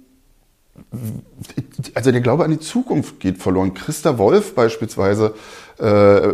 also 1.94 2.12
der 2.12 2.20
Glaube 2.20 2.44
an 2.44 2.50
die 2.50 2.60
Zukunft 2.60 3.20
geht 3.20 3.38
verloren. 3.38 3.74
Christa 3.74 4.18
Wolf 4.18 4.54
beispielsweise, 4.54 5.34
äh, 5.78 6.32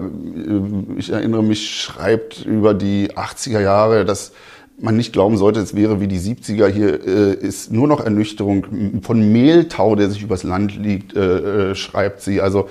ich 0.97 1.11
erinnere 1.11 1.43
mich, 1.43 1.81
schreibt 1.81 2.45
über 2.45 2.75
die 2.75 3.11
80er 3.11 3.61
Jahre, 3.61 4.05
dass 4.05 4.33
man 4.81 4.97
nicht 4.97 5.13
glauben 5.13 5.37
sollte, 5.37 5.61
es 5.61 5.75
wäre 5.75 6.01
wie 6.01 6.07
die 6.07 6.21
70er. 6.21 6.69
Hier 6.69 7.07
äh, 7.07 7.35
ist 7.35 7.73
nur 7.73 7.89
noch 7.89 8.01
Ernüchterung 8.01 9.03
von 9.03 9.33
Mehltau, 9.33 9.97
der 9.97 10.11
sich 10.11 10.23
übers 10.23 10.45
Land 10.45 10.77
liegt, 10.77 11.17
äh, 11.17 11.71
äh, 11.71 11.75
schreibt 11.75 12.23
sie. 12.23 12.41
Also 12.41 12.69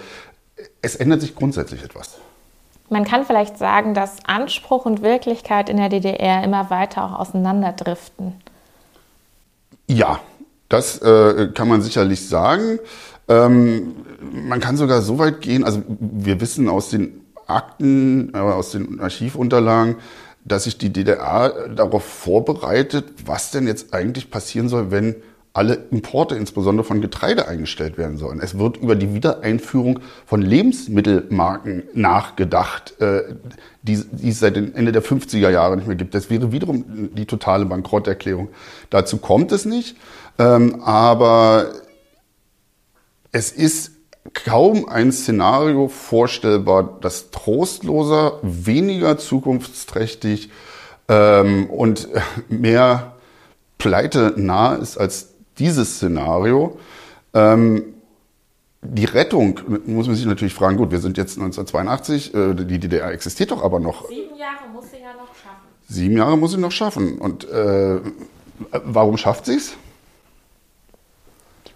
es 0.82 0.96
ändert 0.96 1.22
sich 1.22 1.36
grundsätzlich 1.36 1.84
etwas. 1.84 2.18
Man 2.90 3.04
kann 3.04 3.26
vielleicht 3.26 3.58
sagen, 3.58 3.94
dass 3.94 4.26
Anspruch 4.26 4.86
und 4.86 5.02
Wirklichkeit 5.02 5.70
in 5.70 5.76
der 5.76 5.90
DDR 5.90 6.44
immer 6.44 6.70
weiter 6.70 7.04
auch 7.04 7.20
auseinanderdriften. 7.20 8.34
Ja, 9.88 10.22
das 10.70 11.00
äh, 11.02 11.50
kann 11.54 11.68
man 11.68 11.82
sicherlich 11.82 12.28
sagen. 12.28 12.80
Ähm, 13.28 13.96
man 14.32 14.60
kann 14.60 14.78
sogar 14.78 15.02
so 15.02 15.20
weit 15.20 15.42
gehen, 15.42 15.64
also 15.64 15.84
wir 15.88 16.40
wissen 16.40 16.70
aus 16.70 16.90
den 16.90 17.22
Akten, 17.46 18.34
äh, 18.34 18.38
aus 18.38 18.72
den 18.72 19.00
Archivunterlagen, 19.00 19.96
dass 20.46 20.64
sich 20.64 20.78
die 20.78 20.92
DDR 20.92 21.70
darauf 21.70 22.04
vorbereitet, 22.04 23.06
was 23.26 23.52
denn 23.52 23.68
jetzt 23.68 23.94
eigentlich 23.94 24.32
passieren 24.32 24.70
soll, 24.70 24.92
wenn 24.92 25.16
alle 25.58 25.74
Importe, 25.90 26.36
insbesondere 26.36 26.86
von 26.86 27.02
Getreide, 27.02 27.48
eingestellt 27.48 27.98
werden 27.98 28.18
sollen. 28.18 28.40
Es 28.40 28.60
wird 28.60 28.78
über 28.78 28.96
die 28.96 29.16
Wiedereinführung 29.16 30.02
von 30.28 30.44
Lebensmittelmarken 30.44 31.84
nachgedacht, 31.96 32.94
äh, 33.02 33.24
die, 33.82 34.00
die 34.12 34.30
es 34.30 34.40
seit 34.40 34.56
dem 34.56 34.76
Ende 34.76 34.92
der 34.92 35.02
50er 35.02 35.50
Jahre 35.50 35.76
nicht 35.76 35.88
mehr 35.88 35.96
gibt. 35.96 36.14
Das 36.14 36.30
wäre 36.30 36.52
wiederum 36.52 37.10
die 37.16 37.26
totale 37.26 37.66
Bankrotterklärung. 37.66 38.50
Dazu 38.92 39.18
kommt 39.18 39.52
es 39.52 39.66
nicht. 39.66 39.98
Ähm, 40.40 40.82
aber 40.84 41.72
es 43.32 43.52
ist 43.52 43.92
kaum 44.34 44.88
ein 44.88 45.12
Szenario 45.12 45.88
vorstellbar, 45.88 46.98
das 47.02 47.32
trostloser, 47.32 48.40
weniger 48.42 49.18
zukunftsträchtig 49.18 50.50
ähm, 51.08 51.70
und 51.70 52.10
mehr 52.50 53.16
pleite 53.78 54.34
nah 54.36 54.76
ist 54.76 54.98
als 54.98 55.30
dieses 55.58 55.96
Szenario. 55.96 56.78
Ähm, 57.34 57.94
die 58.82 59.06
Rettung, 59.06 59.60
muss 59.86 60.08
man 60.08 60.16
sich 60.16 60.26
natürlich 60.26 60.54
fragen, 60.54 60.78
gut, 60.78 60.92
wir 60.92 61.00
sind 61.00 61.18
jetzt 61.18 61.38
1982, 61.38 62.34
äh, 62.34 62.54
die 62.54 62.80
DDR 62.80 63.12
existiert 63.12 63.52
doch 63.52 63.64
aber 63.64 63.80
noch. 63.80 64.08
Sieben 64.08 64.36
Jahre 64.38 64.70
muss 64.72 64.92
sie 64.92 64.98
ja 64.98 65.14
noch 65.14 65.36
schaffen. 65.36 65.68
Sieben 65.90 66.18
Jahre 66.18 66.38
muss 66.38 66.52
sie 66.52 66.58
noch 66.58 66.72
schaffen. 66.72 67.18
Und 67.18 67.50
äh, 67.50 68.00
warum 68.84 69.18
schafft 69.18 69.46
sie 69.48 69.56
es? 69.56 69.74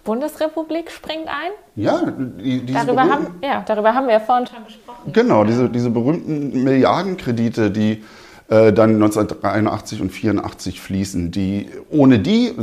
Bundesrepublik 0.04 0.90
springt 0.90 1.28
ein? 1.28 1.52
Ja, 1.76 2.02
die, 2.10 2.66
darüber, 2.66 3.02
haben, 3.02 3.26
ja 3.42 3.62
darüber 3.66 3.94
haben 3.94 4.06
wir 4.06 4.14
ja 4.14 4.20
vorhin 4.20 4.46
schon 4.46 4.64
gesprochen. 4.64 5.12
Genau, 5.12 5.44
diese, 5.44 5.68
diese 5.68 5.90
berühmten 5.90 6.64
Milliardenkredite, 6.64 7.70
die 7.70 8.02
äh, 8.48 8.72
dann 8.72 8.94
1983 8.94 10.00
und 10.00 10.10
84 10.10 10.80
fließen, 10.80 11.30
die 11.30 11.70
ohne 11.90 12.18
die, 12.18 12.48
äh, 12.48 12.54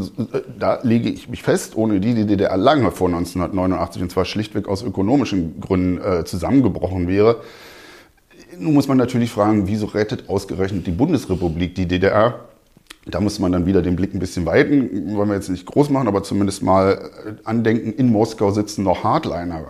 da 0.59 0.79
lege 0.83 1.09
ich 1.09 1.29
mich 1.29 1.41
fest, 1.41 1.75
ohne 1.75 1.99
die 1.99 2.13
die 2.13 2.25
DDR 2.25 2.57
lange 2.57 2.91
vor 2.91 3.07
1989 3.07 4.01
und 4.01 4.11
zwar 4.11 4.25
schlichtweg 4.25 4.67
aus 4.67 4.83
ökonomischen 4.83 5.59
Gründen 5.61 6.01
äh, 6.01 6.25
zusammengebrochen 6.25 7.07
wäre. 7.07 7.37
Nun 8.57 8.73
muss 8.73 8.87
man 8.87 8.97
natürlich 8.97 9.31
fragen, 9.31 9.67
wieso 9.67 9.85
rettet 9.87 10.27
ausgerechnet 10.27 10.85
die 10.85 10.91
Bundesrepublik 10.91 11.75
die 11.75 11.87
DDR? 11.87 12.48
Da 13.11 13.19
muss 13.19 13.39
man 13.39 13.51
dann 13.51 13.65
wieder 13.65 13.81
den 13.81 13.95
Blick 13.95 14.13
ein 14.13 14.19
bisschen 14.19 14.45
weiten, 14.45 15.15
wollen 15.15 15.29
wir 15.29 15.35
jetzt 15.35 15.49
nicht 15.49 15.65
groß 15.65 15.89
machen, 15.89 16.07
aber 16.07 16.23
zumindest 16.23 16.63
mal 16.63 17.11
äh, 17.25 17.31
andenken, 17.43 17.93
in 17.93 18.11
Moskau 18.11 18.51
sitzen 18.51 18.83
noch 18.83 19.03
Hardliner. 19.03 19.65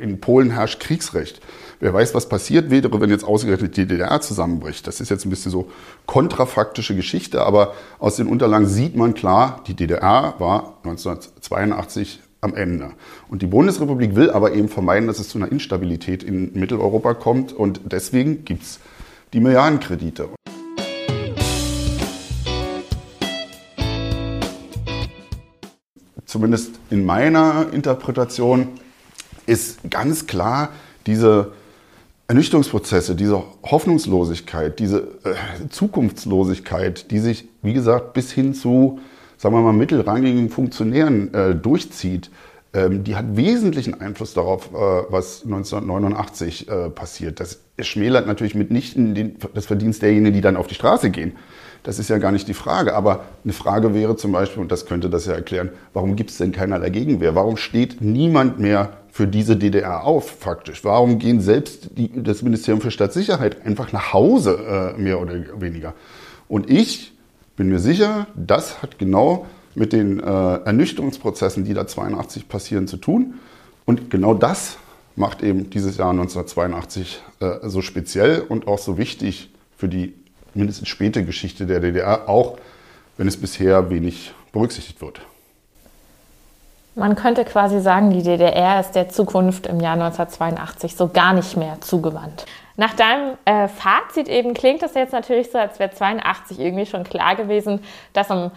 In 0.00 0.20
Polen 0.20 0.50
herrscht 0.50 0.80
Kriegsrecht. 0.80 1.40
Wer 1.80 1.92
weiß, 1.92 2.14
was 2.14 2.28
passiert 2.28 2.70
wäre, 2.70 3.00
wenn 3.00 3.10
jetzt 3.10 3.24
ausgerechnet 3.24 3.76
die 3.76 3.86
DDR 3.86 4.20
zusammenbricht. 4.20 4.86
Das 4.86 5.00
ist 5.00 5.10
jetzt 5.10 5.26
ein 5.26 5.30
bisschen 5.30 5.50
so 5.50 5.70
kontrafaktische 6.06 6.94
Geschichte, 6.94 7.42
aber 7.44 7.74
aus 7.98 8.16
den 8.16 8.26
Unterlagen 8.26 8.66
sieht 8.66 8.96
man 8.96 9.14
klar, 9.14 9.62
die 9.66 9.74
DDR 9.74 10.34
war 10.38 10.78
1982 10.84 12.20
am 12.40 12.54
Ende. 12.54 12.90
Und 13.28 13.42
die 13.42 13.46
Bundesrepublik 13.46 14.14
will 14.14 14.30
aber 14.30 14.52
eben 14.52 14.68
vermeiden, 14.68 15.08
dass 15.08 15.18
es 15.18 15.28
zu 15.28 15.38
einer 15.38 15.50
Instabilität 15.50 16.22
in 16.22 16.52
Mitteleuropa 16.54 17.14
kommt 17.14 17.52
und 17.52 17.80
deswegen 17.90 18.44
gibt 18.44 18.62
es 18.62 18.80
die 19.32 19.40
Milliardenkredite. 19.40 20.28
Zumindest 26.34 26.80
in 26.90 27.04
meiner 27.04 27.66
Interpretation, 27.72 28.66
ist 29.46 29.78
ganz 29.88 30.26
klar 30.26 30.70
diese 31.06 31.52
Ernüchterungsprozesse, 32.26 33.14
diese 33.14 33.44
Hoffnungslosigkeit, 33.62 34.80
diese 34.80 35.02
äh, 35.22 35.68
Zukunftslosigkeit, 35.68 37.12
die 37.12 37.20
sich, 37.20 37.48
wie 37.62 37.72
gesagt, 37.72 38.14
bis 38.14 38.32
hin 38.32 38.52
zu, 38.52 38.98
sagen 39.36 39.54
wir 39.54 39.60
mal, 39.60 39.72
mittelrangigen 39.72 40.50
Funktionären 40.50 41.32
äh, 41.32 41.54
durchzieht, 41.54 42.32
ähm, 42.72 43.04
die 43.04 43.14
hat 43.14 43.36
wesentlichen 43.36 44.00
Einfluss 44.00 44.34
darauf, 44.34 44.72
äh, 44.72 44.76
was 45.10 45.44
1989 45.44 46.68
äh, 46.68 46.90
passiert. 46.90 47.38
Das 47.38 47.60
schmälert 47.78 48.26
natürlich 48.26 48.56
mitnichten 48.56 49.14
den, 49.14 49.36
das 49.54 49.66
Verdienst 49.66 50.02
derjenigen, 50.02 50.34
die 50.34 50.40
dann 50.40 50.56
auf 50.56 50.66
die 50.66 50.74
Straße 50.74 51.10
gehen. 51.10 51.34
Das 51.84 51.98
ist 51.98 52.08
ja 52.08 52.18
gar 52.18 52.32
nicht 52.32 52.48
die 52.48 52.54
Frage. 52.54 52.94
Aber 52.94 53.24
eine 53.44 53.52
Frage 53.52 53.94
wäre 53.94 54.16
zum 54.16 54.32
Beispiel, 54.32 54.62
und 54.62 54.72
das 54.72 54.86
könnte 54.86 55.10
das 55.10 55.26
ja 55.26 55.34
erklären, 55.34 55.68
warum 55.92 56.16
gibt 56.16 56.30
es 56.30 56.38
denn 56.38 56.50
keinerlei 56.50 56.90
Gegenwehr? 56.90 57.34
Warum 57.36 57.56
steht 57.56 58.00
niemand 58.00 58.58
mehr 58.58 58.94
für 59.12 59.28
diese 59.28 59.56
DDR 59.56 60.02
auf, 60.02 60.28
faktisch? 60.40 60.82
Warum 60.82 61.18
gehen 61.18 61.40
selbst 61.40 61.90
die, 61.96 62.10
das 62.22 62.42
Ministerium 62.42 62.80
für 62.80 62.90
Staatssicherheit 62.90 63.64
einfach 63.64 63.92
nach 63.92 64.14
Hause, 64.14 64.94
äh, 64.96 65.00
mehr 65.00 65.20
oder 65.20 65.34
weniger? 65.60 65.92
Und 66.48 66.70
ich 66.70 67.12
bin 67.54 67.68
mir 67.68 67.78
sicher, 67.78 68.26
das 68.34 68.82
hat 68.82 68.98
genau 68.98 69.46
mit 69.74 69.92
den 69.92 70.20
äh, 70.20 70.22
Ernüchterungsprozessen, 70.22 71.64
die 71.64 71.74
da 71.74 71.86
82 71.86 72.48
passieren, 72.48 72.88
zu 72.88 72.96
tun. 72.96 73.34
Und 73.84 74.10
genau 74.10 74.32
das 74.32 74.78
macht 75.16 75.42
eben 75.42 75.68
dieses 75.68 75.98
Jahr 75.98 76.10
1982 76.10 77.22
äh, 77.40 77.68
so 77.68 77.82
speziell 77.82 78.40
und 78.48 78.68
auch 78.68 78.78
so 78.78 78.96
wichtig 78.96 79.52
für 79.76 79.88
die 79.88 80.14
mindestens 80.54 80.88
späte 80.88 81.24
Geschichte 81.24 81.66
der 81.66 81.80
DDR, 81.80 82.28
auch 82.28 82.58
wenn 83.16 83.28
es 83.28 83.40
bisher 83.40 83.90
wenig 83.90 84.32
berücksichtigt 84.52 85.00
wird. 85.00 85.20
Man 86.96 87.16
könnte 87.16 87.44
quasi 87.44 87.80
sagen, 87.80 88.10
die 88.10 88.22
DDR 88.22 88.78
ist 88.78 88.92
der 88.92 89.08
Zukunft 89.08 89.66
im 89.66 89.80
Jahr 89.80 89.94
1982 89.94 90.94
so 90.94 91.08
gar 91.08 91.32
nicht 91.32 91.56
mehr 91.56 91.80
zugewandt. 91.80 92.46
Nach 92.76 92.94
deinem 92.94 93.36
äh, 93.44 93.66
Fazit 93.66 94.28
eben 94.28 94.54
klingt 94.54 94.82
das 94.82 94.94
jetzt 94.94 95.12
natürlich 95.12 95.50
so, 95.50 95.58
als 95.58 95.78
wäre 95.80 95.90
82 95.90 96.60
irgendwie 96.60 96.86
schon 96.86 97.02
klar 97.04 97.34
gewesen, 97.34 97.80
dass 98.12 98.30
am 98.30 98.52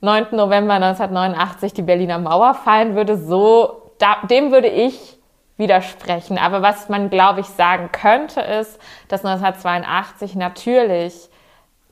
9. 0.00 0.28
November 0.32 0.74
1989 0.74 1.74
die 1.74 1.82
Berliner 1.82 2.18
Mauer 2.18 2.54
fallen 2.54 2.96
würde. 2.96 3.18
So, 3.18 3.92
da, 3.98 4.16
dem 4.28 4.52
würde 4.52 4.68
ich 4.68 5.18
widersprechen. 5.58 6.38
Aber 6.38 6.62
was 6.62 6.88
man, 6.88 7.10
glaube 7.10 7.40
ich, 7.40 7.46
sagen 7.46 7.90
könnte, 7.92 8.40
ist, 8.40 8.78
dass 9.08 9.24
1982 9.24 10.34
natürlich 10.34 11.28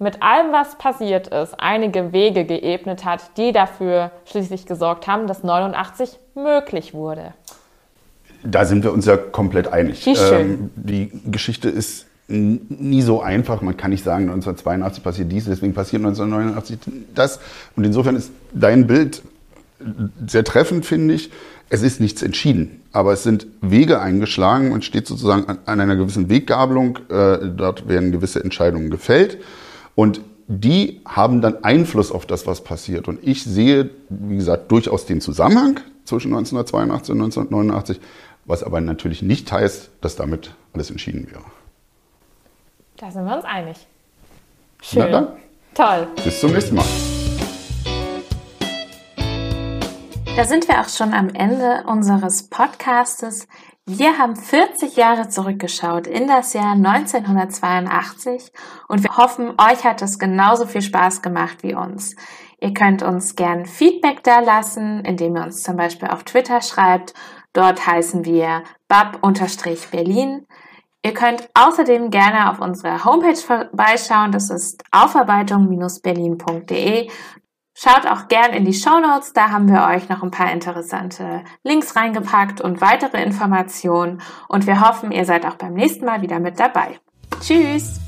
mit 0.01 0.22
allem, 0.22 0.51
was 0.51 0.78
passiert 0.78 1.28
ist, 1.28 1.55
einige 1.59 2.12
Wege 2.12 2.46
geebnet 2.46 3.05
hat, 3.05 3.36
die 3.36 3.53
dafür 3.53 4.11
schließlich 4.24 4.66
gesorgt 4.66 5.07
haben, 5.07 5.26
dass 5.26 5.44
89 5.44 6.18
möglich 6.34 6.94
wurde. 6.94 7.34
Da 8.42 8.64
sind 8.64 8.82
wir 8.82 8.92
uns 8.92 9.05
ja 9.05 9.18
komplett 9.18 9.68
einig. 9.68 10.07
Ähm, 10.07 10.70
die 10.74 11.12
Geschichte 11.26 11.68
ist 11.68 12.07
nie 12.28 13.03
so 13.03 13.20
einfach. 13.20 13.61
Man 13.61 13.76
kann 13.76 13.90
nicht 13.90 14.03
sagen, 14.03 14.24
1982 14.24 15.05
passiert 15.05 15.30
dies, 15.30 15.44
deswegen 15.44 15.74
passiert 15.74 16.03
1989 16.03 16.78
das. 17.14 17.38
Und 17.76 17.84
insofern 17.84 18.16
ist 18.16 18.32
dein 18.55 18.86
Bild 18.86 19.22
sehr 20.26 20.44
treffend, 20.44 20.86
finde 20.86 21.14
ich, 21.14 21.30
es 21.68 21.82
ist 21.82 22.01
nichts 22.01 22.22
entschieden, 22.22 22.82
aber 22.92 23.12
es 23.12 23.22
sind 23.22 23.46
Wege 23.61 24.01
eingeschlagen 24.01 24.72
und 24.72 24.84
steht 24.84 25.07
sozusagen 25.07 25.44
an, 25.46 25.59
an 25.66 25.80
einer 25.80 25.96
gewissen 25.96 26.30
Weggabelung. 26.30 26.98
Äh, 27.11 27.51
dort 27.55 27.86
werden 27.86 28.12
gewisse 28.12 28.42
Entscheidungen 28.42 28.90
gefällt 28.90 29.38
und 30.01 30.22
die 30.46 31.03
haben 31.05 31.42
dann 31.42 31.62
Einfluss 31.62 32.11
auf 32.11 32.24
das, 32.24 32.46
was 32.46 32.64
passiert. 32.64 33.07
Und 33.07 33.18
ich 33.22 33.44
sehe, 33.44 33.90
wie 34.09 34.36
gesagt, 34.36 34.72
durchaus 34.72 35.05
den 35.05 35.20
Zusammenhang 35.20 35.78
zwischen 36.07 36.28
1982 36.28 37.12
und 37.12 37.20
1989, 37.20 38.01
was 38.46 38.62
aber 38.62 38.80
natürlich 38.80 39.20
nicht 39.20 39.53
heißt, 39.53 39.90
dass 40.01 40.16
damit 40.16 40.55
alles 40.72 40.90
entschieden 40.90 41.30
wäre. 41.30 41.42
Da 42.96 43.11
sind 43.11 43.26
wir 43.26 43.36
uns 43.36 43.44
einig. 43.44 43.76
Schön. 44.80 45.03
Na 45.03 45.09
dann. 45.09 45.28
Toll. 45.74 46.09
Bis 46.24 46.40
zum 46.40 46.53
nächsten 46.53 46.76
Mal. 46.76 46.86
Da 50.34 50.44
sind 50.46 50.66
wir 50.66 50.80
auch 50.80 50.88
schon 50.88 51.12
am 51.12 51.28
Ende 51.28 51.84
unseres 51.86 52.44
Podcastes. 52.44 53.46
Wir 53.93 54.18
haben 54.18 54.36
40 54.36 54.95
Jahre 54.95 55.28
zurückgeschaut 55.28 56.07
in 56.07 56.28
das 56.28 56.53
Jahr 56.53 56.74
1982 56.74 58.53
und 58.86 59.03
wir 59.03 59.16
hoffen, 59.16 59.55
euch 59.59 59.82
hat 59.82 60.01
es 60.01 60.20
genauso 60.20 60.66
viel 60.66 60.82
Spaß 60.82 61.22
gemacht 61.22 61.64
wie 61.64 61.74
uns. 61.74 62.14
Ihr 62.61 62.72
könnt 62.72 63.03
uns 63.03 63.34
gern 63.34 63.66
Feedback 63.66 64.22
da 64.22 64.38
lassen, 64.38 65.05
indem 65.05 65.34
ihr 65.34 65.43
uns 65.43 65.62
zum 65.62 65.76
Beispiel 65.76 66.07
auf 66.07 66.22
Twitter 66.22 66.61
schreibt. 66.61 67.14
Dort 67.53 67.84
heißen 67.84 68.24
wir 68.24 68.62
bab-berlin. 68.86 70.47
Ihr 71.03 71.14
könnt 71.14 71.49
außerdem 71.55 72.11
gerne 72.11 72.53
auf 72.53 72.61
unserer 72.61 73.05
Homepage 73.05 73.34
vorbeischauen. 73.34 74.30
Das 74.30 74.51
ist 74.51 74.84
aufarbeitung-berlin.de. 74.93 77.11
Schaut 77.75 78.07
auch 78.07 78.29
gern 78.29 78.53
in 78.53 78.64
die 78.64 78.75
Show 78.75 78.99
Notes, 79.01 79.33
da 79.33 79.51
haben 79.51 79.68
wir 79.68 79.87
euch 79.95 80.09
noch 80.09 80.23
ein 80.23 80.31
paar 80.31 80.53
interessante 80.53 81.43
Links 81.62 81.97
reingepackt 81.97 82.61
und 82.61 82.81
weitere 82.81 83.23
Informationen. 83.23 84.21
Und 84.49 84.66
wir 84.66 84.81
hoffen, 84.81 85.12
ihr 85.12 85.25
seid 85.25 85.47
auch 85.47 85.55
beim 85.55 85.75
nächsten 85.75 86.05
Mal 86.05 86.21
wieder 86.21 86.41
mit 86.41 86.59
dabei. 86.59 86.99
Tschüss! 87.41 88.01